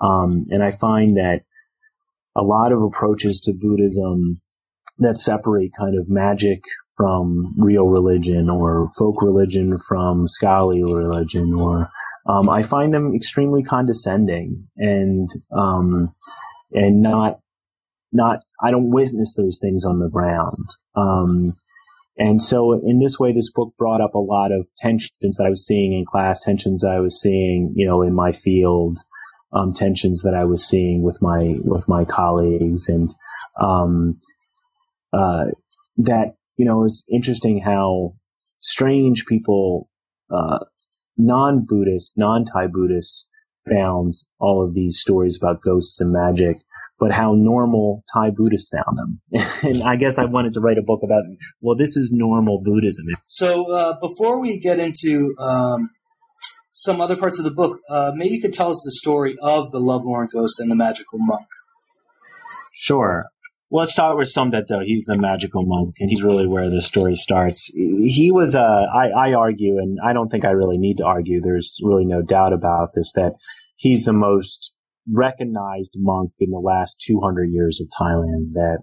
Um, 0.00 0.46
and 0.50 0.62
I 0.62 0.72
find 0.72 1.16
that 1.16 1.42
a 2.36 2.42
lot 2.42 2.72
of 2.72 2.82
approaches 2.82 3.40
to 3.42 3.52
Buddhism 3.52 4.36
that 4.98 5.18
separate 5.18 5.72
kind 5.78 5.98
of 5.98 6.08
magic 6.08 6.62
from 6.96 7.54
real 7.58 7.86
religion 7.86 8.48
or 8.48 8.90
folk 8.96 9.22
religion 9.22 9.78
from 9.78 10.26
scholarly 10.26 10.82
religion 10.82 11.52
or 11.52 11.90
um, 12.26 12.48
I 12.48 12.62
find 12.62 12.92
them 12.92 13.14
extremely 13.14 13.62
condescending 13.62 14.66
and 14.76 15.28
um, 15.52 16.14
and 16.72 17.02
not 17.02 17.40
not 18.12 18.40
I 18.60 18.70
don't 18.70 18.90
witness 18.90 19.34
those 19.34 19.58
things 19.58 19.84
on 19.84 19.98
the 19.98 20.08
ground. 20.08 20.66
Um, 20.94 21.54
and 22.18 22.42
so 22.42 22.72
in 22.72 22.98
this 22.98 23.18
way, 23.18 23.32
this 23.32 23.50
book 23.50 23.74
brought 23.78 24.00
up 24.00 24.14
a 24.14 24.18
lot 24.18 24.52
of 24.52 24.68
tensions 24.76 25.36
that 25.36 25.44
I 25.46 25.50
was 25.50 25.66
seeing 25.66 25.92
in 25.92 26.04
class, 26.06 26.42
tensions 26.42 26.80
that 26.80 26.92
I 26.92 27.00
was 27.00 27.20
seeing, 27.20 27.74
you 27.76 27.86
know, 27.86 28.02
in 28.02 28.14
my 28.14 28.32
field, 28.32 28.98
um, 29.52 29.72
tensions 29.72 30.22
that 30.22 30.34
I 30.34 30.44
was 30.44 30.66
seeing 30.66 31.02
with 31.02 31.20
my 31.20 31.56
with 31.64 31.88
my 31.88 32.04
colleagues, 32.04 32.88
and 32.88 33.14
um, 33.60 34.20
uh, 35.12 35.46
that 35.98 36.36
you 36.56 36.64
know 36.64 36.84
it's 36.84 37.04
interesting 37.10 37.60
how 37.60 38.14
strange 38.60 39.26
people 39.26 39.88
uh, 40.30 40.58
non-Buddhists, 41.16 42.16
non-Thai 42.16 42.68
Buddhists 42.68 43.28
found 43.68 44.14
all 44.38 44.64
of 44.64 44.74
these 44.74 44.98
stories 44.98 45.36
about 45.36 45.62
ghosts 45.62 46.00
and 46.00 46.12
magic, 46.12 46.58
but 46.98 47.12
how 47.12 47.34
normal 47.34 48.02
Thai 48.12 48.30
Buddhists 48.30 48.70
found 48.70 48.98
them. 48.98 49.20
and 49.62 49.82
I 49.82 49.96
guess 49.96 50.18
I 50.18 50.24
wanted 50.24 50.52
to 50.54 50.60
write 50.60 50.78
a 50.78 50.82
book 50.82 51.00
about, 51.02 51.22
well, 51.60 51.76
this 51.76 51.96
is 51.96 52.10
normal 52.12 52.62
Buddhism. 52.62 53.06
So 53.28 53.70
uh, 53.70 54.00
before 54.00 54.40
we 54.40 54.58
get 54.58 54.78
into 54.78 55.34
um, 55.38 55.90
some 56.70 57.00
other 57.00 57.16
parts 57.16 57.38
of 57.38 57.44
the 57.44 57.50
book, 57.50 57.78
uh, 57.90 58.12
maybe 58.14 58.34
you 58.34 58.40
could 58.40 58.54
tell 58.54 58.70
us 58.70 58.82
the 58.84 58.92
story 58.92 59.34
of 59.42 59.70
the 59.70 59.80
Lovelorn 59.80 60.28
Ghost 60.32 60.58
and 60.60 60.70
the 60.70 60.76
Magical 60.76 61.18
Monk. 61.18 61.46
Sure. 62.74 63.24
Well, 63.70 63.80
let's 63.80 63.92
start 63.92 64.16
with 64.16 64.32
Somdet 64.32 64.68
To. 64.68 64.84
He's 64.86 65.06
the 65.06 65.18
magical 65.18 65.64
monk, 65.66 65.96
and 65.98 66.08
he's 66.08 66.22
really 66.22 66.46
where 66.46 66.70
the 66.70 66.80
story 66.80 67.16
starts. 67.16 67.66
He 67.74 68.30
was, 68.32 68.54
uh, 68.54 68.86
I, 68.94 69.08
I 69.08 69.34
argue, 69.34 69.78
and 69.78 69.98
I 70.06 70.12
don't 70.12 70.28
think 70.28 70.44
I 70.44 70.50
really 70.50 70.78
need 70.78 70.98
to 70.98 71.04
argue, 71.04 71.40
there's 71.40 71.80
really 71.82 72.04
no 72.04 72.22
doubt 72.22 72.52
about 72.52 72.90
this, 72.94 73.10
that 73.14 73.32
he's 73.74 74.04
the 74.04 74.12
most 74.12 74.72
recognized 75.12 75.94
monk 75.96 76.32
in 76.38 76.50
the 76.50 76.58
last 76.58 77.00
200 77.06 77.50
years 77.50 77.80
of 77.80 77.88
Thailand, 77.88 78.52
that 78.54 78.78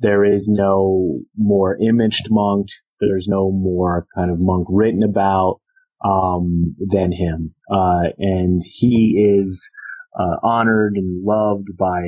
there 0.00 0.24
is 0.24 0.48
no 0.48 1.18
more 1.36 1.76
imaged 1.80 2.26
monk, 2.30 2.68
there's 3.00 3.28
no 3.28 3.50
more 3.50 4.06
kind 4.16 4.30
of 4.30 4.36
monk 4.40 4.66
written 4.70 5.02
about, 5.02 5.60
um, 6.04 6.74
than 6.78 7.12
him. 7.12 7.54
Uh, 7.70 8.08
and 8.18 8.60
he 8.64 9.38
is, 9.38 9.70
uh, 10.18 10.36
honored 10.42 10.96
and 10.96 11.24
loved 11.24 11.68
by 11.78 12.02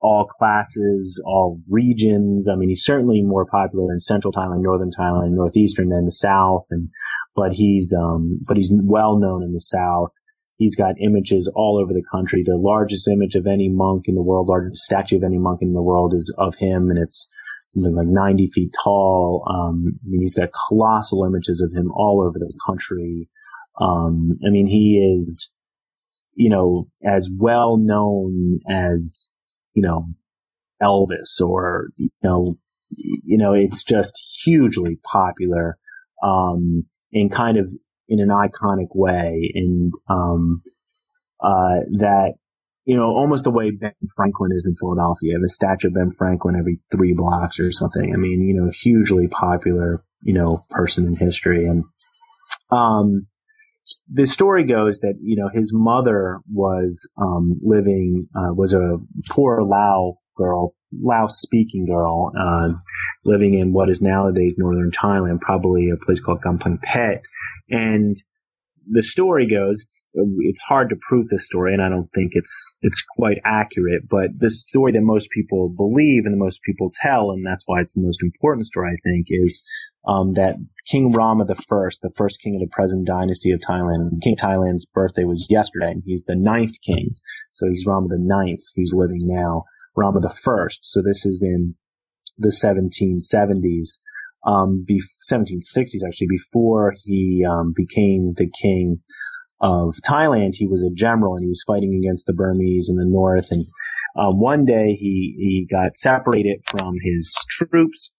all 0.00 0.26
classes, 0.26 1.22
all 1.24 1.58
regions. 1.68 2.48
I 2.48 2.56
mean, 2.56 2.70
he's 2.70 2.84
certainly 2.84 3.22
more 3.22 3.46
popular 3.46 3.92
in 3.92 4.00
central 4.00 4.32
Thailand, 4.32 4.62
northern 4.62 4.90
Thailand, 4.90 5.32
northeastern 5.32 5.90
than 5.90 6.06
the 6.06 6.12
south. 6.12 6.64
And, 6.70 6.88
but 7.36 7.52
he's, 7.52 7.94
um, 7.96 8.40
but 8.46 8.56
he's 8.56 8.72
well 8.72 9.18
known 9.18 9.42
in 9.42 9.52
the 9.52 9.60
south. 9.60 10.10
He's 10.60 10.76
got 10.76 11.00
images 11.00 11.50
all 11.52 11.80
over 11.80 11.92
the 11.92 12.04
country. 12.04 12.44
The 12.44 12.56
largest 12.56 13.08
image 13.08 13.34
of 13.34 13.46
any 13.46 13.68
monk 13.68 14.04
in 14.06 14.14
the 14.14 14.22
world, 14.22 14.46
largest 14.46 14.84
statue 14.84 15.16
of 15.16 15.24
any 15.24 15.38
monk 15.38 15.62
in 15.62 15.72
the 15.72 15.82
world 15.82 16.14
is 16.14 16.32
of 16.36 16.54
him. 16.54 16.90
And 16.90 16.98
it's 16.98 17.28
something 17.70 17.94
like 17.94 18.06
90 18.06 18.46
feet 18.48 18.74
tall. 18.84 19.42
Um, 19.48 19.98
I 20.04 20.06
mean, 20.06 20.20
he's 20.20 20.34
got 20.34 20.50
colossal 20.68 21.24
images 21.24 21.62
of 21.62 21.72
him 21.72 21.90
all 21.92 22.22
over 22.22 22.38
the 22.38 22.52
country. 22.64 23.28
Um, 23.80 24.38
I 24.46 24.50
mean, 24.50 24.66
he 24.66 24.98
is, 24.98 25.50
you 26.34 26.50
know, 26.50 26.84
as 27.02 27.30
well 27.34 27.76
known 27.78 28.60
as 28.68 29.32
you 29.74 29.82
know, 29.82 30.06
Elvis 30.82 31.40
or, 31.40 31.86
you 31.96 32.10
know, 32.22 32.54
you 32.90 33.38
know, 33.38 33.52
it's 33.52 33.84
just 33.84 34.40
hugely 34.42 34.98
popular, 35.04 35.78
um, 36.22 36.84
in 37.12 37.28
kind 37.28 37.56
of 37.56 37.72
in 38.10 38.20
an 38.20 38.28
iconic 38.28 38.88
way 38.94 39.50
and, 39.54 39.92
um, 40.08 40.62
uh, 41.40 41.80
that, 41.92 42.34
you 42.84 42.96
know, 42.96 43.04
almost 43.04 43.44
the 43.44 43.50
way 43.50 43.70
Ben 43.70 43.94
Franklin 44.14 44.52
is 44.52 44.66
in 44.66 44.76
Philadelphia. 44.76 45.30
You 45.30 45.38
have 45.38 45.44
a 45.44 45.48
statue 45.48 45.88
of 45.88 45.94
Ben 45.94 46.12
Franklin 46.12 46.56
every 46.56 46.80
three 46.90 47.14
blocks 47.14 47.58
or 47.60 47.72
something. 47.72 48.12
I 48.12 48.18
mean, 48.18 48.42
you 48.42 48.60
know, 48.60 48.70
hugely 48.70 49.28
popular, 49.28 50.02
you 50.22 50.34
know, 50.34 50.62
person 50.70 51.06
in 51.06 51.16
history. 51.16 51.66
And, 51.66 51.84
um, 52.70 53.26
the 54.12 54.26
story 54.26 54.64
goes 54.64 55.00
that 55.00 55.14
you 55.20 55.36
know 55.36 55.48
his 55.52 55.72
mother 55.74 56.40
was 56.52 57.10
um, 57.16 57.60
living 57.62 58.28
uh, 58.34 58.54
was 58.54 58.72
a 58.74 58.98
poor 59.30 59.62
Lao 59.62 60.18
girl, 60.36 60.74
Lao 60.92 61.26
speaking 61.26 61.86
girl, 61.86 62.32
uh, 62.38 62.70
living 63.24 63.54
in 63.54 63.72
what 63.72 63.90
is 63.90 64.02
nowadays 64.02 64.54
northern 64.58 64.90
Thailand, 64.90 65.40
probably 65.40 65.90
a 65.90 66.04
place 66.04 66.20
called 66.20 66.42
Kamphaeng 66.42 66.78
Phet, 66.82 67.20
and 67.70 68.16
the 68.90 69.02
story 69.02 69.46
goes, 69.46 69.80
it's, 69.80 70.06
it's 70.40 70.62
hard 70.62 70.88
to 70.90 70.96
prove 71.08 71.28
this 71.28 71.44
story, 71.44 71.72
and 71.72 71.82
I 71.82 71.88
don't 71.88 72.10
think 72.12 72.32
it's 72.34 72.76
it's 72.82 73.02
quite 73.02 73.38
accurate. 73.44 74.08
But 74.08 74.30
the 74.34 74.50
story 74.50 74.92
that 74.92 75.02
most 75.02 75.30
people 75.30 75.70
believe 75.70 76.24
and 76.24 76.34
the 76.34 76.44
most 76.44 76.62
people 76.62 76.90
tell, 76.92 77.30
and 77.30 77.46
that's 77.46 77.64
why 77.66 77.80
it's 77.80 77.94
the 77.94 78.02
most 78.02 78.22
important 78.22 78.66
story, 78.66 78.90
I 78.92 78.98
think, 79.08 79.26
is 79.28 79.62
um, 80.06 80.32
that 80.32 80.56
King 80.86 81.12
Rama 81.12 81.44
the 81.44 81.54
first, 81.54 82.00
the 82.02 82.10
first 82.16 82.40
king 82.40 82.56
of 82.56 82.60
the 82.60 82.74
present 82.74 83.06
dynasty 83.06 83.52
of 83.52 83.60
Thailand, 83.60 84.22
King 84.22 84.36
Thailand's 84.36 84.86
birthday 84.86 85.24
was 85.24 85.46
yesterday, 85.50 85.90
and 85.90 86.02
he's 86.04 86.22
the 86.22 86.36
ninth 86.36 86.74
king. 86.84 87.10
So 87.50 87.68
he's 87.68 87.86
Rama 87.86 88.08
the 88.08 88.18
ninth, 88.18 88.62
who's 88.74 88.92
living 88.94 89.20
now. 89.22 89.64
Rama 89.96 90.20
the 90.20 90.30
first. 90.30 90.80
So 90.82 91.02
this 91.02 91.26
is 91.26 91.42
in 91.42 91.74
the 92.38 92.48
1770s 92.48 93.98
um, 94.46 94.84
be- 94.86 95.02
1760s 95.30 96.06
actually, 96.06 96.28
before 96.28 96.94
he 97.04 97.44
um, 97.44 97.72
became 97.74 98.34
the 98.36 98.50
king 98.50 99.00
of 99.60 99.94
Thailand, 100.06 100.52
he 100.54 100.66
was 100.66 100.82
a 100.82 100.94
general 100.94 101.34
and 101.34 101.44
he 101.44 101.48
was 101.48 101.64
fighting 101.66 102.00
against 102.02 102.26
the 102.26 102.32
Burmese 102.32 102.88
in 102.88 102.96
the 102.96 103.04
north. 103.04 103.50
And 103.50 103.66
um, 104.16 104.40
one 104.40 104.64
day 104.64 104.92
he 104.92 105.34
he 105.38 105.68
got 105.70 105.96
separated 105.96 106.60
from 106.66 106.94
his 107.02 107.34
troops. 107.50 108.12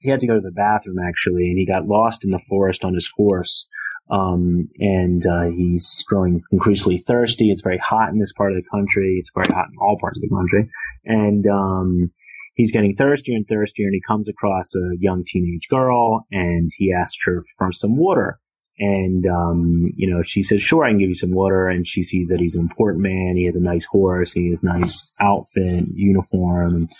He 0.00 0.10
had 0.10 0.20
to 0.20 0.26
go 0.26 0.34
to 0.34 0.40
the 0.40 0.50
bathroom 0.50 0.96
actually, 0.98 1.48
and 1.48 1.58
he 1.58 1.66
got 1.66 1.86
lost 1.86 2.24
in 2.24 2.30
the 2.30 2.42
forest 2.48 2.84
on 2.84 2.94
his 2.94 3.08
horse. 3.16 3.68
Um, 4.12 4.68
and 4.78 5.24
uh, 5.26 5.44
he's 5.44 6.04
growing 6.06 6.42
increasingly 6.52 6.98
thirsty. 6.98 7.50
It's 7.50 7.62
very 7.62 7.78
hot 7.78 8.10
in 8.10 8.18
this 8.18 8.32
part 8.34 8.52
of 8.52 8.56
the 8.56 8.68
country. 8.70 9.16
It's 9.18 9.30
very 9.34 9.52
hot 9.52 9.68
in 9.68 9.74
all 9.80 9.96
parts 9.98 10.18
of 10.18 10.22
the 10.22 10.36
country, 10.36 10.70
and 11.06 11.46
um, 11.46 12.12
he's 12.54 12.72
getting 12.72 12.94
thirstier 12.94 13.36
and 13.36 13.46
thirstier 13.48 13.86
and 13.86 13.94
he 13.94 14.02
comes 14.06 14.28
across 14.28 14.74
a 14.74 14.96
young 14.98 15.24
teenage 15.26 15.68
girl 15.68 16.26
and 16.30 16.70
he 16.76 16.92
asks 16.92 17.18
her 17.24 17.42
for 17.56 17.72
some 17.72 17.96
water. 17.96 18.38
And, 18.78 19.24
um, 19.26 19.68
you 19.96 20.12
know, 20.12 20.22
she 20.22 20.42
says, 20.42 20.62
sure, 20.62 20.84
I 20.84 20.90
can 20.90 20.98
give 20.98 21.10
you 21.10 21.14
some 21.14 21.32
water. 21.32 21.68
And 21.68 21.86
she 21.86 22.02
sees 22.02 22.28
that 22.28 22.40
he's 22.40 22.54
an 22.54 22.62
important 22.62 23.02
man. 23.02 23.36
He 23.36 23.44
has 23.44 23.56
a 23.56 23.62
nice 23.62 23.84
horse. 23.84 24.32
He 24.32 24.50
has 24.50 24.62
nice 24.62 25.12
outfit, 25.20 25.84
uniform. 25.94 26.74
And 26.74 26.90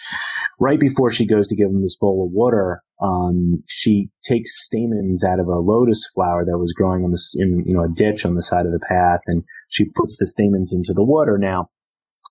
right 0.60 0.78
before 0.78 1.10
she 1.12 1.26
goes 1.26 1.48
to 1.48 1.56
give 1.56 1.68
him 1.68 1.80
this 1.80 1.96
bowl 1.96 2.26
of 2.26 2.32
water, 2.32 2.82
um, 3.00 3.64
she 3.66 4.10
takes 4.22 4.64
stamens 4.64 5.24
out 5.24 5.40
of 5.40 5.48
a 5.48 5.58
lotus 5.58 6.06
flower 6.14 6.44
that 6.44 6.58
was 6.58 6.72
growing 6.72 7.04
on 7.04 7.10
the, 7.10 7.20
in, 7.38 7.62
you 7.66 7.74
know, 7.74 7.84
a 7.84 7.88
ditch 7.88 8.26
on 8.26 8.34
the 8.34 8.42
side 8.42 8.66
of 8.66 8.72
the 8.72 8.86
path. 8.86 9.20
And 9.26 9.42
she 9.68 9.86
puts 9.86 10.18
the 10.18 10.26
stamens 10.26 10.72
into 10.72 10.92
the 10.92 11.04
water. 11.04 11.38
Now, 11.38 11.70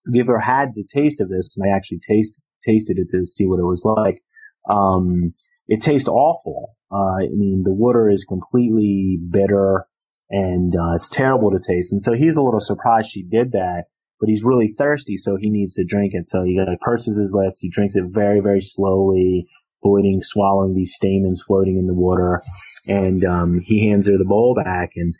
if 0.05 0.15
you 0.15 0.21
ever 0.21 0.39
had 0.39 0.69
the 0.75 0.87
taste 0.91 1.19
of 1.19 1.29
this, 1.29 1.57
and 1.57 1.69
I 1.69 1.75
actually 1.75 1.99
taste, 2.07 2.43
tasted 2.63 2.99
it 2.99 3.09
to 3.09 3.25
see 3.25 3.47
what 3.47 3.59
it 3.59 3.65
was 3.65 3.83
like. 3.83 4.21
Um, 4.69 5.33
it 5.67 5.81
tastes 5.81 6.07
awful. 6.07 6.75
Uh, 6.91 7.23
I 7.23 7.29
mean, 7.31 7.63
the 7.63 7.73
water 7.73 8.09
is 8.09 8.25
completely 8.25 9.17
bitter 9.29 9.87
and 10.29 10.73
uh, 10.75 10.93
it's 10.95 11.09
terrible 11.09 11.51
to 11.51 11.59
taste. 11.59 11.91
And 11.91 12.01
so 12.01 12.13
he's 12.13 12.37
a 12.37 12.41
little 12.41 12.59
surprised 12.59 13.11
she 13.11 13.23
did 13.23 13.51
that, 13.51 13.85
but 14.19 14.29
he's 14.29 14.43
really 14.43 14.67
thirsty, 14.67 15.17
so 15.17 15.35
he 15.35 15.49
needs 15.49 15.75
to 15.75 15.83
drink 15.83 16.13
it. 16.13 16.25
So 16.27 16.43
he 16.43 16.59
purses 16.81 17.17
his 17.17 17.33
lips. 17.33 17.59
He 17.59 17.69
drinks 17.69 17.95
it 17.95 18.05
very, 18.07 18.39
very 18.39 18.61
slowly, 18.61 19.47
avoiding 19.83 20.21
swallowing 20.21 20.73
these 20.73 20.93
stamens 20.93 21.43
floating 21.45 21.77
in 21.77 21.87
the 21.87 21.93
water. 21.93 22.41
And 22.87 23.23
um, 23.25 23.59
he 23.59 23.89
hands 23.89 24.07
her 24.07 24.17
the 24.17 24.25
bowl 24.25 24.55
back, 24.55 24.91
and 24.95 25.13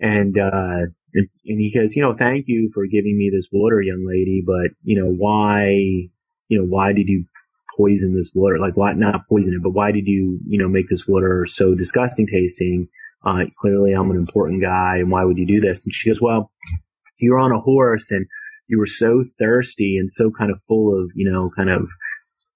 and 0.00 0.36
uh, 0.36 0.86
and, 1.14 1.28
and 1.46 1.60
he 1.60 1.72
goes, 1.72 1.94
you 1.94 2.02
know, 2.02 2.14
thank 2.14 2.46
you 2.48 2.70
for 2.74 2.86
giving 2.86 3.16
me 3.16 3.30
this 3.32 3.46
water, 3.52 3.80
young 3.80 4.04
lady, 4.06 4.42
but 4.44 4.72
you 4.82 5.00
know, 5.00 5.10
why 5.10 5.66
you 6.48 6.58
know, 6.58 6.64
why 6.64 6.92
did 6.92 7.08
you 7.08 7.24
poison 7.76 8.14
this 8.14 8.30
water? 8.34 8.58
Like, 8.58 8.76
why 8.76 8.92
not 8.92 9.28
poison 9.28 9.54
it, 9.54 9.62
but 9.62 9.70
why 9.70 9.92
did 9.92 10.06
you, 10.06 10.38
you 10.44 10.58
know, 10.58 10.68
make 10.68 10.88
this 10.88 11.06
water 11.06 11.46
so 11.46 11.74
disgusting 11.74 12.26
tasting? 12.26 12.88
Uh, 13.24 13.44
clearly 13.58 13.92
I'm 13.92 14.10
an 14.10 14.16
important 14.16 14.62
guy 14.62 14.96
and 14.98 15.10
why 15.10 15.24
would 15.24 15.38
you 15.38 15.46
do 15.46 15.60
this? 15.60 15.84
And 15.84 15.94
she 15.94 16.10
goes, 16.10 16.20
well, 16.20 16.50
you're 17.18 17.38
on 17.38 17.52
a 17.52 17.60
horse 17.60 18.10
and 18.10 18.26
you 18.68 18.78
were 18.78 18.86
so 18.86 19.24
thirsty 19.38 19.96
and 19.98 20.10
so 20.10 20.30
kind 20.30 20.50
of 20.50 20.60
full 20.68 21.00
of, 21.00 21.10
you 21.14 21.30
know, 21.30 21.50
kind 21.56 21.70
of, 21.70 21.88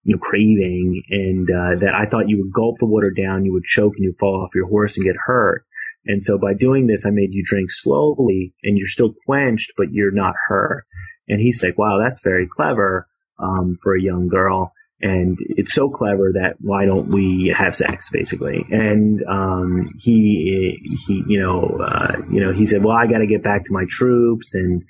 you 0.02 0.14
know, 0.14 0.18
craving 0.18 1.02
and, 1.10 1.48
uh, 1.50 1.80
that 1.80 1.94
I 1.94 2.06
thought 2.06 2.28
you 2.28 2.38
would 2.38 2.52
gulp 2.52 2.76
the 2.78 2.86
water 2.86 3.10
down, 3.10 3.44
you 3.44 3.52
would 3.52 3.64
choke 3.64 3.94
and 3.96 4.04
you'd 4.04 4.18
fall 4.18 4.42
off 4.42 4.54
your 4.54 4.68
horse 4.68 4.96
and 4.96 5.06
get 5.06 5.16
hurt. 5.16 5.62
And 6.06 6.24
so 6.24 6.38
by 6.38 6.54
doing 6.54 6.86
this, 6.86 7.04
I 7.04 7.10
made 7.10 7.32
you 7.32 7.44
drink 7.46 7.70
slowly 7.70 8.54
and 8.62 8.78
you're 8.78 8.88
still 8.88 9.14
quenched, 9.26 9.72
but 9.76 9.92
you're 9.92 10.10
not 10.10 10.34
hurt. 10.48 10.84
And 11.28 11.40
he's 11.40 11.62
like, 11.62 11.76
wow, 11.76 11.98
that's 12.02 12.20
very 12.20 12.46
clever 12.46 13.06
um, 13.38 13.78
for 13.82 13.94
a 13.94 14.02
young 14.02 14.28
girl. 14.28 14.72
And 15.00 15.38
it's 15.40 15.72
so 15.72 15.88
clever 15.88 16.32
that 16.34 16.56
why 16.60 16.84
don't 16.84 17.08
we 17.08 17.54
have 17.56 17.76
sex, 17.76 18.10
basically? 18.10 18.66
And 18.70 19.22
um, 19.28 19.86
he, 19.96 20.80
he, 21.06 21.22
you 21.26 21.40
know, 21.40 21.78
uh, 21.80 22.12
you 22.30 22.40
know, 22.40 22.52
he 22.52 22.66
said, 22.66 22.82
"Well, 22.82 22.96
I 22.96 23.06
got 23.06 23.18
to 23.18 23.26
get 23.26 23.44
back 23.44 23.66
to 23.66 23.72
my 23.72 23.84
troops." 23.88 24.54
And 24.54 24.82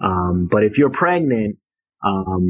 um, 0.00 0.48
but 0.50 0.62
if 0.62 0.78
you're 0.78 0.90
pregnant, 0.90 1.58
um, 2.04 2.46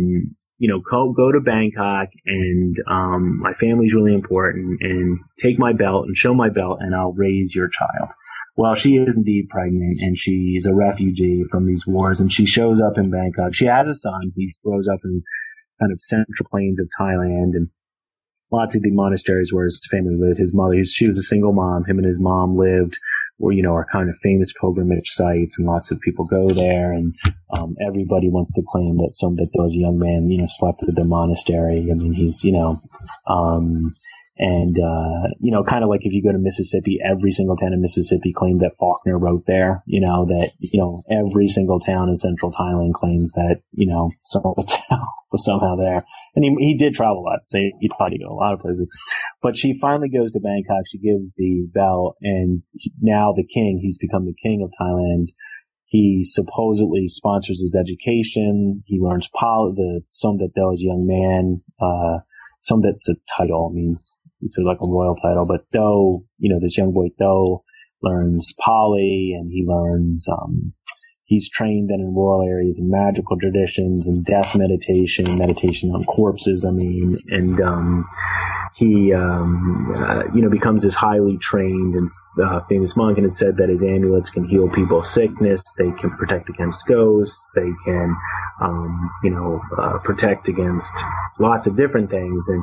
you 0.58 0.68
know, 0.68 0.80
go 0.80 1.14
go 1.14 1.32
to 1.32 1.40
Bangkok, 1.40 2.08
and 2.26 2.76
um, 2.86 3.38
my 3.40 3.54
family's 3.54 3.94
really 3.94 4.12
important, 4.12 4.82
and 4.82 5.18
take 5.38 5.58
my 5.58 5.72
belt 5.72 6.06
and 6.08 6.16
show 6.16 6.34
my 6.34 6.50
belt, 6.50 6.80
and 6.82 6.94
I'll 6.94 7.14
raise 7.14 7.54
your 7.54 7.68
child. 7.68 8.10
Well, 8.58 8.74
she 8.74 8.96
is 8.96 9.16
indeed 9.16 9.48
pregnant 9.50 10.00
and 10.00 10.18
she's 10.18 10.66
a 10.66 10.74
refugee 10.74 11.44
from 11.48 11.64
these 11.64 11.86
wars 11.86 12.18
and 12.18 12.30
she 12.30 12.44
shows 12.44 12.80
up 12.80 12.98
in 12.98 13.08
Bangkok. 13.08 13.54
She 13.54 13.66
has 13.66 13.86
a 13.86 13.94
son. 13.94 14.20
He 14.34 14.50
grows 14.64 14.88
up 14.88 14.98
in 15.04 15.22
kind 15.80 15.92
of 15.92 16.02
central 16.02 16.48
plains 16.50 16.80
of 16.80 16.88
Thailand 17.00 17.54
and 17.54 17.68
lots 18.50 18.74
of 18.74 18.82
the 18.82 18.90
monasteries 18.90 19.52
where 19.52 19.64
his 19.64 19.80
family 19.90 20.16
lived. 20.16 20.38
His 20.38 20.54
mother, 20.54 20.82
she 20.84 21.06
was 21.06 21.18
a 21.18 21.22
single 21.22 21.52
mom. 21.52 21.84
Him 21.84 21.98
and 21.98 22.06
his 22.06 22.20
mom 22.20 22.56
lived 22.56 22.98
where, 23.38 23.54
you 23.54 23.62
know, 23.62 23.74
are 23.74 23.86
kind 23.90 24.08
of 24.08 24.16
famous 24.16 24.52
pilgrimage 24.60 25.10
sites 25.10 25.58
and 25.58 25.68
lots 25.68 25.90
of 25.90 26.00
people 26.00 26.24
go 26.24 26.50
there 26.50 26.92
and, 26.92 27.14
um, 27.56 27.76
everybody 27.86 28.28
wants 28.28 28.52
to 28.54 28.62
claim 28.66 28.96
that 28.96 29.10
some, 29.12 29.36
that 29.36 29.48
a 29.54 29.78
young 29.78 29.98
man, 29.98 30.28
you 30.28 30.38
know, 30.38 30.46
slept 30.48 30.82
at 30.82 30.94
the 30.96 31.04
monastery. 31.04 31.88
I 31.90 31.94
mean, 31.94 32.12
he's, 32.12 32.42
you 32.42 32.52
know, 32.52 32.80
um, 33.28 33.94
and, 34.38 34.78
uh, 34.78 35.26
you 35.40 35.50
know, 35.50 35.64
kind 35.64 35.82
of 35.82 35.90
like 35.90 36.02
if 36.06 36.12
you 36.12 36.22
go 36.22 36.30
to 36.30 36.38
Mississippi, 36.38 37.00
every 37.04 37.32
single 37.32 37.56
town 37.56 37.72
in 37.72 37.80
Mississippi 37.80 38.32
claimed 38.32 38.60
that 38.60 38.76
Faulkner 38.78 39.18
wrote 39.18 39.46
there, 39.46 39.82
you 39.84 40.00
know, 40.00 40.26
that, 40.26 40.52
you 40.60 40.80
know, 40.80 41.02
every 41.10 41.48
single 41.48 41.80
town 41.80 42.08
in 42.08 42.16
central 42.16 42.52
Thailand 42.52 42.92
claims 42.92 43.32
that, 43.32 43.62
you 43.72 43.88
know, 43.88 44.12
some 44.24 44.42
of 44.44 44.54
the 44.54 44.62
town 44.90 45.06
was 45.32 45.44
somehow 45.44 45.74
there. 45.74 46.04
And 46.36 46.44
he, 46.44 46.54
he 46.68 46.74
did 46.76 46.94
travel 46.94 47.22
a 47.22 47.26
lot. 47.30 47.40
So 47.48 47.58
he'd 47.58 47.90
probably 47.96 48.18
go 48.18 48.32
a 48.32 48.38
lot 48.38 48.54
of 48.54 48.60
places. 48.60 48.88
But 49.42 49.56
she 49.56 49.76
finally 49.80 50.08
goes 50.08 50.30
to 50.32 50.40
Bangkok. 50.40 50.86
She 50.86 50.98
gives 50.98 51.32
the 51.36 51.66
bell 51.74 52.16
and 52.22 52.62
now 53.00 53.32
the 53.32 53.46
king, 53.46 53.80
he's 53.82 53.98
become 53.98 54.24
the 54.24 54.36
king 54.40 54.62
of 54.62 54.72
Thailand. 54.80 55.30
He 55.86 56.22
supposedly 56.22 57.08
sponsors 57.08 57.60
his 57.60 57.74
education. 57.74 58.84
He 58.86 59.00
learns 59.00 59.28
Pali, 59.34 59.72
the 59.74 60.02
Somdet 60.12 60.52
young 60.54 61.06
man, 61.08 61.62
uh, 61.80 62.18
some 62.62 62.82
a 62.84 63.14
title 63.36 63.70
means 63.72 64.20
it's 64.40 64.58
like 64.58 64.78
a 64.80 64.88
royal 64.88 65.16
title, 65.16 65.46
but 65.46 65.70
To, 65.72 66.24
you 66.38 66.52
know, 66.52 66.60
this 66.60 66.78
young 66.78 66.92
boy 66.92 67.08
To 67.18 67.58
learns 68.02 68.54
Pali 68.58 69.34
and 69.38 69.50
he 69.50 69.64
learns, 69.66 70.28
um, 70.30 70.72
he's 71.24 71.50
trained 71.50 71.90
then 71.90 72.00
in 72.00 72.14
rural 72.14 72.48
areas 72.48 72.78
in 72.78 72.90
magical 72.90 73.38
traditions 73.38 74.06
and 74.08 74.24
death 74.24 74.56
meditation, 74.56 75.24
meditation 75.36 75.90
on 75.90 76.04
corpses, 76.04 76.64
I 76.64 76.70
mean, 76.70 77.18
and, 77.28 77.60
um, 77.60 78.08
he, 78.76 79.12
um, 79.12 79.92
uh, 79.96 80.22
you 80.32 80.40
know, 80.40 80.48
becomes 80.48 80.84
this 80.84 80.94
highly 80.94 81.36
trained 81.38 81.96
and 81.96 82.10
uh, 82.40 82.60
famous 82.68 82.96
monk, 82.96 83.18
and 83.18 83.26
it 83.26 83.32
said 83.32 83.56
that 83.56 83.68
his 83.68 83.82
amulets 83.82 84.30
can 84.30 84.48
heal 84.48 84.70
people's 84.70 85.12
sickness. 85.12 85.64
They 85.76 85.90
can 85.90 86.10
protect 86.10 86.48
against 86.48 86.86
ghosts. 86.86 87.50
They 87.56 87.72
can, 87.84 88.16
um, 88.60 89.10
you 89.24 89.30
know, 89.30 89.60
uh, 89.76 89.98
protect 90.04 90.46
against 90.46 90.96
lots 91.40 91.66
of 91.66 91.76
different 91.76 92.08
things. 92.08 92.48
And 92.48 92.62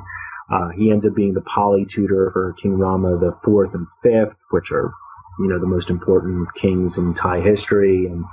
uh, 0.52 0.70
he 0.78 0.92
ends 0.92 1.06
up 1.06 1.16
being 1.16 1.34
the 1.34 1.42
Pali 1.42 1.86
tutor 1.86 2.30
for 2.32 2.54
King 2.62 2.78
Rama 2.78 3.18
the 3.18 3.38
fourth 3.44 3.74
and 3.74 3.88
fifth, 4.04 4.36
which 4.52 4.72
are, 4.72 4.92
you 5.40 5.48
know, 5.48 5.60
the 5.60 5.68
most 5.68 5.90
important 5.90 6.54
kings 6.56 6.98
in 6.98 7.14
Thai 7.14 7.40
history. 7.40 8.06
And 8.06 8.26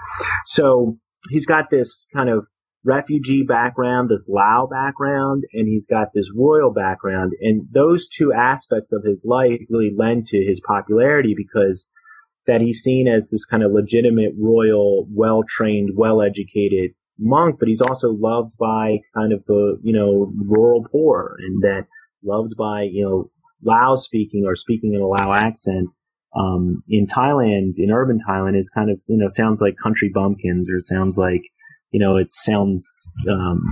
so 0.47 0.99
he's 1.31 1.47
got 1.47 1.71
this 1.71 2.07
kind 2.15 2.29
of 2.29 2.47
refugee 2.85 3.45
background, 3.45 4.11
this 4.11 4.27
Lao 4.29 4.69
background, 4.71 5.45
and 5.53 5.67
he's 5.69 5.87
got 5.87 6.09
this 6.15 6.31
royal 6.35 6.73
background. 6.73 7.33
And 7.41 7.67
those 7.73 8.09
two 8.09 8.33
aspects 8.33 8.93
of 8.93 9.05
his 9.05 9.23
life 9.25 9.61
really 9.71 9.93
lend 9.97 10.27
to 10.29 10.37
his 10.37 10.61
popularity 10.61 11.35
because 11.37 11.87
that 12.47 12.61
he's 12.61 12.81
seen 12.81 13.07
as 13.07 13.31
this 13.31 13.45
kind 13.45 13.63
of 13.63 13.71
legitimate, 13.73 14.33
royal, 14.39 15.07
well-trained, 15.11 15.91
well-educated 15.95 16.91
monk, 17.19 17.57
but 17.59 17.69
he's 17.69 17.83
also 17.83 18.11
loved 18.11 18.55
by 18.59 18.99
kind 19.15 19.33
of 19.33 19.45
the, 19.47 19.79
you 19.83 19.93
know, 19.93 20.33
rural 20.49 20.85
poor 20.91 21.37
and 21.39 21.63
that 21.63 21.87
loved 22.25 22.55
by, 22.57 22.83
you 22.83 23.05
know, 23.05 23.31
Lao 23.63 23.97
speaking 23.97 24.45
or 24.47 24.57
speaking 24.57 24.95
in 24.95 25.01
a 25.01 25.07
Lao 25.07 25.33
accent. 25.33 25.89
Um, 26.35 26.83
in 26.89 27.07
Thailand, 27.07 27.75
in 27.77 27.93
urban 27.93 28.19
Thailand 28.19 28.57
is 28.57 28.71
kind 28.71 28.91
of, 28.91 29.03
you 29.07 29.19
know, 29.19 29.29
sounds 29.29 29.61
like 29.61 29.77
country 29.77 30.11
bumpkins 30.13 30.71
or 30.73 30.81
sounds 30.81 31.19
like, 31.19 31.43
you 31.91 32.01
know, 32.01 32.17
it 32.17 32.33
sounds, 32.33 33.07
um, 33.29 33.63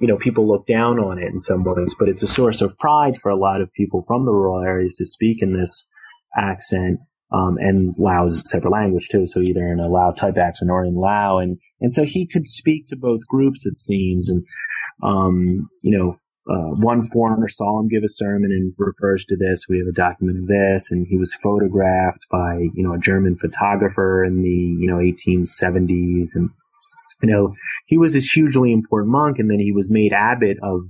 you 0.00 0.08
know, 0.08 0.16
people 0.16 0.48
look 0.48 0.66
down 0.66 0.98
on 0.98 1.18
it 1.18 1.32
in 1.32 1.40
some 1.40 1.62
ways, 1.62 1.94
but 1.98 2.08
it's 2.08 2.22
a 2.22 2.28
source 2.28 2.62
of 2.62 2.76
pride 2.78 3.16
for 3.16 3.30
a 3.30 3.36
lot 3.36 3.60
of 3.60 3.72
people 3.72 4.04
from 4.08 4.24
the 4.24 4.32
rural 4.32 4.62
areas 4.62 4.96
to 4.96 5.06
speak 5.06 5.40
in 5.40 5.52
this 5.52 5.86
accent. 6.36 6.98
Um, 7.32 7.58
and 7.60 7.94
Lao 7.96 8.24
is 8.24 8.38
a 8.38 8.48
separate 8.48 8.72
language 8.72 9.08
too, 9.08 9.24
so 9.26 9.38
either 9.38 9.72
in 9.72 9.78
a 9.78 9.88
Lao 9.88 10.10
type 10.10 10.36
accent 10.36 10.68
or 10.68 10.84
in 10.84 10.96
Lao, 10.96 11.38
and 11.38 11.58
and 11.80 11.92
so 11.92 12.02
he 12.02 12.26
could 12.26 12.48
speak 12.48 12.88
to 12.88 12.96
both 12.96 13.20
groups, 13.28 13.66
it 13.66 13.78
seems, 13.78 14.28
and 14.28 14.44
um, 15.00 15.60
you 15.80 15.96
know, 15.96 16.16
uh, 16.50 16.74
one 16.82 17.04
foreigner 17.04 17.48
saw 17.48 17.78
him 17.78 17.88
give 17.88 18.02
a 18.02 18.08
sermon 18.08 18.50
and 18.50 18.74
refers 18.76 19.24
to 19.26 19.36
this. 19.36 19.66
We 19.68 19.78
have 19.78 19.86
a 19.86 19.92
document 19.92 20.38
of 20.38 20.46
this, 20.48 20.90
and 20.90 21.06
he 21.06 21.16
was 21.16 21.32
photographed 21.34 22.26
by 22.30 22.66
you 22.74 22.82
know 22.82 22.94
a 22.94 22.98
German 22.98 23.36
photographer 23.36 24.24
in 24.24 24.42
the 24.42 24.48
you 24.48 24.88
know 24.88 24.96
1870s, 24.96 26.34
and 26.34 26.50
you 27.22 27.32
know 27.32 27.54
he 27.86 27.98
was 27.98 28.14
this 28.14 28.28
hugely 28.28 28.72
important 28.72 29.12
monk, 29.12 29.38
and 29.38 29.48
then 29.48 29.60
he 29.60 29.70
was 29.70 29.90
made 29.90 30.12
abbot 30.12 30.58
of 30.60 30.80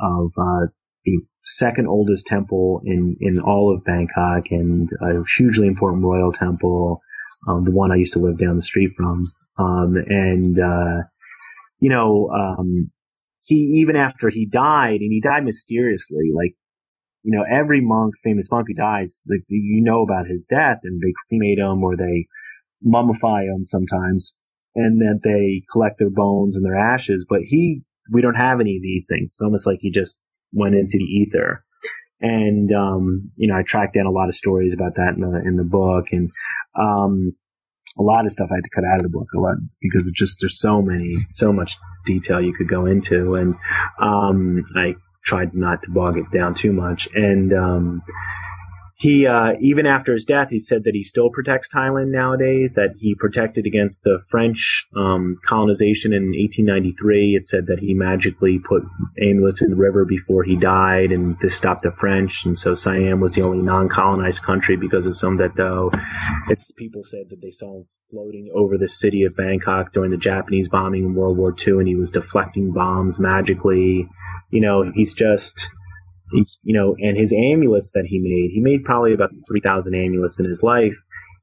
of 0.00 0.32
uh, 0.36 0.66
the 1.04 1.18
second 1.44 1.86
oldest 1.86 2.26
temple 2.26 2.80
in 2.84 3.16
in 3.20 3.38
all 3.38 3.72
of 3.72 3.84
Bangkok, 3.84 4.50
and 4.50 4.90
a 5.00 5.22
hugely 5.36 5.68
important 5.68 6.02
royal 6.02 6.32
temple, 6.32 7.00
um, 7.46 7.64
the 7.64 7.70
one 7.70 7.92
I 7.92 7.96
used 7.96 8.14
to 8.14 8.18
live 8.18 8.38
down 8.38 8.56
the 8.56 8.62
street 8.62 8.90
from, 8.96 9.26
um, 9.58 9.94
and 10.08 10.58
uh, 10.58 11.02
you 11.78 11.90
know. 11.90 12.30
Um, 12.30 12.90
he 13.48 13.80
even 13.80 13.96
after 13.96 14.28
he 14.28 14.44
died, 14.46 15.00
and 15.00 15.10
he 15.10 15.20
died 15.22 15.42
mysteriously, 15.42 16.30
like 16.34 16.54
you 17.22 17.36
know, 17.36 17.44
every 17.50 17.80
monk, 17.80 18.14
famous 18.22 18.50
monk 18.50 18.66
who 18.68 18.74
dies, 18.74 19.22
like 19.28 19.40
you 19.48 19.82
know 19.82 20.02
about 20.02 20.26
his 20.26 20.46
death, 20.46 20.78
and 20.84 21.00
they 21.00 21.12
cremate 21.28 21.58
him 21.58 21.82
or 21.82 21.96
they 21.96 22.26
mummify 22.86 23.44
him 23.44 23.64
sometimes, 23.64 24.34
and 24.74 25.00
that 25.00 25.20
they 25.24 25.62
collect 25.72 25.98
their 25.98 26.10
bones 26.10 26.56
and 26.56 26.64
their 26.64 26.76
ashes. 26.76 27.24
But 27.28 27.40
he, 27.42 27.82
we 28.12 28.20
don't 28.20 28.34
have 28.34 28.60
any 28.60 28.76
of 28.76 28.82
these 28.82 29.06
things. 29.08 29.30
It's 29.30 29.40
almost 29.40 29.66
like 29.66 29.78
he 29.80 29.90
just 29.90 30.20
went 30.52 30.74
into 30.74 30.98
the 30.98 31.04
ether. 31.04 31.64
And 32.20 32.70
um, 32.72 33.30
you 33.36 33.48
know, 33.48 33.56
I 33.56 33.62
tracked 33.62 33.94
down 33.94 34.06
a 34.06 34.10
lot 34.10 34.28
of 34.28 34.34
stories 34.34 34.74
about 34.74 34.96
that 34.96 35.14
in 35.16 35.22
the 35.22 35.42
in 35.46 35.56
the 35.56 35.64
book, 35.64 36.06
and 36.12 36.30
um, 36.78 37.32
a 37.96 38.02
lot 38.02 38.26
of 38.26 38.32
stuff 38.32 38.48
I 38.50 38.56
had 38.56 38.64
to 38.64 38.70
cut 38.70 38.84
out 38.84 38.98
of 38.98 39.04
the 39.04 39.08
book 39.08 39.28
a 39.34 39.38
lot 39.38 39.56
because 39.80 40.06
it's 40.08 40.18
just 40.18 40.40
there's 40.40 40.58
so 40.58 40.82
many 40.82 41.16
so 41.32 41.52
much 41.52 41.76
detail 42.06 42.40
you 42.40 42.52
could 42.52 42.68
go 42.68 42.86
into 42.86 43.34
and 43.34 43.54
um, 44.00 44.64
I 44.76 44.96
tried 45.24 45.54
not 45.54 45.82
to 45.82 45.90
bog 45.90 46.16
it 46.16 46.30
down 46.32 46.54
too 46.54 46.72
much 46.72 47.08
and 47.14 47.52
um, 47.52 48.02
he 48.98 49.28
uh, 49.28 49.52
even 49.60 49.86
after 49.86 50.12
his 50.12 50.24
death, 50.24 50.50
he 50.50 50.58
said 50.58 50.84
that 50.84 50.94
he 50.94 51.04
still 51.04 51.30
protects 51.30 51.68
Thailand 51.68 52.08
nowadays. 52.08 52.74
That 52.74 52.94
he 52.98 53.14
protected 53.14 53.64
against 53.64 54.02
the 54.02 54.22
French 54.28 54.86
um, 54.96 55.36
colonization 55.46 56.12
in 56.12 56.24
1893. 56.24 57.36
It 57.36 57.46
said 57.46 57.68
that 57.68 57.78
he 57.78 57.94
magically 57.94 58.58
put 58.58 58.82
amulets 59.22 59.62
in 59.62 59.70
the 59.70 59.76
river 59.76 60.04
before 60.04 60.42
he 60.42 60.56
died, 60.56 61.12
and 61.12 61.38
this 61.38 61.54
stopped 61.54 61.84
the 61.84 61.92
French. 61.92 62.44
And 62.44 62.58
so 62.58 62.74
Siam 62.74 63.20
was 63.20 63.34
the 63.34 63.42
only 63.42 63.62
non-colonized 63.62 64.42
country 64.42 64.76
because 64.76 65.06
of 65.06 65.12
Somdet 65.12 65.54
To. 65.54 65.90
It's 66.48 66.72
people 66.72 67.04
said 67.04 67.30
that 67.30 67.40
they 67.40 67.52
saw 67.52 67.76
him 67.76 67.86
floating 68.10 68.50
over 68.52 68.78
the 68.78 68.88
city 68.88 69.24
of 69.24 69.36
Bangkok 69.36 69.92
during 69.92 70.10
the 70.10 70.16
Japanese 70.16 70.68
bombing 70.68 71.04
in 71.04 71.14
World 71.14 71.38
War 71.38 71.54
II, 71.54 71.74
and 71.74 71.86
he 71.86 71.94
was 71.94 72.10
deflecting 72.10 72.72
bombs 72.72 73.20
magically. 73.20 74.08
You 74.50 74.60
know, 74.60 74.90
he's 74.92 75.14
just 75.14 75.70
you 76.32 76.74
know, 76.74 76.96
and 76.98 77.16
his 77.16 77.32
amulets 77.32 77.90
that 77.94 78.06
he 78.06 78.18
made, 78.18 78.50
he 78.52 78.60
made 78.60 78.84
probably 78.84 79.14
about 79.14 79.30
3,000 79.46 79.94
amulets 79.94 80.38
in 80.38 80.44
his 80.44 80.62
life. 80.62 80.94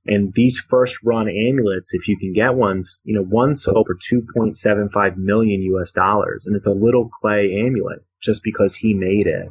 And 0.08 0.32
these 0.36 0.60
first 0.60 0.98
run 1.04 1.28
amulets, 1.28 1.94
if 1.94 2.08
you 2.08 2.18
can 2.18 2.32
get 2.34 2.54
ones, 2.54 3.02
you 3.06 3.16
know, 3.16 3.24
one 3.24 3.56
sold 3.56 3.88
for 3.88 3.96
2.75 3.96 5.18
million 5.18 5.62
US 5.64 5.92
dollars. 5.92 6.46
And 6.46 6.56
it's 6.56 6.68
a 6.68 6.72
little 6.72 7.10
clay 7.10 7.64
amulet 7.66 8.00
just 8.22 8.44
because 8.44 8.76
he 8.76 8.94
made 8.94 9.26
it. 9.26 9.50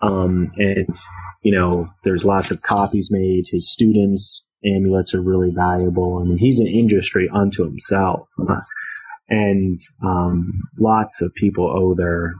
Um, 0.00 0.52
and, 0.56 0.96
you 1.42 1.52
know, 1.52 1.86
there's 2.02 2.24
lots 2.24 2.50
of 2.50 2.62
copies 2.62 3.10
made. 3.10 3.44
His 3.50 3.70
students' 3.70 4.44
amulets 4.64 5.14
are 5.14 5.22
really 5.22 5.50
valuable. 5.54 6.18
I 6.18 6.24
mean, 6.24 6.38
he's 6.38 6.60
an 6.60 6.66
industry 6.66 7.28
unto 7.32 7.64
himself. 7.64 8.26
and, 9.28 9.80
um, 10.02 10.62
lots 10.78 11.20
of 11.20 11.34
people 11.34 11.70
owe 11.70 11.94
their 11.94 12.34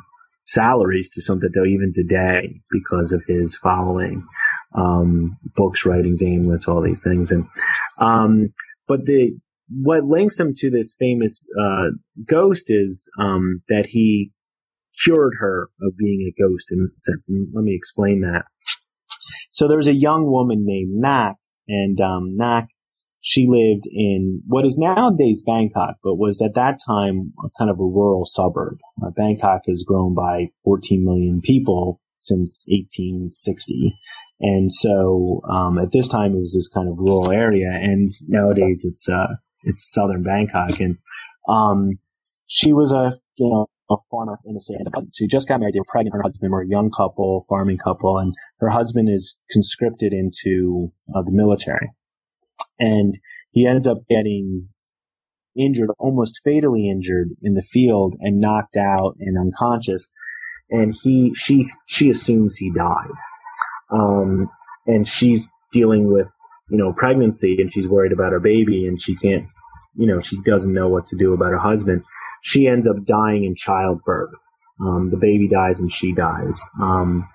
salaries 0.45 1.11
to 1.11 1.21
Somdet 1.21 1.55
To 1.55 1.65
even 1.65 1.93
today 1.95 2.61
because 2.71 3.13
of 3.13 3.23
his 3.27 3.57
following, 3.57 4.27
um, 4.75 5.37
books, 5.57 5.87
writings, 5.87 6.23
amulets, 6.23 6.69
all 6.69 6.83
these 6.83 7.03
things. 7.03 7.31
And, 7.31 7.47
um, 7.99 8.53
but 8.87 9.05
the, 9.05 9.37
what 9.71 10.05
links 10.05 10.39
him 10.39 10.53
to 10.57 10.71
this 10.71 10.95
famous, 10.99 11.47
uh, 11.61 11.91
ghost 12.27 12.67
is, 12.69 13.11
um, 13.19 13.63
that 13.69 13.87
he 13.87 14.31
cured 15.05 15.35
her 15.39 15.69
of 15.83 15.97
being 15.97 16.21
a 16.31 16.43
ghost 16.43 16.69
in 16.71 16.81
a 16.81 17.01
sense. 17.01 17.29
And 17.29 17.49
let 17.55 17.65
me 17.65 17.75
explain 17.75 18.21
that. 18.21 18.45
So 19.53 19.67
there 19.67 19.79
was 19.79 19.89
a 19.89 19.95
young 19.95 20.27
woman 20.27 20.65
named 20.67 20.93
Nak 21.03 21.37
and, 21.69 22.01
um, 22.01 22.37
Nak 22.37 22.69
she 23.27 23.47
lived 23.47 23.87
in 23.91 24.43
what 24.47 24.67
is 24.67 24.77
nowadays 24.77 25.41
Bangkok, 25.41 25.97
but 26.05 26.17
was 26.17 26.43
at 26.43 26.57
that 26.57 26.79
time 26.85 27.31
kind 27.57 27.71
of 27.71 27.81
a 27.81 27.83
rural 27.83 28.27
suburb. 28.27 28.77
Uh, 29.03 29.09
Bangkok 29.17 29.63
has 29.67 29.83
grown 29.83 30.15
by 30.15 30.51
14 30.63 31.03
million 31.03 31.41
people 31.41 32.03
since 32.19 32.67
1860. 32.69 33.97
And 34.41 34.71
so, 34.71 35.41
um, 35.49 35.79
at 35.79 35.91
this 35.91 36.07
time 36.07 36.35
it 36.35 36.41
was 36.41 36.53
this 36.53 36.69
kind 36.69 36.87
of 36.87 36.99
rural 36.99 37.33
area 37.33 37.71
and 37.71 38.13
nowadays 38.29 38.85
it's, 38.85 39.09
uh, 39.09 39.37
it's 39.63 39.91
southern 39.91 40.23
Bangkok. 40.23 40.79
And, 40.79 40.99
um, 41.49 41.99
she 42.47 42.75
was 42.75 42.93
a, 42.93 43.17
you 43.37 43.49
know, 43.49 43.69
a 43.89 43.97
farmer 44.11 44.39
in 44.45 44.53
the 44.53 44.61
city. 44.61 44.85
She 45.15 45.29
just 45.29 45.49
got 45.49 45.61
married. 45.61 45.75
They 45.75 45.81
were 45.81 45.87
pregnant. 45.89 46.15
Her 46.15 46.23
husband 46.23 46.53
were 46.53 46.61
a 46.61 46.69
young 46.69 46.91
couple, 46.91 47.47
farming 47.49 47.79
couple, 47.79 48.19
and 48.19 48.35
her 48.61 48.69
husband 48.69 49.09
is 49.09 49.39
conscripted 49.51 50.13
into 50.13 50.93
uh, 51.15 51.23
the 51.23 51.33
military 51.33 51.89
and 52.79 53.19
he 53.51 53.67
ends 53.67 53.87
up 53.87 53.99
getting 54.09 54.69
injured, 55.57 55.91
almost 55.99 56.41
fatally 56.45 56.89
injured 56.89 57.31
in 57.43 57.55
the 57.55 57.63
field 57.63 58.17
and 58.21 58.41
knocked 58.41 58.77
out 58.77 59.15
and 59.21 59.39
unconscious. 59.39 60.09
And 60.71 60.95
he, 61.03 61.33
she, 61.35 61.69
she 61.87 62.11
assumes 62.11 62.57
he 62.57 62.73
died. 62.73 63.13
Um, 63.91 64.51
and 64.87 65.07
she's 65.07 65.49
dealing 65.73 66.13
with, 66.13 66.27
you 66.71 66.79
know, 66.79 66.93
pregnancy 66.93 67.57
and 67.61 67.73
she's 67.73 67.87
worried 67.87 68.13
about 68.13 68.33
her 68.33 68.41
baby 68.41 68.87
and 68.87 69.01
she 69.01 69.15
can't, 69.17 69.47
you 69.95 70.07
know, 70.07 70.21
she 70.21 70.41
doesn't 70.43 70.73
know 70.73 70.89
what 70.89 71.07
to 71.09 71.17
do 71.17 71.35
about 71.35 71.53
her 71.53 71.59
husband. 71.59 72.05
She 72.43 72.67
ends 72.67 72.89
up 72.89 73.05
dying 73.05 73.45
in 73.45 73.55
childbirth. 73.55 74.35
Um, 74.81 75.11
the 75.11 75.17
baby 75.17 75.49
dies 75.49 75.79
and 75.79 75.93
she 75.93 76.13
dies. 76.13 76.61
Um, 76.81 77.29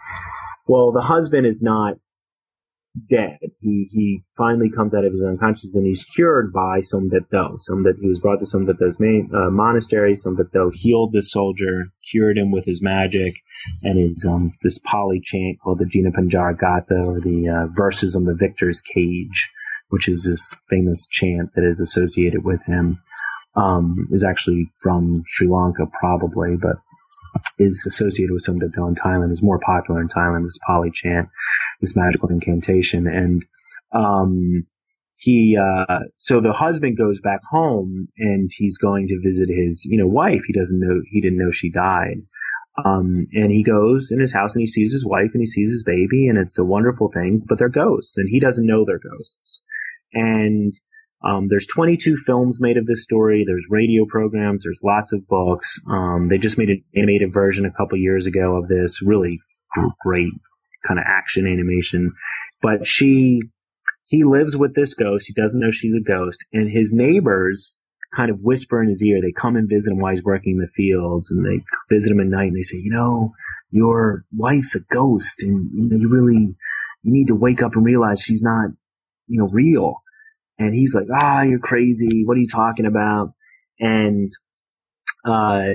well, 0.68 0.92
the 0.92 1.02
husband 1.02 1.48
is 1.48 1.62
not 1.62 1.96
dead. 3.10 3.38
He 3.60 3.88
he 3.92 4.22
finally 4.38 4.70
comes 4.70 4.94
out 4.94 5.06
of 5.06 5.12
his 5.12 5.24
unconscious 5.24 5.76
and 5.76 5.86
he's 5.86 6.04
cured 6.04 6.52
by. 6.52 6.82
Some 6.82 7.84
that 7.84 7.98
he 8.00 8.08
was 8.08 8.20
brought 8.20 8.40
to 8.40 8.46
Somdet 8.46 8.80
To's 8.80 9.00
main 9.00 9.30
uh, 9.34 9.50
monastery. 9.50 10.16
Somdet 10.16 10.52
To 10.54 10.72
healed 10.74 11.14
the 11.14 11.22
soldier, 11.22 11.86
cured 12.12 12.38
him 12.38 12.52
with 12.52 12.66
his 12.66 12.82
magic, 12.82 13.36
and 13.84 13.98
his 13.98 14.26
um 14.26 14.52
this 14.62 14.80
Pali 14.80 15.22
chant 15.24 15.60
called 15.62 15.80
the 15.80 15.86
Jina 15.86 16.12
or 16.12 17.20
the 17.20 17.50
uh, 17.50 17.68
verses 17.76 18.16
on 18.16 18.26
the 18.26 18.36
victor's 18.36 18.82
cage, 18.82 19.50
which 19.90 20.08
is 20.08 20.24
this 20.24 20.56
famous 20.70 21.08
chant 21.08 21.52
that 21.56 21.66
is 21.66 21.80
associated 21.80 22.44
with 22.44 22.64
him. 22.64 23.00
Um, 23.56 24.08
is 24.12 24.24
actually 24.24 24.70
from 24.82 25.24
Sri 25.26 25.48
Lanka 25.48 25.88
probably, 26.00 26.56
but 26.56 26.78
is 27.58 27.86
associated 27.86 28.34
with 28.34 28.46
Somdet 28.46 28.74
To 28.74 28.88
in 28.88 28.96
Thailand 28.96 29.32
is 29.32 29.42
more 29.42 29.60
popular 29.60 30.02
in 30.02 30.08
Thailand. 30.08 30.46
This 30.46 30.60
Pali 30.66 30.92
chant, 30.92 31.30
this 31.82 31.96
magical 31.96 32.30
incantation, 32.30 33.08
and 33.08 33.46
um, 33.92 34.66
he 35.18 35.58
uh, 35.58 36.00
so 36.18 36.40
the 36.40 36.54
husband 36.54 36.98
goes 36.98 37.20
back 37.20 37.42
home 37.50 38.08
and 38.18 38.50
he's 38.54 38.78
going 38.78 39.08
to 39.08 39.22
visit 39.22 39.50
his 39.50 39.86
you 39.86 39.98
know 39.98 40.08
wife. 40.08 40.44
He 40.48 40.54
doesn't 40.54 40.80
know 40.80 41.02
he 41.10 41.22
didn't 41.22 41.40
know 41.40 41.52
she 41.52 41.70
died. 41.70 42.22
Um, 42.86 43.28
and 43.34 43.52
he 43.52 43.64
goes 43.64 44.10
in 44.10 44.22
his 44.22 44.32
house 44.32 44.56
and 44.56 44.62
he 44.62 44.68
sees 44.68 44.94
his 44.94 45.06
wife 45.06 45.32
and 45.34 45.42
he 45.42 45.46
sees 45.46 45.70
his 45.70 45.84
baby 45.84 46.30
and 46.30 46.38
it's 46.38 46.58
a 46.58 46.64
wonderful 46.64 47.10
thing, 47.10 47.44
but 47.46 47.60
they're 47.60 47.68
ghosts 47.68 48.18
and 48.18 48.30
he 48.30 48.40
doesn't 48.40 48.66
know 48.66 48.86
they're 48.86 49.00
ghosts. 49.00 49.66
And 50.14 50.74
um, 51.22 51.48
there's 51.50 51.68
22 51.68 52.18
films 52.18 52.62
made 52.62 52.78
of 52.78 52.86
this 52.86 53.04
story. 53.04 53.44
There's 53.46 53.68
radio 53.70 54.06
programs. 54.06 54.64
There's 54.64 54.80
lots 54.84 55.12
of 55.12 55.28
books. 55.28 55.80
Um, 55.88 56.30
they 56.30 56.38
just 56.38 56.58
made 56.58 56.70
an 56.70 56.84
animated 56.96 57.34
version 57.34 57.66
a 57.66 57.72
couple 57.72 57.98
years 57.98 58.26
ago 58.26 58.56
of 58.56 58.70
this. 58.70 59.02
Really 59.02 59.40
great 60.02 60.32
kind 60.86 61.00
of 61.00 61.06
action 61.08 61.46
animation. 61.46 62.14
But 62.62 62.88
she, 62.88 63.42
he 64.08 64.24
lives 64.24 64.56
with 64.56 64.76
this 64.76 64.94
ghost. 64.94 65.28
He 65.28 65.34
doesn't 65.34 65.60
know 65.60 65.72
she's 65.72 65.94
a 65.94 66.00
ghost, 66.00 66.44
and 66.54 66.70
his 66.70 66.94
neighbors 66.94 67.80
kind 68.14 68.32
of 68.32 68.42
whisper 68.42 68.82
in 68.82 68.88
his 68.88 69.04
ear. 69.04 69.20
They 69.22 69.34
come 69.34 69.58
and 69.58 69.70
visit 69.70 69.92
him 69.92 70.00
while 70.00 70.12
he's 70.12 70.24
working 70.24 70.54
in 70.54 70.60
the 70.60 70.68
fields, 70.68 71.32
and 71.32 71.46
they 71.46 71.64
visit 71.90 72.12
him 72.12 72.22
at 72.22 72.28
night, 72.28 72.48
and 72.48 72.58
they 72.58 72.64
say, 72.64 72.78
you 72.78 72.92
know, 72.92 73.32
your 73.72 74.24
wife's 74.36 74.76
a 74.76 74.80
ghost, 74.80 75.44
and 75.44 75.70
you, 75.92 76.10
really 76.10 76.56
you 77.04 77.12
need 77.12 77.28
to 77.28 77.36
wake 77.36 77.62
up 77.62 77.76
and 77.76 77.86
realize 77.86 78.22
she's 78.22 78.42
not, 78.42 78.70
you 79.28 79.40
know, 79.40 79.48
real 79.50 80.02
and 80.60 80.74
he's 80.74 80.94
like, 80.94 81.08
ah, 81.14 81.42
you're 81.44 81.60
crazy. 81.60 82.24
What 82.26 82.38
are 82.38 82.42
you 82.42 82.48
talking 82.48 82.86
about? 82.86 83.32
And, 83.80 84.32
uh, 85.26 85.74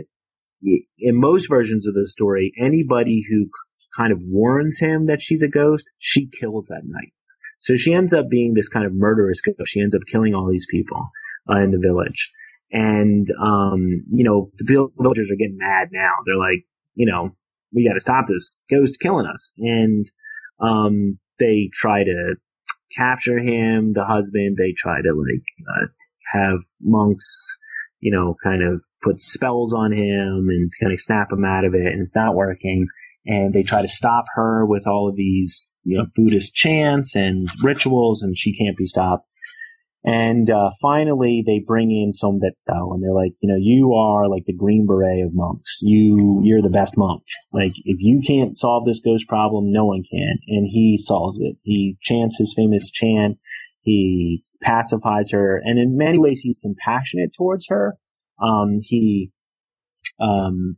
in 0.62 1.20
most 1.20 1.49
versions 1.49 1.87
of 1.87 1.95
the 1.95 2.07
story, 2.07 2.53
anybody 2.59 3.24
who 3.28 3.49
kind 3.97 4.12
of 4.12 4.20
warns 4.22 4.78
him 4.78 5.07
that 5.07 5.20
she's 5.20 5.43
a 5.43 5.49
ghost, 5.49 5.91
she 5.99 6.26
kills 6.26 6.66
that 6.66 6.82
night. 6.85 7.12
So 7.59 7.76
she 7.76 7.95
ends 7.95 8.12
up 8.12 8.28
being 8.28 8.55
this 8.55 8.68
kind 8.68 8.87
of 8.87 8.93
murderous 8.95 9.41
ghost. 9.41 9.59
She 9.66 9.80
ends 9.80 9.95
up 9.95 10.03
killing 10.07 10.35
all 10.35 10.51
these 10.51 10.66
people 10.70 11.09
uh, 11.51 11.59
in 11.59 11.70
the 11.70 11.78
village. 11.78 12.30
And, 12.70 13.26
um, 13.41 13.95
you 14.11 14.24
know, 14.24 14.49
the 14.59 14.91
villagers 14.99 15.30
are 15.30 15.37
getting 15.37 15.59
mad 15.59 15.89
now. 15.93 16.12
They're 16.26 16.37
like, 16.37 16.64
you 16.95 17.07
know, 17.07 17.30
we 17.72 17.87
got 17.89 17.95
to 17.95 18.01
stop 18.01 18.26
this 18.26 18.57
ghost 18.70 19.01
killing 19.01 19.26
us. 19.26 19.53
And, 19.59 20.11
um, 20.61 21.18
they 21.39 21.70
try 21.72 22.05
to 22.05 22.37
capture 22.97 23.38
him, 23.38 23.92
the 23.92 24.05
husband. 24.05 24.57
They 24.57 24.72
try 24.72 25.01
to 25.03 25.12
like, 25.12 25.45
uh, 25.68 25.86
have 26.32 26.59
monks, 26.80 27.59
you 28.01 28.12
know, 28.12 28.36
kind 28.42 28.62
of 28.62 28.82
put 29.03 29.20
spells 29.20 29.74
on 29.74 29.92
him 29.92 30.49
and 30.49 30.70
kind 30.80 30.92
of 30.92 31.01
snap 31.01 31.30
him 31.30 31.45
out 31.45 31.64
of 31.64 31.74
it 31.74 31.92
and 31.92 32.01
it's 32.01 32.14
not 32.14 32.34
working. 32.34 32.86
And 33.26 33.55
they 33.55 33.62
try 33.62 33.82
to 33.82 33.88
stop 33.88 34.24
her 34.34 34.66
with 34.66 34.86
all 34.86 35.09
of 35.09 35.16
these, 35.16 35.70
you 35.82 35.97
know, 35.97 36.07
Buddhist 36.14 36.55
chants 36.55 37.14
and 37.14 37.49
rituals 37.62 38.22
and 38.22 38.36
she 38.36 38.57
can't 38.57 38.76
be 38.76 38.84
stopped. 38.84 39.24
And 40.05 40.51
uh, 40.51 40.71
finally, 40.83 41.43
they 41.47 41.65
bring 41.67 41.91
in 41.91 42.13
some 42.13 42.39
Somdet 42.39 42.53
To, 42.69 42.93
and 42.93 43.03
they're 43.03 43.15
like, 43.15 43.33
you 43.41 43.49
know, 43.49 43.59
you 43.59 43.95
are 43.95 44.29
like 44.29 44.45
the 44.45 44.55
green 44.55 44.87
beret 44.87 45.25
of 45.25 45.33
monks. 45.33 45.79
You, 45.81 46.41
you're 46.45 46.61
the 46.61 46.69
best 46.69 46.95
monk. 46.99 47.23
Like, 47.55 47.73
if 47.85 47.99
you 48.01 48.21
can't 48.27 48.57
solve 48.57 48.85
this 48.85 49.01
ghost 49.01 49.27
problem, 49.29 49.73
no 49.73 49.87
one 49.87 50.03
can. 50.03 50.39
And 50.47 50.69
he 50.71 50.99
solves 50.99 51.41
it. 51.41 51.57
He 51.63 51.97
chants 52.03 52.37
his 52.39 52.53
famous 52.55 52.91
chant. 52.91 53.39
He 53.81 54.43
pacifies 54.63 55.31
her, 55.33 55.61
and 55.63 55.79
in 55.79 55.99
many 55.99 56.19
ways, 56.19 56.41
he's 56.41 56.59
compassionate 56.59 57.35
towards 57.37 57.67
her. 57.69 57.99
Um, 58.43 58.79
he, 58.81 59.31
um, 60.19 60.77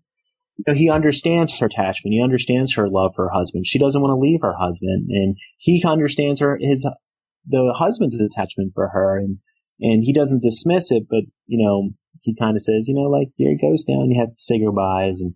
he 0.74 0.90
understands 0.90 1.56
her 1.60 1.66
attachment. 1.66 2.14
He 2.14 2.22
understands 2.22 2.74
her 2.74 2.88
love 2.88 3.12
for 3.14 3.28
her 3.28 3.32
husband. 3.32 3.64
She 3.64 3.78
doesn't 3.78 4.00
want 4.00 4.10
to 4.10 4.16
leave 4.16 4.40
her 4.42 4.54
husband, 4.58 5.08
and 5.10 5.36
he 5.58 5.84
understands 5.86 6.40
her 6.40 6.58
his 6.60 6.84
the 7.46 7.74
husband's 7.76 8.18
attachment 8.18 8.72
for 8.74 8.88
her 8.88 9.16
and 9.18 9.38
and 9.78 10.02
he 10.02 10.12
doesn't 10.12 10.42
dismiss 10.42 10.90
it, 10.90 11.04
but 11.08 11.24
you 11.46 11.64
know 11.64 11.90
he 12.22 12.34
kind 12.34 12.56
of 12.56 12.62
says, 12.62 12.88
you 12.88 12.94
know, 12.94 13.08
like 13.08 13.28
here 13.36 13.52
it 13.52 13.60
goes 13.60 13.84
down. 13.84 14.10
You 14.10 14.20
have 14.20 14.30
to 14.30 14.34
say 14.38 14.58
goodbyes, 14.58 15.20
and 15.20 15.34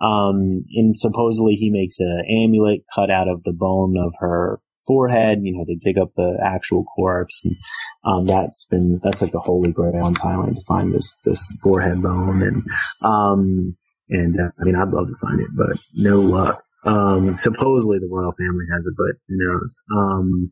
um, 0.00 0.64
and 0.74 0.96
supposedly 0.96 1.54
he 1.54 1.70
makes 1.70 2.00
an 2.00 2.24
amulet 2.28 2.80
cut 2.94 3.10
out 3.10 3.28
of 3.28 3.44
the 3.44 3.52
bone 3.52 3.96
of 3.96 4.14
her 4.18 4.60
forehead. 4.86 5.40
You 5.42 5.56
know, 5.56 5.64
they 5.66 5.76
dig 5.76 5.98
up 5.98 6.12
the 6.16 6.40
actual 6.42 6.84
corpse, 6.84 7.42
and 7.44 7.56
um, 8.04 8.26
that's 8.26 8.66
been 8.70 8.98
that's 9.02 9.22
like 9.22 9.32
the 9.32 9.40
holy 9.40 9.72
grail 9.72 10.06
in 10.06 10.14
Thailand 10.14 10.56
to 10.56 10.62
find 10.62 10.92
this 10.92 11.16
this 11.24 11.56
forehead 11.62 12.02
bone, 12.02 12.42
and 12.42 12.62
um, 13.02 13.74
and 14.08 14.40
uh, 14.40 14.50
I 14.60 14.64
mean, 14.64 14.76
I'd 14.76 14.88
love 14.88 15.08
to 15.08 15.16
find 15.20 15.40
it, 15.40 15.50
but 15.54 15.78
no 15.94 16.20
luck. 16.20 16.62
Um, 16.84 17.36
supposedly 17.36 18.00
the 18.00 18.08
royal 18.10 18.32
family 18.32 18.64
has 18.74 18.86
it, 18.86 18.94
but 18.96 19.14
who 19.28 19.36
knows? 19.38 19.80
Um, 19.96 20.50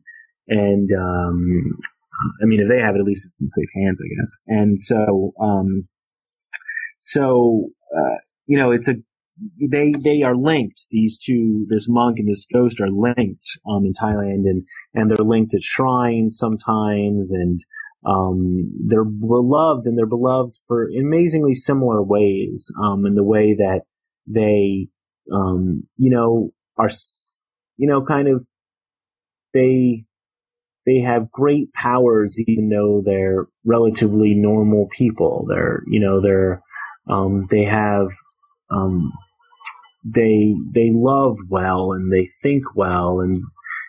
and 0.51 0.89
um, 0.99 1.79
I 2.41 2.45
mean, 2.45 2.59
if 2.59 2.67
they 2.67 2.79
have 2.81 2.95
it, 2.95 2.99
at 2.99 3.05
least 3.05 3.25
it's 3.25 3.41
in 3.41 3.47
safe 3.47 3.69
hands, 3.75 4.01
I 4.01 4.09
guess. 4.15 4.37
And 4.47 4.79
so, 4.79 5.33
um, 5.39 5.83
so 6.99 7.69
uh, 7.97 8.17
you 8.47 8.57
know, 8.57 8.71
it's 8.71 8.89
a 8.89 8.95
they 9.59 9.93
they 9.93 10.23
are 10.23 10.35
linked. 10.35 10.87
These 10.91 11.19
two, 11.19 11.65
this 11.69 11.87
monk 11.89 12.19
and 12.19 12.27
this 12.27 12.45
ghost, 12.53 12.81
are 12.81 12.91
linked 12.91 13.47
um, 13.67 13.85
in 13.85 13.93
Thailand, 13.93 14.43
and 14.49 14.65
and 14.93 15.09
they're 15.09 15.25
linked 15.25 15.53
at 15.53 15.63
shrines 15.63 16.37
sometimes, 16.37 17.31
and 17.31 17.59
um, 18.05 18.71
they're 18.87 19.05
beloved, 19.05 19.87
and 19.87 19.97
they're 19.97 20.05
beloved 20.05 20.57
for 20.67 20.89
amazingly 20.89 21.55
similar 21.55 22.03
ways. 22.03 22.71
Um, 22.83 23.05
in 23.05 23.15
the 23.15 23.23
way 23.23 23.55
that 23.55 23.83
they, 24.27 24.89
um, 25.31 25.87
you 25.97 26.11
know, 26.11 26.49
are, 26.77 26.89
you 27.77 27.87
know, 27.87 28.03
kind 28.03 28.27
of 28.27 28.45
they 29.53 30.05
they 30.85 30.99
have 30.99 31.31
great 31.31 31.71
powers 31.73 32.39
even 32.47 32.69
though 32.69 33.01
they're 33.05 33.45
relatively 33.65 34.33
normal 34.33 34.87
people. 34.91 35.45
They're, 35.47 35.83
you 35.87 35.99
know, 35.99 36.21
they're, 36.21 36.61
um, 37.07 37.47
they 37.49 37.63
have, 37.65 38.07
um, 38.69 39.11
they, 40.03 40.55
they 40.73 40.89
love 40.91 41.37
well 41.49 41.91
and 41.91 42.11
they 42.11 42.29
think 42.41 42.75
well 42.75 43.19
and 43.19 43.37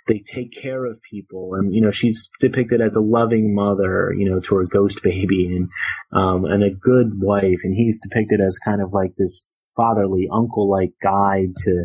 they 0.06 0.18
take 0.18 0.52
care 0.52 0.84
of 0.84 1.00
people. 1.08 1.54
And, 1.54 1.74
you 1.74 1.80
know, 1.80 1.90
she's 1.90 2.28
depicted 2.40 2.80
as 2.80 2.94
a 2.94 3.00
loving 3.00 3.54
mother, 3.54 4.12
you 4.16 4.28
know, 4.28 4.40
to 4.40 4.56
her 4.56 4.66
ghost 4.66 5.02
baby 5.02 5.56
and, 5.56 5.70
um, 6.12 6.44
and 6.44 6.62
a 6.62 6.70
good 6.70 7.12
wife. 7.18 7.60
And 7.64 7.74
he's 7.74 8.00
depicted 8.00 8.40
as 8.40 8.58
kind 8.58 8.82
of 8.82 8.92
like 8.92 9.14
this 9.16 9.48
fatherly 9.76 10.28
uncle 10.30 10.68
like 10.68 10.92
guide 11.00 11.56
to, 11.58 11.84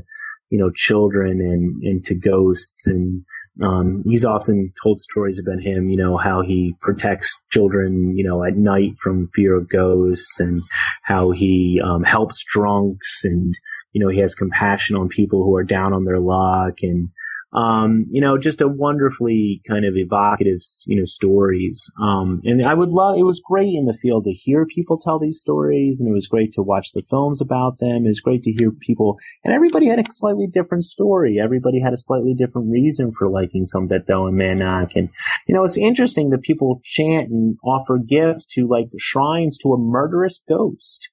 you 0.49 0.57
know, 0.57 0.71
children 0.75 1.39
and, 1.39 1.81
and 1.83 2.03
to 2.05 2.15
ghosts 2.15 2.87
and, 2.87 3.23
um, 3.61 4.03
he's 4.05 4.25
often 4.25 4.73
told 4.81 5.01
stories 5.01 5.39
about 5.39 5.61
him, 5.61 5.87
you 5.87 5.97
know, 5.97 6.17
how 6.17 6.41
he 6.41 6.75
protects 6.81 7.41
children, 7.49 8.15
you 8.15 8.23
know, 8.23 8.43
at 8.43 8.55
night 8.55 8.97
from 9.01 9.29
fear 9.33 9.55
of 9.55 9.69
ghosts 9.69 10.39
and 10.39 10.61
how 11.03 11.31
he 11.31 11.81
um, 11.83 12.03
helps 12.03 12.43
drunks 12.43 13.23
and, 13.23 13.55
you 13.93 14.03
know, 14.03 14.09
he 14.09 14.19
has 14.19 14.35
compassion 14.35 14.95
on 14.95 15.09
people 15.09 15.43
who 15.43 15.55
are 15.55 15.63
down 15.63 15.93
on 15.93 16.05
their 16.05 16.19
luck 16.19 16.75
and, 16.81 17.09
um, 17.53 18.05
you 18.09 18.19
know, 18.19 18.37
just 18.37 18.61
a 18.61 18.67
wonderfully 18.67 19.61
kind 19.67 19.85
of 19.85 19.95
evocative, 19.95 20.59
you 20.85 20.97
know, 20.97 21.05
stories. 21.05 21.89
Um, 22.01 22.41
and 22.43 22.65
I 22.65 22.73
would 22.73 22.89
love, 22.89 23.17
it 23.17 23.23
was 23.23 23.41
great 23.43 23.73
in 23.73 23.85
the 23.85 23.93
field 23.93 24.25
to 24.25 24.33
hear 24.33 24.65
people 24.65 24.97
tell 24.97 25.17
these 25.17 25.39
stories 25.39 25.99
and 25.99 26.09
it 26.09 26.13
was 26.13 26.27
great 26.27 26.53
to 26.53 26.61
watch 26.61 26.91
the 26.93 27.03
films 27.09 27.41
about 27.41 27.79
them. 27.79 28.05
It 28.05 28.09
was 28.09 28.19
great 28.19 28.43
to 28.43 28.51
hear 28.51 28.71
people, 28.71 29.17
and 29.43 29.53
everybody 29.53 29.87
had 29.87 29.99
a 29.99 30.11
slightly 30.11 30.47
different 30.47 30.83
story. 30.83 31.39
Everybody 31.39 31.79
had 31.79 31.93
a 31.93 31.97
slightly 31.97 32.33
different 32.33 32.71
reason 32.71 33.11
for 33.17 33.29
liking 33.29 33.65
Somdet 33.65 34.07
To 34.07 34.25
and 34.25 34.35
Mae 34.35 34.53
Nak. 34.53 34.95
And, 34.95 35.09
you 35.47 35.55
know, 35.55 35.63
it's 35.63 35.77
interesting 35.77 36.31
that 36.31 36.41
people 36.41 36.81
chant 36.83 37.29
and 37.29 37.57
offer 37.63 37.97
gifts 37.97 38.45
to 38.53 38.67
like 38.67 38.89
shrines 38.97 39.57
to 39.59 39.73
a 39.73 39.77
murderous 39.77 40.43
ghost. 40.47 41.09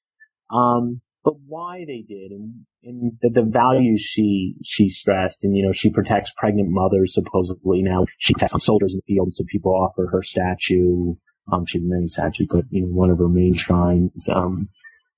Um, 0.53 1.01
but 1.25 1.35
why 1.47 1.85
they 1.87 2.03
did 2.03 2.31
and, 2.31 2.67
and 2.85 3.13
the, 3.23 3.31
the, 3.31 3.43
values 3.43 4.03
she 4.03 4.55
she 4.63 4.89
stressed 4.91 5.43
and 5.43 5.57
you 5.57 5.65
know 5.65 5.73
she 5.73 5.91
protects 5.91 6.33
pregnant 6.37 6.69
mothers 6.71 7.15
supposedly 7.15 7.83
now. 7.83 8.05
She 8.19 8.35
protects 8.35 8.65
soldiers 8.65 8.95
in 8.95 9.01
the 9.05 9.15
field 9.15 9.33
so 9.33 9.45
people 9.49 9.75
offer 9.75 10.09
her 10.13 10.23
statue. 10.23 11.15
Um 11.51 11.65
she's 11.67 11.85
a 11.85 11.89
main 11.89 12.09
statue 12.09 12.47
but 12.49 12.67
you 12.71 12.83
know 12.83 12.89
one 12.89 13.11
of 13.11 13.19
her 13.19 13.29
main 13.29 13.57
shrines 13.57 14.29
um 14.29 14.69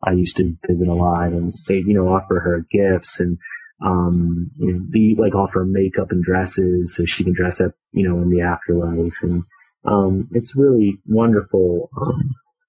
I 0.03 0.13
used 0.13 0.37
to 0.37 0.57
visit 0.67 0.89
a 0.89 0.95
lot 0.95 1.29
and 1.29 1.53
they 1.67 1.79
you 1.79 1.95
know 1.95 2.09
offer 2.09 2.39
her 2.39 2.65
gifts 2.71 3.21
and 3.21 3.39
um 3.85 4.43
you 4.59 4.73
know 4.73 4.87
be 4.91 5.17
like 5.19 5.35
offer 5.35 5.65
makeup 5.65 6.13
and 6.13 6.23
dresses 6.23 6.95
so 6.95 7.05
she 7.05 7.25
can 7.25 7.35
dress 7.35 7.61
up 7.61 7.73
you 7.93 8.09
know 8.09 8.23
in 8.23 8.31
the 8.31 8.43
afterlife 8.43 9.19
and 9.23 9.43
um 9.85 10.29
it's 10.33 10.57
really 10.57 10.99
wonderful 11.07 11.91
um 12.01 12.21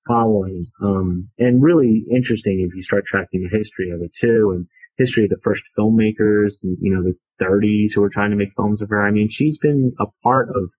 following, 0.08 0.64
um, 0.82 1.30
and 1.38 1.64
really 1.64 2.06
interesting 2.10 2.62
if 2.62 2.76
you 2.76 2.82
start 2.82 3.06
tracking 3.06 3.44
the 3.44 3.58
history 3.58 3.92
of 3.92 4.02
it 4.02 4.14
too, 4.14 4.54
and 4.56 4.68
history 4.98 5.26
of 5.26 5.30
the 5.30 5.40
first 5.44 5.64
filmmakers, 5.78 6.56
you 6.62 6.94
know, 6.94 7.04
the 7.04 7.16
30s 7.44 7.94
who 7.94 8.02
were 8.02 8.10
trying 8.10 8.32
to 8.32 8.36
make 8.36 8.54
films 8.56 8.82
of 8.82 8.90
her. 8.90 9.06
I 9.06 9.12
mean, 9.12 9.30
she's 9.30 9.58
been 9.58 9.94
a 10.00 10.06
part 10.24 10.50
of 10.50 10.72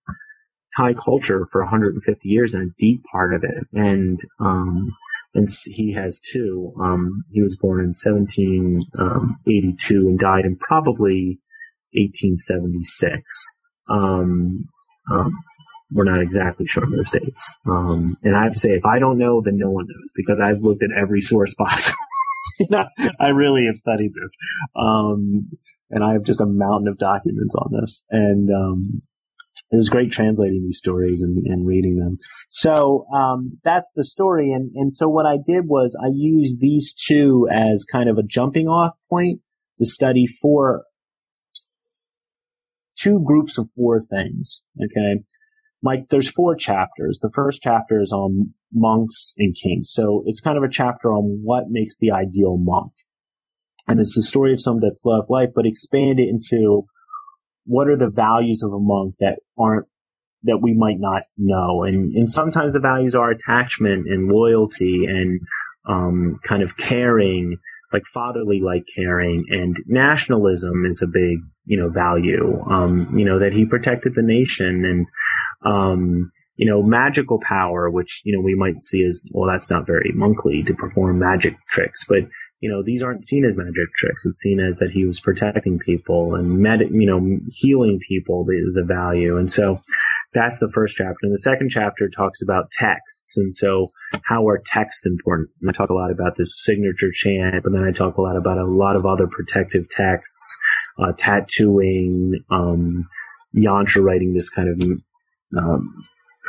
Thai 0.75 0.93
culture 0.93 1.45
for 1.51 1.61
150 1.61 2.29
years 2.29 2.53
and 2.53 2.69
a 2.69 2.73
deep 2.77 3.01
part 3.11 3.33
of 3.33 3.43
it. 3.43 3.67
And, 3.73 4.19
um, 4.39 4.95
and 5.33 5.47
he 5.65 5.93
has 5.93 6.19
too. 6.19 6.73
Um, 6.81 7.23
he 7.31 7.41
was 7.41 7.57
born 7.57 7.79
in 7.79 7.93
1782 7.93 9.97
um, 9.97 10.07
and 10.07 10.19
died 10.19 10.45
in 10.45 10.57
probably 10.57 11.39
1876. 11.93 13.53
Um, 13.89 14.69
um, 15.09 15.31
we're 15.91 16.03
not 16.03 16.21
exactly 16.21 16.65
sure 16.65 16.83
of 16.83 16.91
those 16.91 17.11
dates. 17.11 17.51
Um, 17.65 18.17
and 18.23 18.35
I 18.35 18.43
have 18.43 18.53
to 18.53 18.59
say, 18.59 18.71
if 18.71 18.85
I 18.85 18.99
don't 18.99 19.17
know, 19.17 19.41
then 19.41 19.57
no 19.57 19.71
one 19.71 19.85
knows 19.87 20.11
because 20.15 20.39
I've 20.39 20.61
looked 20.61 20.83
at 20.83 20.89
every 20.95 21.21
source 21.21 21.53
possible. 21.57 21.97
I 23.19 23.29
really 23.29 23.65
have 23.65 23.77
studied 23.77 24.13
this. 24.13 24.31
Um, 24.75 25.49
and 25.89 26.03
I 26.03 26.13
have 26.13 26.23
just 26.23 26.41
a 26.41 26.45
mountain 26.45 26.87
of 26.87 26.97
documents 26.97 27.55
on 27.55 27.71
this. 27.79 28.03
And, 28.09 28.49
um, 28.51 29.01
it 29.71 29.75
was 29.75 29.89
great 29.89 30.11
translating 30.11 30.63
these 30.63 30.79
stories 30.79 31.21
and, 31.21 31.45
and 31.45 31.67
reading 31.67 31.97
them. 31.97 32.17
So, 32.49 33.05
um, 33.13 33.59
that's 33.63 33.91
the 33.95 34.03
story. 34.03 34.51
And, 34.51 34.71
and 34.75 34.91
so 34.91 35.07
what 35.07 35.27
I 35.27 35.37
did 35.43 35.65
was 35.67 35.95
I 36.01 36.09
used 36.11 36.59
these 36.59 36.93
two 36.93 37.47
as 37.51 37.85
kind 37.85 38.09
of 38.09 38.17
a 38.17 38.23
jumping 38.23 38.67
off 38.67 38.93
point 39.09 39.41
to 39.77 39.85
study 39.85 40.25
four, 40.41 40.85
two 42.97 43.23
groups 43.23 43.59
of 43.59 43.69
four 43.75 44.01
things. 44.01 44.63
Okay. 44.83 45.23
Mike, 45.81 46.07
there's 46.09 46.29
four 46.29 46.55
chapters. 46.55 47.19
The 47.21 47.31
first 47.33 47.61
chapter 47.61 48.01
is 48.01 48.11
on 48.11 48.53
monks 48.73 49.33
and 49.37 49.55
kings. 49.55 49.91
So 49.91 50.23
it's 50.25 50.41
kind 50.41 50.57
of 50.57 50.63
a 50.63 50.69
chapter 50.69 51.11
on 51.11 51.39
what 51.43 51.69
makes 51.69 51.97
the 51.97 52.11
ideal 52.11 52.57
monk. 52.57 52.91
And 53.87 53.99
it's 53.99 54.13
the 54.13 54.21
story 54.21 54.53
of 54.53 54.61
someone 54.61 54.83
that's 54.85 55.05
loved 55.05 55.29
life, 55.29 55.49
but 55.55 55.65
expand 55.65 56.19
it 56.19 56.27
into 56.29 56.85
what 57.65 57.87
are 57.87 57.97
the 57.97 58.09
values 58.09 58.61
of 58.61 58.73
a 58.73 58.79
monk 58.79 59.15
that 59.19 59.39
aren't, 59.57 59.87
that 60.43 60.59
we 60.61 60.73
might 60.73 60.99
not 60.99 61.23
know. 61.37 61.83
And, 61.83 62.13
and 62.13 62.29
sometimes 62.29 62.73
the 62.73 62.79
values 62.79 63.15
are 63.15 63.31
attachment 63.31 64.07
and 64.07 64.31
loyalty 64.31 65.05
and, 65.05 65.39
um, 65.87 66.39
kind 66.43 66.61
of 66.61 66.77
caring, 66.77 67.57
like 67.91 68.03
fatherly 68.13 68.61
like 68.61 68.83
caring 68.95 69.45
and 69.49 69.75
nationalism 69.87 70.85
is 70.85 71.01
a 71.01 71.07
big 71.07 71.39
you 71.65 71.77
know 71.77 71.89
value 71.89 72.61
um 72.69 73.17
you 73.17 73.25
know 73.25 73.39
that 73.39 73.53
he 73.53 73.65
protected 73.65 74.13
the 74.15 74.21
nation 74.21 74.85
and 74.85 75.07
um 75.63 76.31
you 76.55 76.69
know 76.69 76.81
magical 76.81 77.39
power 77.41 77.89
which 77.89 78.21
you 78.25 78.35
know 78.35 78.41
we 78.41 78.55
might 78.55 78.83
see 78.83 79.03
as 79.03 79.23
well 79.31 79.49
that's 79.49 79.69
not 79.69 79.85
very 79.85 80.11
monkly 80.13 80.63
to 80.63 80.73
perform 80.73 81.19
magic 81.19 81.55
tricks 81.67 82.05
but 82.07 82.23
you 82.61 82.69
know, 82.69 82.83
these 82.83 83.03
aren't 83.03 83.25
seen 83.25 83.45
as 83.45 83.57
magic 83.57 83.93
tricks. 83.95 84.25
It's 84.25 84.37
seen 84.37 84.59
as 84.59 84.79
that 84.79 84.91
he 84.91 85.05
was 85.05 85.21
protecting 85.21 85.79
people 85.79 86.35
and 86.35 86.59
med, 86.59 86.81
you 86.91 87.05
know, 87.05 87.39
healing 87.51 87.99
people 88.05 88.45
is 88.49 88.75
a 88.75 88.83
value. 88.83 89.37
And 89.37 89.49
so 89.49 89.77
that's 90.33 90.59
the 90.59 90.69
first 90.69 90.97
chapter. 90.97 91.17
And 91.23 91.33
the 91.33 91.37
second 91.37 91.69
chapter 91.69 92.09
talks 92.09 92.41
about 92.41 92.71
texts. 92.71 93.37
And 93.37 93.55
so 93.55 93.87
how 94.25 94.47
are 94.49 94.61
texts 94.63 95.05
important? 95.05 95.49
And 95.61 95.69
I 95.69 95.73
talk 95.73 95.89
a 95.89 95.93
lot 95.93 96.11
about 96.11 96.35
this 96.35 96.53
signature 96.57 97.11
chant, 97.13 97.63
but 97.63 97.71
then 97.71 97.87
I 97.87 97.91
talk 97.91 98.17
a 98.17 98.21
lot 98.21 98.35
about 98.35 98.57
a 98.57 98.65
lot 98.65 98.97
of 98.97 99.05
other 99.05 99.27
protective 99.27 99.89
texts, 99.89 100.57
uh, 101.01 101.13
tattooing, 101.17 102.43
um, 102.49 103.07
yantra 103.55 104.03
writing 104.03 104.33
this 104.33 104.49
kind 104.49 104.69
of, 104.69 105.01
um, 105.57 105.93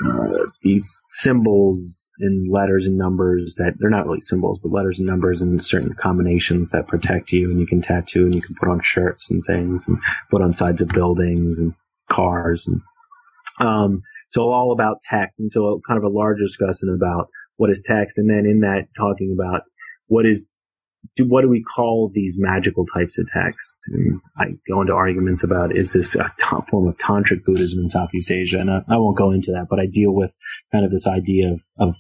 uh, 0.05 0.29
these 0.63 1.03
symbols 1.09 2.11
and 2.21 2.51
letters 2.51 2.87
and 2.87 2.97
numbers 2.97 3.57
that 3.57 3.75
they're 3.79 3.91
not 3.91 4.07
really 4.07 4.21
symbols, 4.21 4.59
but 4.59 4.73
letters 4.73 4.99
and 4.99 5.07
numbers 5.07 5.43
and 5.43 5.63
certain 5.63 5.95
combinations 5.95 6.71
that 6.71 6.89
protect 6.89 7.33
you. 7.33 7.51
And 7.51 7.61
you 7.61 7.67
can 7.67 7.83
tattoo 7.83 8.25
and 8.25 8.35
you 8.35 8.41
can 8.41 8.55
put 8.59 8.71
on 8.71 8.81
shirts 8.83 9.31
and 9.31 9.45
things 9.45 9.89
and 9.89 9.99
put 10.31 10.43
on 10.43 10.55
sides 10.55 10.81
of 10.81 10.89
buildings 10.89 11.59
and 11.59 11.75
cars. 12.09 12.67
And 12.67 12.81
um, 13.59 14.03
so 14.31 14.51
all 14.51 14.73
about 14.73 15.03
text. 15.03 15.41
And 15.41 15.53
so 15.53 15.81
kind 15.87 15.99
of 15.99 16.05
a 16.05 16.15
larger 16.15 16.45
discussion 16.45 16.89
about 16.95 17.29
what 17.57 17.71
is 17.71 17.83
text. 17.85 18.17
And 18.17 18.31
then 18.31 18.47
in 18.47 18.61
that 18.61 18.89
talking 18.97 19.37
about 19.39 19.63
what 20.07 20.25
is 20.25 20.47
do, 21.17 21.27
what 21.27 21.43
do 21.43 21.49
we 21.49 21.63
call 21.63 22.11
these 22.15 22.37
magical 22.39 22.87
types 22.87 23.19
of 23.19 23.29
texts? 23.33 23.89
And 23.89 24.21
I 24.37 24.47
go 24.69 24.81
into 24.81 24.93
arguments 24.93 25.43
about 25.43 25.75
is 25.77 25.93
this 25.93 26.15
a 26.15 26.29
form 26.71 26.89
of 26.89 26.99
tantric 26.99 27.45
Buddhism 27.45 27.81
in 27.81 27.89
Southeast 27.89 28.31
Asia? 28.31 28.59
And 28.59 28.71
I, 28.71 28.83
I, 28.89 28.97
won't 28.97 29.17
go 29.17 29.31
into 29.31 29.53
that, 29.53 29.67
but 29.69 29.81
I 29.81 29.87
deal 29.87 30.13
with 30.13 30.33
kind 30.73 30.85
of 30.85 30.91
this 30.91 31.07
idea 31.07 31.53
of, 31.53 31.61
of 31.79 31.97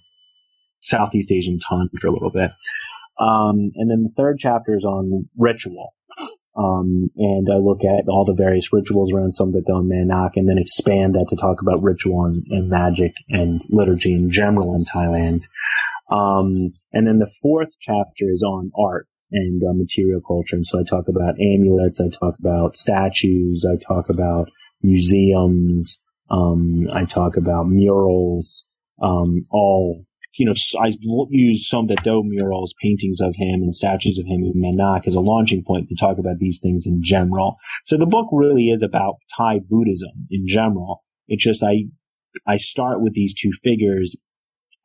Southeast 0.80 1.32
Asian 1.32 1.58
tantra 1.58 2.10
a 2.10 2.12
little 2.12 2.30
bit. 2.30 2.52
Um, 3.18 3.72
and 3.74 3.90
then 3.90 4.02
the 4.02 4.12
third 4.16 4.38
chapter 4.38 4.74
is 4.74 4.84
on 4.84 5.28
ritual. 5.36 5.94
Um, 6.56 7.10
and 7.16 7.48
I 7.50 7.56
look 7.56 7.84
at 7.84 8.08
all 8.08 8.24
the 8.24 8.34
various 8.34 8.72
rituals 8.72 9.12
around 9.12 9.32
Somdet 9.32 9.66
To 9.66 9.72
Manak 9.72 10.32
and 10.34 10.48
then 10.48 10.58
expand 10.58 11.14
that 11.14 11.26
to 11.30 11.36
talk 11.36 11.62
about 11.62 11.82
ritual 11.82 12.24
and, 12.26 12.44
and 12.50 12.68
magic 12.68 13.14
and 13.28 13.62
liturgy 13.70 14.14
in 14.14 14.30
general 14.30 14.74
in 14.74 14.84
Thailand. 14.84 15.46
Um, 16.10 16.72
and 16.92 17.06
then 17.06 17.18
the 17.18 17.32
fourth 17.40 17.70
chapter 17.78 18.30
is 18.30 18.42
on 18.42 18.72
art 18.78 19.06
and 19.32 19.62
uh, 19.62 19.72
material 19.72 20.20
culture. 20.26 20.56
And 20.56 20.66
so 20.66 20.80
I 20.80 20.82
talk 20.82 21.08
about 21.08 21.34
amulets, 21.40 22.00
I 22.00 22.08
talk 22.08 22.34
about 22.40 22.76
statues, 22.76 23.64
I 23.64 23.76
talk 23.76 24.08
about 24.08 24.48
museums, 24.82 26.00
um, 26.30 26.88
I 26.92 27.04
talk 27.04 27.36
about 27.36 27.68
murals, 27.68 28.66
um, 29.00 29.44
all, 29.52 30.04
you 30.36 30.46
know, 30.46 30.54
I 30.80 30.94
use 31.30 31.68
Somdet 31.70 32.02
To 32.02 32.22
murals, 32.24 32.74
paintings 32.82 33.20
of 33.20 33.34
him 33.36 33.62
and 33.62 33.74
statues 33.74 34.18
of 34.18 34.26
him 34.26 34.42
in 34.42 34.52
Mae 34.54 34.72
Nak 34.72 35.06
as 35.06 35.14
a 35.14 35.20
launching 35.20 35.62
point 35.64 35.88
to 35.88 35.96
talk 35.96 36.18
about 36.18 36.38
these 36.38 36.58
things 36.60 36.86
in 36.86 37.02
general. 37.02 37.56
So 37.84 37.96
the 37.96 38.06
book 38.06 38.28
really 38.32 38.70
is 38.70 38.82
about 38.82 39.14
Thai 39.36 39.60
Buddhism 39.68 40.26
in 40.30 40.46
general. 40.48 41.04
It's 41.28 41.44
just 41.44 41.62
I, 41.62 41.84
I 42.46 42.56
start 42.56 43.00
with 43.00 43.14
these 43.14 43.34
two 43.34 43.50
figures 43.62 44.16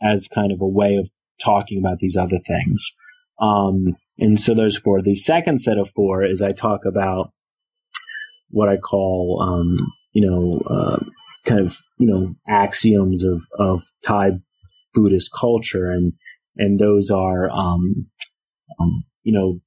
as 0.01 0.28
kind 0.28 0.51
of 0.51 0.61
a 0.61 0.67
way 0.67 0.97
of 0.97 1.09
talking 1.43 1.79
about 1.79 1.99
these 1.99 2.17
other 2.17 2.39
things. 2.47 2.91
Um, 3.39 3.95
and 4.17 4.39
so 4.39 4.53
there's 4.53 4.77
four. 4.77 5.01
The 5.01 5.15
second 5.15 5.59
set 5.59 5.77
of 5.77 5.89
four 5.95 6.23
is 6.23 6.41
I 6.41 6.53
talk 6.53 6.86
about 6.86 7.31
what 8.49 8.69
I 8.69 8.77
call, 8.77 9.41
um, 9.41 9.91
you 10.13 10.25
know, 10.25 10.61
uh, 10.67 11.03
kind 11.45 11.59
of, 11.59 11.77
you 11.97 12.07
know, 12.07 12.36
axioms 12.47 13.23
of, 13.23 13.43
of 13.59 13.83
Thai 14.03 14.31
Buddhist 14.93 15.31
culture. 15.38 15.91
And, 15.91 16.13
and 16.57 16.79
those 16.79 17.11
are, 17.11 17.49
um, 17.51 18.07
um, 18.79 19.03
you 19.23 19.33
know, 19.33 19.59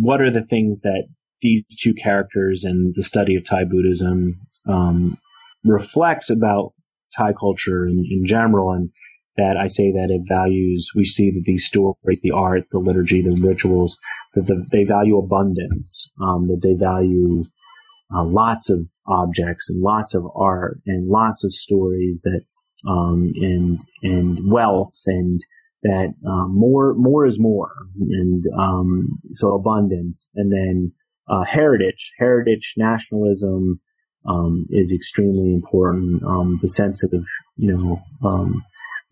what 0.00 0.20
are 0.22 0.30
the 0.30 0.44
things 0.44 0.80
that 0.82 1.04
these 1.42 1.64
two 1.78 1.92
characters 1.92 2.64
and 2.64 2.94
the 2.94 3.02
study 3.02 3.36
of 3.36 3.44
Thai 3.44 3.64
Buddhism, 3.64 4.40
um, 4.66 5.18
reflects 5.64 6.30
about 6.30 6.72
Thai 7.16 7.32
culture 7.32 7.86
in, 7.86 8.04
in 8.10 8.24
general. 8.26 8.72
And, 8.72 8.90
that 9.36 9.56
I 9.56 9.66
say 9.66 9.92
that 9.92 10.10
it 10.10 10.22
values, 10.28 10.90
we 10.94 11.04
see 11.04 11.30
that 11.30 11.44
these 11.44 11.64
stories, 11.64 12.20
the 12.22 12.32
art, 12.32 12.64
the 12.70 12.78
liturgy, 12.78 13.22
the 13.22 13.40
rituals, 13.40 13.96
that 14.34 14.46
the, 14.46 14.64
they 14.70 14.84
value 14.84 15.18
abundance, 15.18 16.10
um, 16.20 16.48
that 16.48 16.60
they 16.62 16.74
value 16.74 17.42
uh, 18.14 18.24
lots 18.24 18.68
of 18.68 18.88
objects 19.06 19.70
and 19.70 19.80
lots 19.80 20.14
of 20.14 20.24
art 20.34 20.80
and 20.86 21.08
lots 21.08 21.44
of 21.44 21.52
stories 21.52 22.22
that, 22.24 22.42
um, 22.86 23.32
and, 23.36 23.80
and 24.02 24.38
wealth 24.50 24.98
and 25.06 25.40
that, 25.82 26.12
um, 26.28 26.54
more, 26.54 26.94
more 26.94 27.24
is 27.24 27.40
more. 27.40 27.72
And, 27.98 28.44
um, 28.58 29.18
so 29.34 29.54
abundance 29.54 30.28
and 30.34 30.52
then, 30.52 30.92
uh, 31.28 31.44
heritage, 31.44 32.12
heritage, 32.18 32.74
nationalism, 32.76 33.80
um, 34.26 34.66
is 34.70 34.92
extremely 34.92 35.54
important. 35.54 36.22
Um, 36.22 36.58
the 36.60 36.68
sense 36.68 37.02
of, 37.02 37.12
you 37.56 37.72
know, 37.74 38.02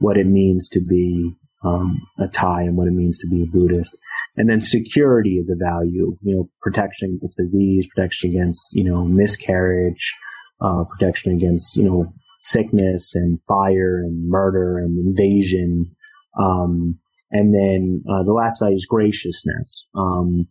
what 0.01 0.16
it 0.16 0.26
means 0.26 0.68
to 0.70 0.80
be 0.80 1.32
um, 1.62 2.01
a 2.18 2.26
Thai 2.26 2.62
and 2.62 2.76
what 2.76 2.88
it 2.88 2.92
means 2.92 3.18
to 3.18 3.28
be 3.28 3.42
a 3.42 3.46
Buddhist. 3.46 3.96
And 4.36 4.48
then 4.48 4.61
security 4.61 5.36
is 5.36 5.51
a 5.51 5.62
value, 5.62 6.14
you 6.22 6.36
know, 6.36 6.51
protection 6.61 7.14
against 7.16 7.36
disease, 7.36 7.86
protection 7.94 8.30
against, 8.30 8.74
you 8.74 8.84
know, 8.84 9.05
miscarriage, 9.05 10.14
uh, 10.61 10.84
protection 10.84 11.34
against, 11.34 11.76
you 11.76 11.84
know, 11.84 12.07
sickness 12.40 13.14
and 13.14 13.38
fire 13.46 13.98
and 13.98 14.28
murder 14.28 14.78
and 14.78 14.98
invasion. 15.07 15.94
Um, 16.38 16.98
and 17.30 17.55
then 17.55 18.03
uh, 18.11 18.22
the 18.24 18.32
last 18.32 18.61
value 18.61 18.76
is 18.76 18.86
graciousness. 18.86 19.88
Um, 19.94 20.48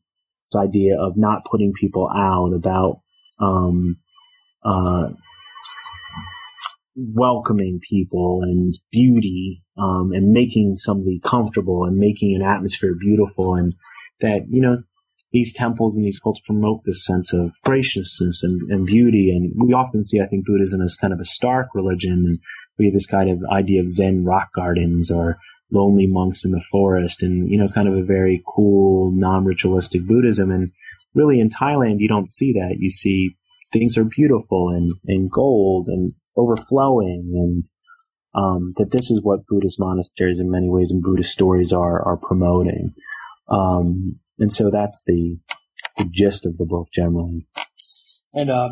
this 0.51 0.61
idea 0.61 0.99
of 0.99 1.17
not 1.17 1.45
putting 1.45 1.73
people 1.73 2.09
out, 2.15 2.53
about 2.53 3.01
um, 3.39 3.97
uh, 4.63 5.09
welcoming 6.95 7.79
people 7.87 8.41
and 8.43 8.77
beauty 8.91 9.63
um, 9.77 10.11
and 10.13 10.31
making 10.31 10.77
somebody 10.77 11.19
comfortable 11.23 11.85
and 11.85 11.97
making 11.97 12.35
an 12.35 12.41
atmosphere 12.41 12.91
beautiful 12.99 13.55
and 13.55 13.75
that 14.21 14.45
you 14.49 14.61
know 14.61 14.75
these 15.31 15.53
temples 15.53 15.95
and 15.95 16.03
these 16.03 16.19
cults 16.19 16.39
promote 16.39 16.83
this 16.83 17.05
sense 17.05 17.33
of 17.33 17.51
graciousness 17.63 18.43
and, 18.43 18.61
and 18.69 18.85
beauty. 18.85 19.31
And 19.31 19.53
we 19.55 19.73
often 19.73 20.03
see 20.03 20.19
i 20.19 20.25
think 20.25 20.45
buddhism 20.45 20.81
as 20.81 20.95
kind 20.95 21.13
of 21.13 21.19
a 21.19 21.25
stark 21.25 21.69
religion. 21.73 22.25
And 22.27 22.39
we 22.77 22.85
have 22.85 22.93
this 22.93 23.07
kind 23.07 23.29
of 23.29 23.39
idea 23.51 23.81
of 23.81 23.89
zen 23.89 24.23
rock 24.25 24.49
gardens 24.55 25.11
or 25.11 25.37
lonely 25.71 26.07
monks 26.07 26.45
in 26.45 26.51
the 26.51 26.63
forest 26.71 27.21
and 27.21 27.47
you 27.47 27.59
know 27.59 27.67
kind 27.67 27.87
of 27.87 27.95
a 27.95 28.03
very 28.03 28.41
cool 28.55 29.11
non-ritualistic 29.11 30.05
buddhism. 30.07 30.51
And 30.51 30.71
really 31.13 31.39
in 31.39 31.49
thailand 31.49 31.99
you 31.99 32.07
don't 32.07 32.29
see 32.29 32.53
that. 32.53 32.77
You 32.79 32.89
see 32.89 33.35
things 33.71 33.97
are 33.97 34.05
beautiful 34.05 34.69
and, 34.69 34.93
and 35.07 35.31
gold 35.31 35.87
and 35.87 36.13
overflowing 36.35 37.31
and 37.35 37.63
um, 38.35 38.73
that 38.77 38.91
this 38.91 39.09
is 39.09 39.21
what 39.23 39.45
Buddhist 39.47 39.79
monasteries 39.79 40.39
in 40.39 40.51
many 40.51 40.69
ways 40.69 40.91
and 40.91 41.01
Buddhist 41.01 41.31
stories 41.31 41.73
are 41.73 42.01
are 42.05 42.17
promoting. 42.17 42.93
Um, 43.49 44.19
and 44.37 44.51
so 44.51 44.69
that's 44.69 45.03
the, 45.05 45.37
the 45.97 46.09
gist 46.11 46.45
of 46.45 46.57
the 46.57 46.65
book 46.65 46.89
generally. 46.93 47.47
And 48.33 48.51
um, 48.51 48.71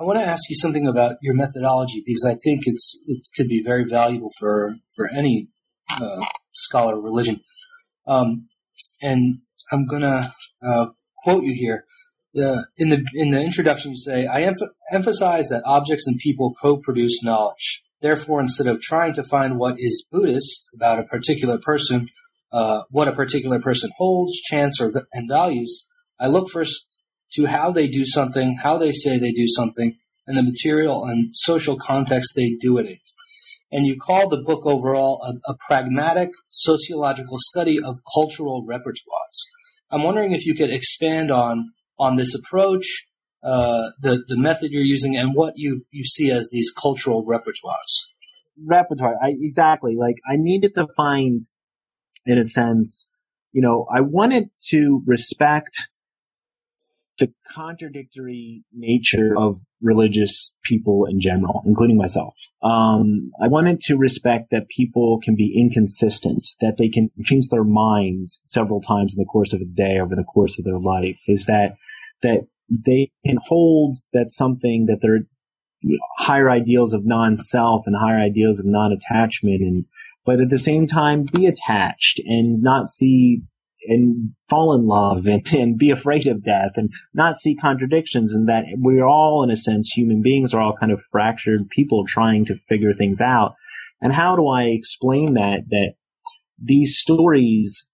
I 0.00 0.04
want 0.04 0.18
to 0.18 0.24
ask 0.24 0.48
you 0.48 0.56
something 0.56 0.86
about 0.86 1.16
your 1.20 1.34
methodology 1.34 2.02
because 2.04 2.24
I 2.24 2.36
think 2.42 2.62
it's 2.64 3.02
it 3.06 3.28
could 3.36 3.48
be 3.48 3.62
very 3.62 3.84
valuable 3.84 4.30
for 4.38 4.76
for 4.94 5.08
any 5.14 5.48
uh, 6.00 6.20
scholar 6.52 6.96
of 6.96 7.04
religion. 7.04 7.40
Um, 8.06 8.48
and 9.02 9.40
I'm 9.70 9.86
to 9.88 10.34
uh, 10.62 10.86
quote 11.22 11.44
you 11.44 11.54
here 11.54 11.84
in 12.76 12.90
the 12.90 13.04
in 13.14 13.30
the 13.30 13.42
introduction 13.42 13.92
you 13.92 13.96
say 13.96 14.26
I 14.26 14.40
emph- 14.40 14.68
emphasize 14.92 15.48
that 15.48 15.62
objects 15.64 16.06
and 16.06 16.18
people 16.18 16.54
co-produce 16.60 17.22
knowledge. 17.22 17.82
Therefore, 18.00 18.40
instead 18.40 18.66
of 18.66 18.80
trying 18.80 19.14
to 19.14 19.24
find 19.24 19.58
what 19.58 19.76
is 19.78 20.04
Buddhist 20.10 20.68
about 20.74 20.98
a 20.98 21.04
particular 21.04 21.58
person, 21.58 22.08
uh, 22.52 22.82
what 22.90 23.08
a 23.08 23.12
particular 23.12 23.58
person 23.58 23.90
holds, 23.96 24.38
chants, 24.40 24.80
or 24.80 24.92
and 25.12 25.28
values, 25.28 25.86
I 26.20 26.26
look 26.26 26.50
first 26.50 26.86
to 27.32 27.46
how 27.46 27.72
they 27.72 27.88
do 27.88 28.04
something, 28.04 28.58
how 28.62 28.76
they 28.76 28.92
say 28.92 29.18
they 29.18 29.32
do 29.32 29.46
something, 29.48 29.96
and 30.26 30.36
the 30.36 30.42
material 30.42 31.04
and 31.04 31.30
social 31.32 31.76
context 31.76 32.34
they 32.36 32.50
do 32.60 32.78
it 32.78 32.86
in. 32.86 32.98
And 33.72 33.86
you 33.86 33.96
call 33.98 34.28
the 34.28 34.42
book 34.42 34.64
overall 34.64 35.22
a, 35.22 35.52
a 35.52 35.56
pragmatic 35.66 36.30
sociological 36.50 37.38
study 37.38 37.78
of 37.82 37.96
cultural 38.14 38.64
repertoires. 38.68 39.38
I'm 39.90 40.02
wondering 40.02 40.32
if 40.32 40.46
you 40.46 40.54
could 40.54 40.70
expand 40.70 41.30
on 41.30 41.72
on 41.98 42.16
this 42.16 42.34
approach, 42.34 43.06
uh, 43.42 43.90
the 44.00 44.24
the 44.26 44.36
method 44.36 44.72
you're 44.72 44.82
using, 44.82 45.16
and 45.16 45.34
what 45.34 45.54
you 45.56 45.86
you 45.90 46.04
see 46.04 46.30
as 46.30 46.48
these 46.50 46.70
cultural 46.70 47.24
repertoires. 47.24 48.06
Repertoire, 48.64 49.16
I, 49.22 49.34
exactly. 49.40 49.96
Like 49.96 50.16
I 50.28 50.36
needed 50.36 50.74
to 50.74 50.86
find, 50.96 51.42
in 52.24 52.38
a 52.38 52.44
sense, 52.44 53.10
you 53.52 53.62
know, 53.62 53.86
I 53.94 54.00
wanted 54.00 54.50
to 54.68 55.02
respect 55.06 55.88
the 57.18 57.32
contradictory 57.50 58.64
nature 58.72 59.36
of 59.36 59.58
religious 59.80 60.54
people 60.62 61.06
in 61.06 61.20
general, 61.20 61.62
including 61.66 61.96
myself. 61.96 62.34
Um, 62.62 63.30
I 63.40 63.48
wanted 63.48 63.80
to 63.82 63.96
respect 63.96 64.46
that 64.50 64.68
people 64.68 65.20
can 65.22 65.36
be 65.36 65.54
inconsistent, 65.56 66.46
that 66.60 66.76
they 66.76 66.88
can 66.88 67.10
change 67.24 67.48
their 67.48 67.64
minds 67.64 68.40
several 68.44 68.80
times 68.80 69.14
in 69.14 69.18
the 69.18 69.26
course 69.26 69.52
of 69.52 69.60
a 69.60 69.64
day, 69.64 69.98
over 69.98 70.14
the 70.14 70.24
course 70.24 70.58
of 70.58 70.64
their 70.64 70.78
life. 70.78 71.18
Is 71.26 71.46
that 71.46 71.76
that 72.22 72.46
they 72.68 73.10
can 73.24 73.38
hold 73.46 73.96
that 74.12 74.32
something 74.32 74.86
that 74.86 75.00
they're 75.00 75.26
higher 76.18 76.50
ideals 76.50 76.92
of 76.92 77.04
non-self 77.04 77.86
and 77.86 77.94
higher 77.94 78.18
ideals 78.18 78.58
of 78.58 78.66
non-attachment 78.66 79.60
and 79.60 79.84
but 80.24 80.40
at 80.40 80.50
the 80.50 80.58
same 80.58 80.86
time 80.86 81.28
be 81.32 81.46
attached 81.46 82.18
and 82.24 82.60
not 82.60 82.90
see 82.90 83.42
and 83.88 84.30
fall 84.48 84.74
in 84.74 84.86
love 84.86 85.26
and, 85.26 85.46
and 85.52 85.78
be 85.78 85.90
afraid 85.90 86.26
of 86.26 86.44
death 86.44 86.72
and 86.76 86.90
not 87.14 87.36
see 87.36 87.54
contradictions 87.54 88.32
and 88.32 88.48
that 88.48 88.66
we're 88.76 89.06
all 89.06 89.42
in 89.42 89.50
a 89.50 89.56
sense 89.56 89.90
human 89.90 90.22
beings 90.22 90.52
are 90.52 90.60
all 90.60 90.76
kind 90.78 90.92
of 90.92 91.02
fractured 91.10 91.68
people 91.68 92.04
trying 92.06 92.44
to 92.44 92.56
figure 92.68 92.92
things 92.92 93.20
out. 93.20 93.54
And 94.00 94.12
how 94.12 94.36
do 94.36 94.46
i 94.48 94.64
explain 94.64 95.34
that 95.34 95.64
that 95.70 95.94
these 96.58 96.96
stories 96.96 97.88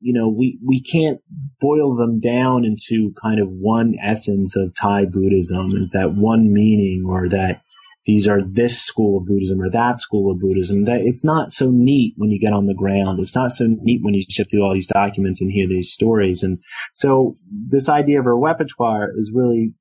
you 0.00 0.12
know, 0.12 0.28
we, 0.28 0.58
we 0.66 0.80
can't 0.80 1.20
boil 1.60 1.96
them 1.96 2.20
down 2.20 2.64
into 2.64 3.12
kind 3.20 3.40
of 3.40 3.48
one 3.48 3.94
essence 4.02 4.56
of 4.56 4.74
Thai 4.74 5.06
Buddhism? 5.06 5.72
Is 5.76 5.90
that 5.90 6.14
one 6.14 6.52
meaning 6.52 7.04
or 7.06 7.28
that 7.30 7.62
these 8.08 8.26
are 8.26 8.40
this 8.42 8.80
school 8.80 9.18
of 9.18 9.26
Buddhism 9.26 9.60
or 9.60 9.68
that 9.68 10.00
school 10.00 10.32
of 10.32 10.40
Buddhism. 10.40 10.86
That 10.86 11.02
it's 11.02 11.26
not 11.26 11.52
so 11.52 11.70
neat 11.70 12.14
when 12.16 12.30
you 12.30 12.40
get 12.40 12.54
on 12.54 12.64
the 12.64 12.72
ground. 12.72 13.20
It's 13.20 13.36
not 13.36 13.52
so 13.52 13.66
neat 13.68 14.00
when 14.02 14.14
you 14.14 14.24
shift 14.26 14.50
through 14.50 14.62
all 14.62 14.72
these 14.72 14.86
documents 14.86 15.42
and 15.42 15.52
hear 15.52 15.68
these 15.68 15.92
stories. 15.92 16.42
And 16.42 16.60
so 16.94 17.36
this 17.52 17.90
idea 17.90 18.20
of 18.20 18.24
a 18.24 18.32
repertoire 18.32 19.10
is 19.14 19.30
really 19.30 19.74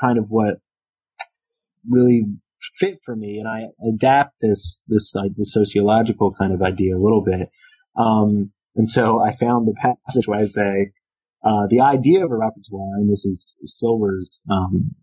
kind 0.00 0.16
of 0.16 0.26
what 0.28 0.60
really 1.90 2.22
fit 2.78 3.00
for 3.04 3.16
me. 3.16 3.40
And 3.40 3.48
I 3.48 3.70
adapt 3.84 4.34
this, 4.40 4.80
this, 4.86 5.12
like, 5.16 5.32
sociological 5.34 6.34
kind 6.38 6.52
of 6.52 6.62
idea 6.62 6.96
a 6.96 7.02
little 7.02 7.24
bit. 7.24 7.48
Um, 7.96 8.48
and 8.76 8.88
so 8.88 9.18
I 9.20 9.34
found 9.34 9.66
the 9.66 9.74
passage 9.74 10.28
where 10.28 10.38
I 10.38 10.46
say, 10.46 10.92
uh, 11.46 11.68
the 11.70 11.80
idea 11.80 12.24
of 12.24 12.32
a 12.32 12.36
repertoire, 12.36 12.96
and 12.96 13.08
this 13.08 13.24
is 13.24 13.56
Silber's 13.64 14.42
um, 14.50 14.96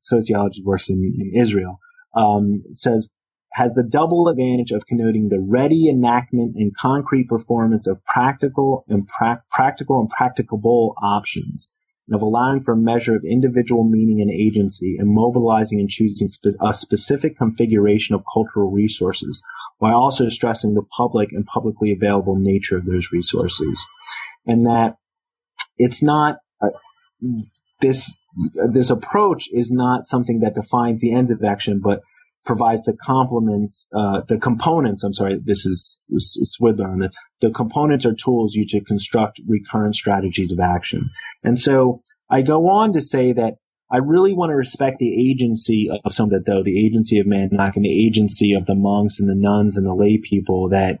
sociology 0.00 0.62
works 0.64 0.88
in, 0.88 0.96
in 0.96 1.38
Israel, 1.38 1.78
um, 2.16 2.62
says 2.72 3.10
has 3.52 3.74
the 3.74 3.82
double 3.82 4.28
advantage 4.28 4.70
of 4.70 4.86
connoting 4.86 5.28
the 5.28 5.38
ready 5.38 5.90
enactment 5.90 6.56
and 6.56 6.74
concrete 6.74 7.28
performance 7.28 7.86
of 7.86 8.02
practical 8.06 8.82
and 8.88 9.06
pra- 9.06 9.42
practical 9.50 10.00
and 10.00 10.08
practicable 10.08 10.94
options, 11.02 11.74
and 12.08 12.16
of 12.16 12.22
allowing 12.22 12.62
for 12.64 12.72
a 12.72 12.76
measure 12.76 13.14
of 13.14 13.22
individual 13.22 13.84
meaning 13.84 14.22
and 14.22 14.30
agency, 14.30 14.96
and 14.98 15.10
mobilizing 15.10 15.80
and 15.80 15.90
choosing 15.90 16.28
spe- 16.28 16.56
a 16.66 16.72
specific 16.72 17.36
configuration 17.36 18.14
of 18.14 18.24
cultural 18.32 18.70
resources, 18.70 19.42
while 19.76 19.96
also 19.96 20.30
stressing 20.30 20.72
the 20.72 20.88
public 20.96 21.28
and 21.30 21.44
publicly 21.44 21.92
available 21.92 22.36
nature 22.36 22.78
of 22.78 22.86
those 22.86 23.12
resources. 23.12 23.86
And 24.46 24.64
that 24.66 24.96
it's 25.76 26.02
not 26.02 26.36
uh, 26.60 26.70
this 27.80 28.18
this 28.70 28.90
approach 28.90 29.48
is 29.52 29.70
not 29.70 30.06
something 30.06 30.40
that 30.40 30.54
defines 30.54 31.00
the 31.00 31.12
ends 31.12 31.30
of 31.30 31.42
action, 31.44 31.80
but 31.82 32.00
provides 32.44 32.82
the 32.84 32.94
complements, 32.94 33.88
uh, 33.94 34.22
the 34.28 34.38
components. 34.38 35.04
I'm 35.04 35.12
sorry, 35.12 35.38
this 35.44 35.64
is, 35.64 36.10
Swidler. 36.58 36.98
The, 36.98 37.10
the 37.40 37.52
components 37.52 38.06
are 38.06 38.14
tools 38.14 38.54
used 38.54 38.70
to 38.70 38.80
construct 38.80 39.40
recurrent 39.46 39.94
strategies 39.94 40.52
of 40.52 40.58
action. 40.58 41.10
And 41.44 41.58
so 41.58 42.02
I 42.28 42.42
go 42.42 42.68
on 42.68 42.94
to 42.94 43.00
say 43.00 43.32
that 43.32 43.54
I 43.90 43.98
really 43.98 44.32
want 44.32 44.50
to 44.50 44.56
respect 44.56 44.98
the 44.98 45.30
agency 45.30 45.90
of 46.04 46.12
some 46.12 46.26
of 46.26 46.30
that 46.30 46.46
though, 46.46 46.62
the 46.62 46.84
agency 46.84 47.18
of 47.18 47.26
Mae 47.26 47.48
Nak 47.50 47.76
and 47.76 47.84
the 47.84 48.06
agency 48.06 48.54
of 48.54 48.64
the 48.64 48.74
monks 48.74 49.20
and 49.20 49.28
the 49.28 49.34
nuns 49.34 49.76
and 49.76 49.86
the 49.86 49.94
lay 49.94 50.18
people 50.18 50.70
that 50.70 50.98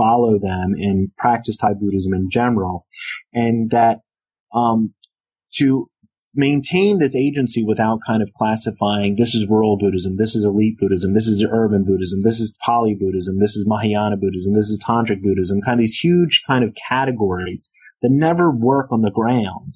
follow 0.00 0.38
them 0.38 0.72
and 0.76 1.14
practice 1.16 1.58
Thai 1.58 1.74
Buddhism 1.74 2.14
in 2.14 2.30
general. 2.30 2.86
And 3.34 3.70
that, 3.70 4.00
um, 4.54 4.94
to 5.54 5.88
maintain 6.34 6.98
this 6.98 7.16
agency 7.16 7.64
without 7.64 7.98
kind 8.06 8.22
of 8.22 8.32
classifying 8.32 9.16
this 9.16 9.34
is 9.34 9.46
rural 9.48 9.76
Buddhism, 9.76 10.16
this 10.16 10.36
is 10.36 10.44
elite 10.44 10.78
Buddhism, 10.78 11.12
this 11.12 11.26
is 11.26 11.44
urban 11.44 11.84
Buddhism, 11.84 12.20
this 12.22 12.40
is 12.40 12.54
Pali 12.64 12.94
Buddhism, 12.94 13.38
this 13.38 13.56
is 13.56 13.66
Mahayana 13.68 14.16
Buddhism, 14.16 14.54
this 14.54 14.70
is 14.70 14.78
Tantric 14.78 15.22
Buddhism, 15.22 15.60
kind 15.60 15.80
of 15.80 15.82
these 15.82 15.98
huge 15.98 16.44
kind 16.46 16.64
of 16.64 16.74
categories 16.88 17.70
that 18.00 18.10
never 18.10 18.50
work 18.50 18.92
on 18.92 19.02
the 19.02 19.10
ground 19.10 19.74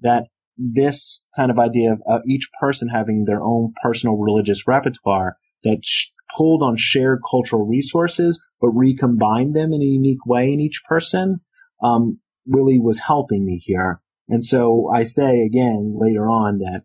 that 0.00 0.24
this 0.58 1.24
kind 1.36 1.50
of 1.50 1.58
idea 1.58 1.92
of 1.92 2.02
uh, 2.08 2.18
each 2.26 2.50
person 2.60 2.88
having 2.88 3.24
their 3.24 3.42
own 3.42 3.72
personal 3.82 4.16
religious 4.16 4.66
repertoire 4.66 5.36
that 5.64 5.78
sh- 5.82 6.08
pulled 6.36 6.62
on 6.62 6.76
shared 6.76 7.20
cultural 7.28 7.66
resources, 7.66 8.40
but 8.60 8.70
recombined 8.70 9.54
them 9.54 9.72
in 9.72 9.82
a 9.82 9.84
unique 9.84 10.24
way 10.26 10.52
in 10.52 10.60
each 10.60 10.82
person, 10.88 11.40
um, 11.82 12.18
really 12.46 12.80
was 12.80 12.98
helping 12.98 13.44
me 13.44 13.58
here. 13.58 14.00
And 14.28 14.44
so 14.44 14.90
I 14.92 15.04
say 15.04 15.42
again 15.42 15.96
later 15.98 16.28
on 16.28 16.58
that 16.58 16.82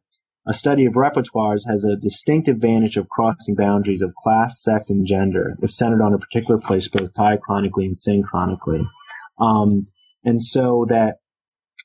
a 0.47 0.53
study 0.53 0.85
of 0.85 0.93
repertoires 0.93 1.67
has 1.67 1.83
a 1.83 1.97
distinct 1.97 2.47
advantage 2.47 2.95
of 2.95 3.09
crossing 3.09 3.55
boundaries 3.55 4.01
of 4.01 4.15
class, 4.15 4.61
sect, 4.61 4.89
and 4.89 5.05
gender 5.05 5.57
if 5.61 5.71
centered 5.71 6.01
on 6.01 6.13
a 6.13 6.19
particular 6.19 6.59
place, 6.59 6.87
both 6.87 7.13
diachronically 7.13 7.83
and 7.83 7.97
synchronically. 7.97 8.87
Um, 9.39 9.87
and 10.23 10.41
so 10.41 10.85
that 10.89 11.17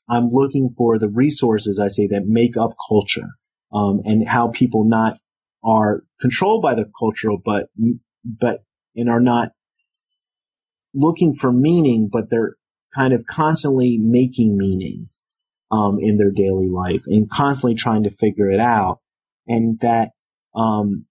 I'm 0.09 0.29
looking 0.29 0.73
for 0.77 0.97
the 0.97 1.09
resources 1.09 1.79
I 1.79 1.89
say 1.89 2.07
that 2.07 2.25
make 2.25 2.55
up 2.57 2.71
culture, 2.89 3.27
um, 3.73 4.01
and 4.05 4.27
how 4.27 4.49
people 4.49 4.85
not 4.85 5.17
are 5.63 6.03
controlled 6.19 6.61
by 6.61 6.75
the 6.75 6.89
cultural, 6.99 7.41
but 7.43 7.69
but 8.25 8.63
and 8.95 9.09
are 9.09 9.21
not 9.21 9.49
looking 10.93 11.33
for 11.33 11.51
meaning, 11.51 12.09
but 12.11 12.29
they're 12.29 12.55
kind 12.95 13.13
of 13.13 13.25
constantly 13.25 13.97
making 13.97 14.57
meaning 14.57 15.09
um, 15.71 15.97
in 15.99 16.17
their 16.17 16.31
daily 16.31 16.69
life 16.69 17.01
and 17.07 17.29
constantly 17.29 17.75
trying 17.75 18.03
to 18.03 18.15
figure 18.15 18.51
it 18.51 18.59
out, 18.59 18.99
and 19.47 19.79
that 19.79 20.11
um, 20.55 21.05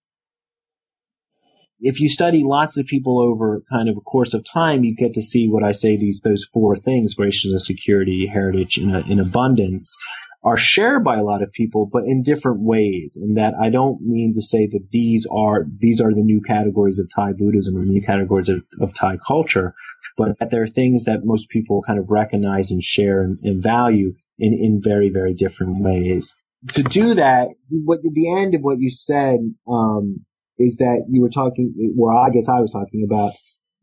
if 1.81 1.99
you 1.99 2.09
study 2.09 2.45
lots 2.45 2.77
of 2.77 2.87
people 2.87 3.21
over 3.21 3.63
kind 3.71 3.89
of 3.89 3.97
a 3.97 4.01
course 4.01 4.35
of 4.35 4.45
time, 4.45 4.85
you 4.85 4.95
get 4.95 5.15
to 5.15 5.23
see 5.23 5.49
what 5.49 5.65
I 5.65 5.73
say 5.73 5.97
these 5.97 6.21
those 6.21 6.45
four 6.45 6.77
things: 6.77 7.15
graciousness, 7.15 7.67
security, 7.67 8.27
heritage, 8.27 8.79
and, 8.79 8.95
in 9.11 9.19
abundance 9.19 9.97
are 10.45 10.57
shared 10.57 11.05
by 11.05 11.17
a 11.17 11.23
lot 11.23 11.43
of 11.43 11.53
people, 11.53 11.89
but 11.93 12.05
in 12.05 12.23
different 12.23 12.61
ways. 12.61 13.17
And 13.21 13.37
that 13.37 13.55
I 13.61 13.71
don't 13.71 14.01
mean 14.03 14.35
to 14.35 14.43
say 14.43 14.67
that 14.67 14.87
these 14.91 15.27
are 15.31 15.67
these 15.79 16.01
are 16.01 16.13
the 16.13 16.23
new 16.23 16.41
categories 16.41 16.99
of 16.99 17.09
Thai 17.15 17.33
Buddhism 17.33 17.77
or 17.77 17.85
new 17.85 18.03
categories 18.03 18.49
of, 18.49 18.65
of 18.81 18.93
Thai 18.95 19.19
culture, 19.27 19.75
but 20.17 20.39
that 20.39 20.51
there 20.51 20.63
are 20.63 20.69
things 20.69 21.05
that 21.05 21.21
most 21.25 21.49
people 21.49 21.83
kind 21.87 21.99
of 21.99 22.11
recognize 22.11 22.71
and 22.71 22.83
share 22.83 23.23
and, 23.23 23.39
and 23.43 23.63
value 23.63 24.15
in, 24.39 24.53
in 24.53 24.81
very, 24.83 25.11
very 25.11 25.35
different 25.35 25.83
ways. 25.83 26.35
To 26.75 26.83
do 26.83 27.15
that, 27.15 27.49
what 27.85 28.01
the 28.03 28.37
end 28.37 28.55
of 28.55 28.61
what 28.61 28.79
you 28.79 28.91
said, 28.91 29.41
um, 29.69 30.25
is 30.59 30.77
that 30.77 31.07
you 31.09 31.23
were 31.23 31.31
talking, 31.31 31.75
well, 31.97 32.17
I 32.17 32.31
guess 32.31 32.49
I 32.49 32.61
was 32.61 32.71
talking 32.71 33.07
about 33.09 33.33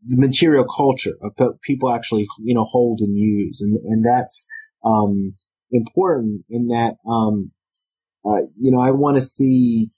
the 0.06 0.16
material 0.16 0.64
culture 0.64 1.12
of 1.22 1.60
people 1.62 1.92
actually, 1.92 2.26
you 2.38 2.54
know, 2.54 2.64
hold 2.64 3.00
and 3.00 3.16
use. 3.18 3.60
And, 3.60 3.78
and 3.84 4.04
that's, 4.04 4.46
um, 4.84 5.30
important 5.72 6.44
in 6.48 6.68
that, 6.68 6.96
um, 7.08 7.52
uh, 8.24 8.42
you 8.58 8.70
know, 8.70 8.80
I 8.80 8.90
want 8.90 9.16
to 9.16 9.22
see, 9.22 9.90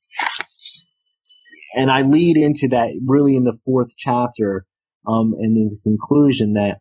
and 1.74 1.90
I 1.90 2.02
lead 2.02 2.36
into 2.36 2.68
that 2.68 2.90
really 3.06 3.36
in 3.36 3.44
the 3.44 3.58
fourth 3.64 3.90
chapter, 3.96 4.64
um, 5.06 5.34
and 5.38 5.56
in 5.56 5.68
the 5.68 5.78
conclusion 5.82 6.54
that, 6.54 6.78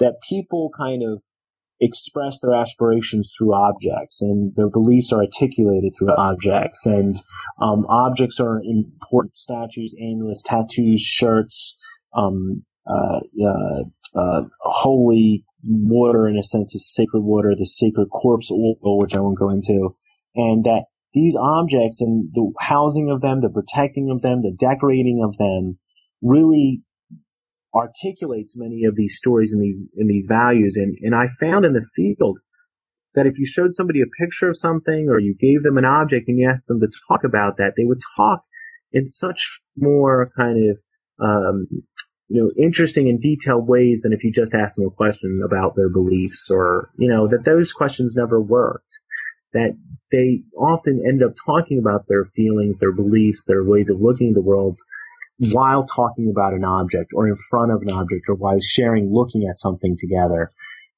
that 0.00 0.16
people 0.28 0.70
kind 0.76 1.02
of 1.02 1.22
express 1.80 2.40
their 2.40 2.54
aspirations 2.54 3.32
through 3.36 3.54
objects 3.54 4.20
and 4.20 4.52
their 4.54 4.68
beliefs 4.68 5.12
are 5.12 5.20
articulated 5.20 5.94
through 5.96 6.14
objects 6.16 6.84
and 6.84 7.16
um, 7.60 7.86
objects 7.88 8.38
are 8.38 8.60
important 8.62 9.36
statues 9.36 9.94
amulets 9.98 10.42
tattoos 10.42 11.00
shirts 11.00 11.76
um, 12.14 12.64
uh, 12.86 13.20
uh, 13.46 13.82
uh, 14.14 14.42
holy 14.60 15.44
water 15.64 16.26
in 16.26 16.36
a 16.36 16.42
sense 16.42 16.74
is 16.74 16.92
sacred 16.92 17.22
water 17.22 17.54
the 17.56 17.66
sacred 17.66 18.08
corpse 18.10 18.50
oil 18.50 18.98
which 18.98 19.14
i 19.14 19.20
won't 19.20 19.38
go 19.38 19.50
into 19.50 19.94
and 20.34 20.64
that 20.64 20.84
these 21.12 21.36
objects 21.36 22.00
and 22.00 22.28
the 22.34 22.52
housing 22.58 23.10
of 23.10 23.20
them 23.20 23.40
the 23.40 23.50
protecting 23.50 24.10
of 24.10 24.22
them 24.22 24.42
the 24.42 24.56
decorating 24.58 25.22
of 25.22 25.36
them 25.36 25.78
really 26.22 26.82
articulates 27.74 28.56
many 28.56 28.84
of 28.84 28.96
these 28.96 29.16
stories 29.16 29.52
and 29.52 29.62
these 29.62 29.84
and 29.96 30.08
these 30.08 30.26
values. 30.28 30.76
And 30.76 30.96
and 31.02 31.14
I 31.14 31.26
found 31.40 31.64
in 31.64 31.72
the 31.72 31.86
field 31.94 32.38
that 33.14 33.26
if 33.26 33.38
you 33.38 33.46
showed 33.46 33.74
somebody 33.74 34.00
a 34.00 34.24
picture 34.24 34.48
of 34.48 34.56
something 34.56 35.08
or 35.08 35.18
you 35.18 35.34
gave 35.38 35.62
them 35.62 35.78
an 35.78 35.84
object 35.84 36.28
and 36.28 36.38
you 36.38 36.48
asked 36.48 36.66
them 36.66 36.80
to 36.80 36.88
talk 37.08 37.24
about 37.24 37.56
that, 37.58 37.74
they 37.76 37.84
would 37.84 38.00
talk 38.16 38.42
in 38.92 39.08
such 39.08 39.60
more 39.76 40.28
kind 40.36 40.70
of 40.70 40.78
um, 41.20 41.66
you 42.30 42.40
know, 42.40 42.64
interesting 42.64 43.08
and 43.08 43.20
detailed 43.20 43.66
ways 43.66 44.02
than 44.02 44.12
if 44.12 44.22
you 44.22 44.30
just 44.30 44.54
ask 44.54 44.76
them 44.76 44.86
a 44.86 44.90
question 44.90 45.40
about 45.44 45.74
their 45.74 45.88
beliefs 45.88 46.48
or, 46.48 46.90
you 46.96 47.08
know, 47.08 47.26
that 47.26 47.44
those 47.44 47.72
questions 47.72 48.14
never 48.16 48.40
worked. 48.40 49.00
That 49.52 49.76
they 50.12 50.38
often 50.56 51.02
end 51.04 51.24
up 51.24 51.32
talking 51.44 51.80
about 51.80 52.06
their 52.06 52.24
feelings, 52.24 52.78
their 52.78 52.92
beliefs, 52.92 53.44
their 53.44 53.64
ways 53.64 53.90
of 53.90 54.00
looking 54.00 54.28
at 54.28 54.34
the 54.34 54.40
world 54.40 54.78
while 55.50 55.82
talking 55.82 56.30
about 56.30 56.54
an 56.54 56.64
object 56.64 57.10
or 57.12 57.26
in 57.26 57.36
front 57.50 57.72
of 57.72 57.82
an 57.82 57.90
object 57.90 58.28
or 58.28 58.36
while 58.36 58.60
sharing, 58.62 59.12
looking 59.12 59.48
at 59.48 59.58
something 59.58 59.96
together. 59.98 60.48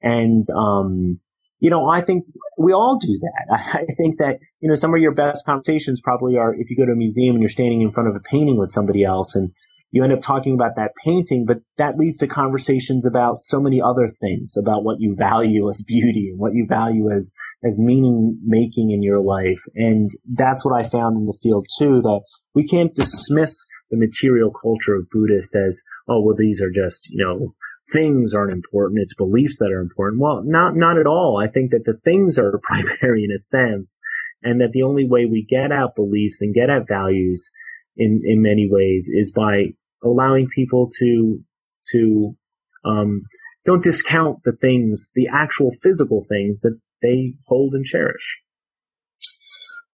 And, 0.02 0.46
um, 0.50 1.18
you 1.60 1.70
know, 1.70 1.88
I 1.88 2.02
think 2.02 2.26
we 2.58 2.74
all 2.74 2.98
do 2.98 3.18
that. 3.20 3.58
I 3.74 3.86
think 3.96 4.18
that, 4.18 4.40
you 4.60 4.68
know, 4.68 4.74
some 4.74 4.92
of 4.92 5.00
your 5.00 5.14
best 5.14 5.46
conversations 5.46 6.02
probably 6.02 6.36
are 6.36 6.52
if 6.52 6.68
you 6.68 6.76
go 6.76 6.84
to 6.84 6.92
a 6.92 6.96
museum 6.96 7.36
and 7.36 7.42
you're 7.42 7.48
standing 7.48 7.80
in 7.80 7.92
front 7.92 8.10
of 8.10 8.16
a 8.16 8.20
painting 8.20 8.58
with 8.58 8.70
somebody 8.70 9.02
else 9.02 9.34
and 9.34 9.52
you 9.92 10.02
end 10.02 10.12
up 10.12 10.22
talking 10.22 10.54
about 10.54 10.76
that 10.76 10.96
painting, 10.96 11.44
but 11.44 11.58
that 11.76 11.96
leads 11.96 12.18
to 12.18 12.26
conversations 12.26 13.04
about 13.04 13.42
so 13.42 13.60
many 13.60 13.80
other 13.80 14.08
things, 14.08 14.56
about 14.56 14.84
what 14.84 15.00
you 15.00 15.14
value 15.14 15.68
as 15.68 15.82
beauty 15.82 16.30
and 16.30 16.40
what 16.40 16.54
you 16.54 16.66
value 16.66 17.10
as, 17.10 17.30
as 17.62 17.78
meaning 17.78 18.38
making 18.42 18.90
in 18.90 19.02
your 19.02 19.20
life. 19.20 19.62
And 19.74 20.10
that's 20.32 20.64
what 20.64 20.80
I 20.80 20.88
found 20.88 21.18
in 21.18 21.26
the 21.26 21.38
field 21.42 21.66
too, 21.78 22.00
that 22.00 22.22
we 22.54 22.66
can't 22.66 22.94
dismiss 22.94 23.66
the 23.90 23.98
material 23.98 24.50
culture 24.50 24.94
of 24.94 25.10
Buddhist 25.10 25.54
as, 25.54 25.82
oh, 26.08 26.22
well, 26.22 26.36
these 26.36 26.62
are 26.62 26.70
just, 26.70 27.10
you 27.10 27.22
know, 27.22 27.54
things 27.92 28.32
aren't 28.32 28.52
important. 28.52 29.02
It's 29.02 29.14
beliefs 29.14 29.58
that 29.58 29.70
are 29.70 29.80
important. 29.80 30.22
Well, 30.22 30.42
not, 30.42 30.74
not 30.74 30.96
at 30.96 31.06
all. 31.06 31.38
I 31.38 31.48
think 31.48 31.72
that 31.72 31.84
the 31.84 31.98
things 32.02 32.38
are 32.38 32.58
primary 32.62 33.24
in 33.24 33.30
a 33.30 33.38
sense 33.38 34.00
and 34.42 34.62
that 34.62 34.72
the 34.72 34.84
only 34.84 35.06
way 35.06 35.26
we 35.26 35.44
get 35.44 35.70
at 35.70 35.94
beliefs 35.94 36.40
and 36.40 36.54
get 36.54 36.70
at 36.70 36.88
values 36.88 37.50
in, 37.94 38.20
in 38.24 38.40
many 38.40 38.66
ways 38.70 39.10
is 39.12 39.32
by 39.32 39.74
allowing 40.02 40.48
people 40.54 40.90
to, 40.98 41.40
to, 41.92 42.36
um, 42.84 43.22
don't 43.64 43.82
discount 43.82 44.38
the 44.44 44.52
things, 44.52 45.10
the 45.14 45.28
actual 45.32 45.70
physical 45.82 46.24
things 46.28 46.60
that 46.62 46.78
they 47.00 47.34
hold 47.46 47.74
and 47.74 47.84
cherish. 47.84 48.40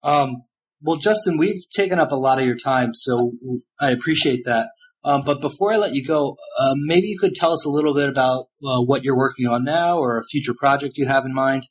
Um, 0.02 0.42
well, 0.80 0.96
Justin, 0.96 1.36
we've 1.36 1.68
taken 1.70 1.98
up 1.98 2.12
a 2.12 2.16
lot 2.16 2.38
of 2.38 2.46
your 2.46 2.56
time, 2.56 2.94
so 2.94 3.32
I 3.80 3.90
appreciate 3.90 4.44
that. 4.44 4.70
Um, 5.04 5.22
but 5.24 5.40
before 5.40 5.72
I 5.72 5.76
let 5.76 5.94
you 5.94 6.04
go, 6.04 6.36
uh, 6.58 6.74
maybe 6.76 7.08
you 7.08 7.18
could 7.18 7.34
tell 7.34 7.52
us 7.52 7.64
a 7.64 7.70
little 7.70 7.94
bit 7.94 8.08
about 8.08 8.46
uh, 8.64 8.80
what 8.80 9.04
you're 9.04 9.16
working 9.16 9.46
on 9.46 9.64
now 9.64 9.98
or 9.98 10.18
a 10.18 10.24
future 10.24 10.54
project 10.54 10.98
you 10.98 11.06
have 11.06 11.24
in 11.24 11.32
mind. 11.32 11.68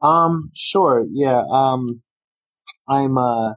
Um, 0.00 0.50
sure. 0.54 1.06
Yeah. 1.12 1.42
Um, 1.50 2.02
I'm, 2.88 3.16
uh, 3.16 3.54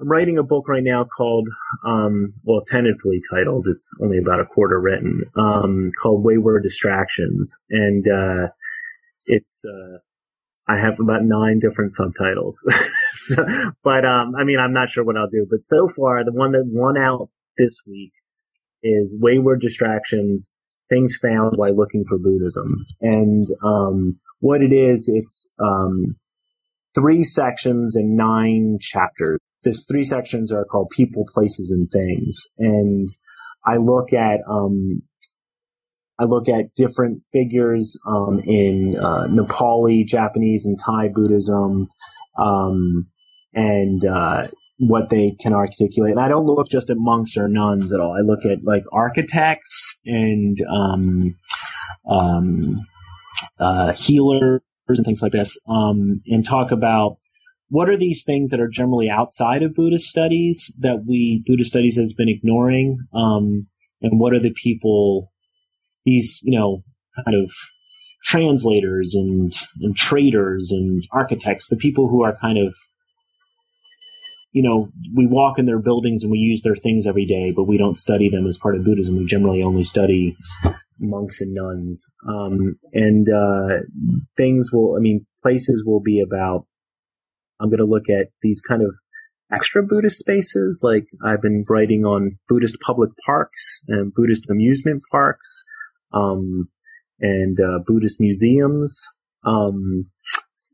I'm 0.00 0.08
writing 0.08 0.38
a 0.38 0.44
book 0.44 0.68
right 0.68 0.82
now 0.82 1.04
called, 1.04 1.48
um, 1.84 2.32
well, 2.44 2.60
tentatively 2.64 3.20
titled, 3.30 3.66
it's 3.68 3.92
only 4.00 4.18
about 4.18 4.40
a 4.40 4.44
quarter 4.44 4.80
written, 4.80 5.22
um, 5.36 5.90
called 6.00 6.24
Wayward 6.24 6.62
Distractions. 6.62 7.58
And, 7.68 8.06
uh, 8.06 8.48
it's, 9.26 9.64
uh, 9.64 9.98
I 10.68 10.78
have 10.78 11.00
about 11.00 11.22
nine 11.24 11.58
different 11.58 11.92
subtitles. 11.92 12.64
so, 13.12 13.44
but, 13.82 14.04
um, 14.04 14.34
I 14.38 14.44
mean, 14.44 14.60
I'm 14.60 14.72
not 14.72 14.90
sure 14.90 15.02
what 15.02 15.16
I'll 15.16 15.30
do, 15.30 15.46
but 15.50 15.64
so 15.64 15.88
far, 15.88 16.24
the 16.24 16.32
one 16.32 16.52
that 16.52 16.64
won 16.66 16.96
out 16.96 17.30
this 17.56 17.80
week 17.84 18.12
is 18.84 19.16
Wayward 19.20 19.60
Distractions, 19.60 20.52
Things 20.88 21.18
Found 21.22 21.54
While 21.56 21.74
Looking 21.74 22.04
for 22.08 22.18
Buddhism. 22.18 22.86
And 23.00 23.48
um, 23.64 24.20
what 24.38 24.62
it 24.62 24.72
is, 24.72 25.10
it's 25.12 25.50
um, 25.58 26.16
three 26.94 27.24
sections 27.24 27.96
and 27.96 28.16
nine 28.16 28.78
chapters. 28.80 29.40
These 29.68 29.84
three 29.86 30.04
sections 30.04 30.50
are 30.52 30.64
called 30.64 30.88
People, 30.90 31.26
Places, 31.28 31.72
and 31.72 31.90
Things. 31.90 32.48
And 32.58 33.08
I 33.66 33.76
look 33.76 34.14
at 34.14 34.40
um, 34.48 35.02
I 36.18 36.24
look 36.24 36.48
at 36.48 36.74
different 36.74 37.22
figures 37.32 37.98
um, 38.06 38.40
in 38.40 38.96
uh, 38.96 39.26
Nepali, 39.28 40.06
Japanese, 40.06 40.64
and 40.64 40.78
Thai 40.78 41.08
Buddhism. 41.08 41.88
Um, 42.38 43.08
and 43.54 44.04
uh, 44.04 44.46
what 44.78 45.10
they 45.10 45.32
can 45.40 45.52
articulate. 45.52 46.12
And 46.12 46.20
I 46.20 46.28
don't 46.28 46.46
look 46.46 46.68
just 46.68 46.90
at 46.90 46.96
monks 46.98 47.36
or 47.36 47.48
nuns 47.48 47.92
at 47.92 48.00
all. 48.00 48.12
I 48.16 48.20
look 48.20 48.44
at 48.44 48.64
like 48.64 48.84
architects 48.92 49.98
and 50.04 50.56
um, 50.70 51.36
um, 52.08 52.76
uh, 53.58 53.92
healers 53.92 54.60
and 54.86 55.04
things 55.04 55.22
like 55.22 55.32
this, 55.32 55.58
um, 55.68 56.22
and 56.26 56.44
talk 56.44 56.70
about 56.70 57.18
what 57.70 57.88
are 57.88 57.96
these 57.96 58.24
things 58.24 58.50
that 58.50 58.60
are 58.60 58.68
generally 58.68 59.10
outside 59.10 59.62
of 59.62 59.74
Buddhist 59.74 60.08
studies 60.08 60.72
that 60.78 61.04
we 61.06 61.42
Buddhist 61.46 61.70
studies 61.70 61.96
has 61.96 62.12
been 62.12 62.28
ignoring, 62.28 62.98
um, 63.14 63.66
and 64.02 64.18
what 64.18 64.32
are 64.32 64.40
the 64.40 64.54
people 64.54 65.30
these 66.04 66.40
you 66.42 66.58
know 66.58 66.82
kind 67.24 67.36
of 67.36 67.52
translators 68.24 69.14
and 69.14 69.52
and 69.80 69.96
traders 69.96 70.72
and 70.72 71.02
architects, 71.12 71.68
the 71.68 71.76
people 71.76 72.08
who 72.08 72.24
are 72.24 72.36
kind 72.36 72.58
of 72.58 72.74
you 74.52 74.62
know, 74.62 74.88
we 75.14 75.26
walk 75.26 75.58
in 75.58 75.66
their 75.66 75.78
buildings 75.78 76.22
and 76.22 76.32
we 76.32 76.38
use 76.38 76.62
their 76.62 76.74
things 76.74 77.06
every 77.06 77.26
day, 77.26 77.52
but 77.54 77.64
we 77.64 77.76
don't 77.76 77.98
study 77.98 78.30
them 78.30 78.46
as 78.46 78.58
part 78.58 78.76
of 78.76 78.84
Buddhism. 78.84 79.16
We 79.16 79.26
generally 79.26 79.62
only 79.62 79.84
study 79.84 80.36
monks 80.98 81.40
and 81.40 81.54
nuns. 81.54 82.08
Um, 82.26 82.78
and 82.92 83.28
uh, 83.28 83.80
things 84.36 84.72
will, 84.72 84.96
I 84.96 85.00
mean, 85.00 85.26
places 85.42 85.84
will 85.86 86.00
be 86.00 86.20
about. 86.20 86.66
I'm 87.60 87.68
going 87.68 87.78
to 87.78 87.84
look 87.84 88.08
at 88.08 88.28
these 88.42 88.60
kind 88.60 88.82
of 88.82 88.94
extra 89.52 89.82
Buddhist 89.82 90.18
spaces. 90.18 90.80
Like 90.82 91.06
I've 91.24 91.42
been 91.42 91.64
writing 91.68 92.04
on 92.04 92.38
Buddhist 92.48 92.78
public 92.80 93.10
parks 93.24 93.82
and 93.88 94.12
Buddhist 94.14 94.44
amusement 94.50 95.02
parks, 95.10 95.64
um, 96.12 96.68
and 97.20 97.58
uh, 97.60 97.80
Buddhist 97.86 98.20
museums. 98.20 99.00
Um, 99.44 100.02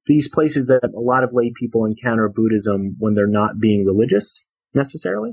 these 0.06 0.28
places 0.28 0.66
that 0.68 0.80
a 0.84 1.00
lot 1.00 1.24
of 1.24 1.30
lay 1.32 1.52
people 1.58 1.84
encounter 1.84 2.28
Buddhism 2.28 2.96
when 2.98 3.14
they're 3.14 3.26
not 3.26 3.60
being 3.60 3.84
religious 3.84 4.44
necessarily. 4.74 5.32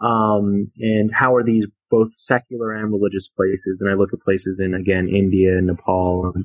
Um, 0.00 0.70
and 0.78 1.10
how 1.12 1.34
are 1.34 1.42
these 1.42 1.66
both 1.90 2.12
secular 2.18 2.72
and 2.72 2.92
religious 2.92 3.28
places? 3.28 3.80
And 3.80 3.90
I 3.90 3.94
look 3.94 4.12
at 4.12 4.20
places 4.20 4.60
in, 4.60 4.74
again, 4.74 5.08
India, 5.08 5.58
and 5.58 5.66
Nepal, 5.66 6.32
and, 6.34 6.44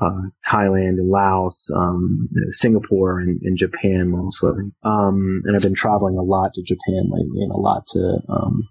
uh, 0.00 0.22
Thailand 0.46 0.98
and 0.98 1.10
Laos, 1.10 1.70
um, 1.74 2.28
Singapore 2.50 3.20
and, 3.20 3.40
and, 3.42 3.56
Japan 3.56 4.10
mostly. 4.10 4.72
Um, 4.82 5.42
and 5.44 5.54
I've 5.54 5.62
been 5.62 5.74
traveling 5.74 6.16
a 6.16 6.22
lot 6.22 6.54
to 6.54 6.62
Japan 6.62 7.10
lately 7.10 7.42
and 7.42 7.52
a 7.52 7.56
lot 7.56 7.86
to, 7.88 8.18
um, 8.28 8.68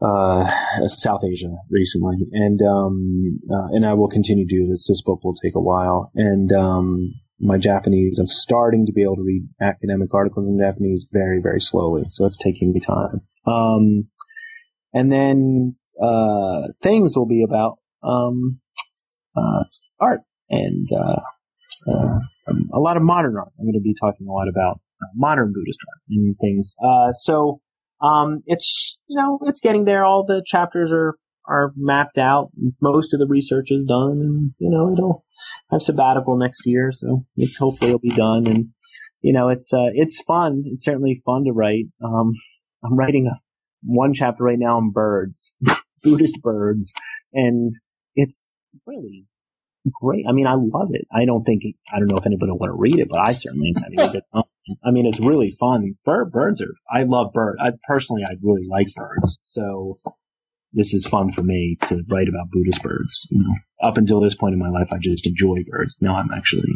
uh, 0.00 0.50
South 0.88 1.22
Asia 1.24 1.56
recently, 1.70 2.16
and 2.32 2.60
um, 2.62 3.38
uh, 3.50 3.68
and 3.72 3.86
I 3.86 3.94
will 3.94 4.08
continue 4.08 4.46
to 4.46 4.54
do 4.54 4.66
this. 4.66 4.86
This 4.86 5.02
book 5.02 5.24
will 5.24 5.34
take 5.34 5.54
a 5.54 5.60
while, 5.60 6.10
and 6.14 6.52
um, 6.52 7.14
my 7.40 7.58
Japanese, 7.58 8.18
I'm 8.18 8.26
starting 8.26 8.86
to 8.86 8.92
be 8.92 9.02
able 9.02 9.16
to 9.16 9.22
read 9.22 9.48
academic 9.60 10.12
articles 10.12 10.48
in 10.48 10.58
Japanese 10.58 11.06
very, 11.10 11.40
very 11.40 11.60
slowly, 11.60 12.04
so 12.08 12.26
it's 12.26 12.38
taking 12.38 12.72
me 12.72 12.80
time. 12.80 13.22
Um, 13.46 14.08
and 14.92 15.10
then 15.10 15.72
uh, 16.02 16.68
things 16.82 17.16
will 17.16 17.26
be 17.26 17.42
about 17.42 17.78
um, 18.02 18.60
art 20.00 20.20
and 20.50 20.88
uh, 20.92 21.20
uh, 21.90 22.18
um, 22.48 22.70
a 22.72 22.78
lot 22.78 22.96
of 22.96 23.02
modern 23.02 23.36
art. 23.36 23.52
I'm 23.58 23.64
going 23.64 23.74
to 23.74 23.80
be 23.80 23.94
talking 24.00 24.28
a 24.28 24.32
lot 24.32 24.48
about 24.48 24.80
modern 25.14 25.52
Buddhist 25.52 25.80
art 25.88 26.00
and 26.10 26.36
things. 26.40 26.74
so 27.22 27.60
um, 28.00 28.42
it's 28.46 28.98
you 29.08 29.20
know 29.20 29.38
it's 29.42 29.60
getting 29.60 29.84
there. 29.84 30.04
All 30.04 30.24
the 30.26 30.42
chapters 30.46 30.92
are 30.92 31.16
are 31.46 31.70
mapped 31.76 32.18
out. 32.18 32.50
Most 32.80 33.14
of 33.14 33.20
the 33.20 33.26
research 33.26 33.70
is 33.70 33.84
done, 33.84 34.18
and 34.20 34.54
you 34.58 34.70
know 34.70 34.92
it'll 34.92 35.24
have 35.70 35.82
sabbatical 35.82 36.36
next 36.36 36.62
year, 36.66 36.92
so 36.92 37.24
it's 37.36 37.56
hopefully 37.56 37.90
it'll 37.90 38.00
be 38.00 38.08
done. 38.08 38.44
And 38.46 38.68
you 39.22 39.32
know 39.32 39.48
it's 39.48 39.72
uh, 39.72 39.90
it's 39.94 40.22
fun. 40.22 40.64
It's 40.66 40.84
certainly 40.84 41.22
fun 41.24 41.44
to 41.44 41.52
write. 41.52 41.86
Um, 42.04 42.32
I'm 42.84 42.96
writing 42.96 43.26
a, 43.26 43.40
one 43.82 44.12
chapter 44.12 44.44
right 44.44 44.58
now 44.58 44.76
on 44.76 44.90
birds, 44.90 45.54
Buddhist 46.02 46.40
birds, 46.42 46.94
and 47.32 47.72
it's 48.14 48.50
really 48.86 49.26
great. 50.00 50.26
I 50.28 50.32
mean, 50.32 50.46
I 50.46 50.54
love 50.54 50.88
it. 50.92 51.06
I 51.12 51.24
don't 51.24 51.44
think 51.44 51.62
I 51.92 51.98
don't 51.98 52.10
know 52.10 52.16
if 52.16 52.26
anybody 52.26 52.50
will 52.52 52.58
want 52.58 52.70
to 52.70 52.76
read 52.76 52.98
it, 52.98 53.08
but 53.08 53.20
I 53.20 53.32
certainly. 53.32 53.74
I 53.76 53.88
mean, 53.88 54.22
I 54.84 54.90
mean, 54.90 55.06
it's 55.06 55.20
really 55.20 55.50
fun. 55.50 55.96
Bird, 56.04 56.32
birds 56.32 56.62
are, 56.62 56.72
I 56.90 57.02
love 57.02 57.32
birds. 57.34 57.58
I 57.60 57.72
personally, 57.86 58.22
I 58.26 58.34
really 58.42 58.66
like 58.66 58.86
birds. 58.94 59.38
So 59.42 59.98
this 60.72 60.94
is 60.94 61.06
fun 61.06 61.32
for 61.32 61.42
me 61.42 61.76
to 61.82 62.02
write 62.08 62.28
about 62.28 62.50
Buddhist 62.50 62.82
birds. 62.82 63.28
You 63.30 63.42
know, 63.42 63.54
up 63.88 63.96
until 63.96 64.20
this 64.20 64.34
point 64.34 64.54
in 64.54 64.58
my 64.58 64.68
life, 64.68 64.92
I 64.92 64.98
just 64.98 65.26
enjoy 65.26 65.58
birds. 65.68 65.96
Now 66.00 66.16
I'm 66.16 66.30
actually. 66.32 66.72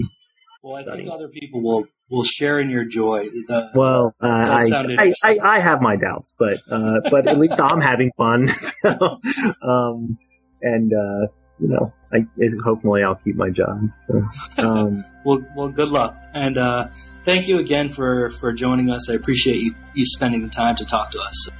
Well, 0.62 0.77
I 0.77 0.83
studying. 0.83 1.07
think 1.07 1.15
other 1.15 1.29
people 1.29 1.62
will, 1.62 1.87
will 2.11 2.25
share 2.25 2.59
in 2.59 2.69
your 2.69 2.85
joy. 2.85 3.31
The, 3.47 3.70
well, 3.75 4.15
uh, 4.20 4.27
I, 4.27 4.69
I, 4.99 5.15
I, 5.23 5.39
I, 5.41 5.59
have 5.61 5.81
my 5.81 5.95
doubts, 5.95 6.35
but, 6.37 6.59
uh, 6.69 6.97
but 7.09 7.29
at 7.29 7.39
least 7.39 7.61
I'm 7.61 7.81
having 7.81 8.11
fun. 8.16 8.51
so, 8.83 9.20
um, 9.62 10.19
and, 10.61 10.93
uh, 10.93 11.29
you 11.60 11.68
know, 11.68 11.93
I 12.12 12.26
hopefully 12.64 13.02
I'll 13.02 13.16
keep 13.16 13.36
my 13.36 13.51
job. 13.51 13.90
So, 14.06 14.22
um, 14.59 15.05
well, 15.24 15.44
well, 15.55 15.68
good 15.68 15.89
luck, 15.89 16.16
and 16.35 16.59
uh, 16.59 16.89
thank 17.24 17.48
you 17.48 17.59
again 17.59 17.93
for 17.93 18.30
for 18.30 18.52
joining 18.52 18.90
us. 18.90 19.10
I 19.10 19.14
appreciate 19.14 19.60
you 19.60 19.74
you 19.94 20.05
spending 20.06 20.43
the 20.43 20.51
time 20.51 20.76
to 20.76 20.85
talk 20.85 21.10
to 21.12 21.20
us. 21.20 21.51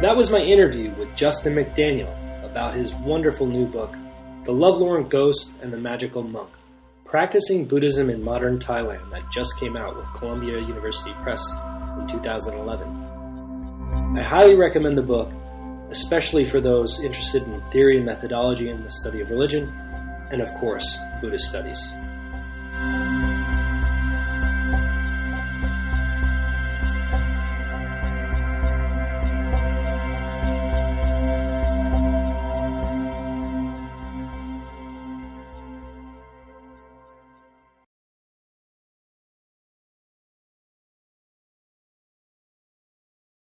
That 0.00 0.16
was 0.16 0.30
my 0.30 0.40
interview 0.40 0.94
with 0.94 1.14
Justin 1.16 1.54
McDaniel 1.54 2.14
about 2.44 2.74
his 2.74 2.94
wonderful 2.94 3.46
new 3.46 3.66
book, 3.66 3.96
The 4.44 4.52
Lovelorn 4.52 5.08
Ghost 5.08 5.54
and 5.60 5.72
the 5.72 5.76
Magical 5.76 6.22
Monk 6.22 6.50
Practicing 7.08 7.64
Buddhism 7.64 8.10
in 8.10 8.22
Modern 8.22 8.58
Thailand, 8.58 9.10
that 9.12 9.32
just 9.32 9.58
came 9.58 9.78
out 9.78 9.96
with 9.96 10.04
Columbia 10.12 10.58
University 10.58 11.14
Press 11.20 11.42
in 11.98 12.06
2011. 12.06 14.18
I 14.18 14.20
highly 14.20 14.56
recommend 14.56 14.98
the 14.98 15.02
book, 15.02 15.32
especially 15.90 16.44
for 16.44 16.60
those 16.60 17.00
interested 17.02 17.42
in 17.42 17.60
theory 17.70 17.96
and 17.96 18.06
methodology 18.06 18.70
in 18.70 18.82
the 18.82 18.90
study 18.90 19.20
of 19.20 19.30
religion, 19.30 19.72
and 20.30 20.42
of 20.42 20.52
course, 20.54 20.98
Buddhist 21.20 21.48
studies. 21.48 21.94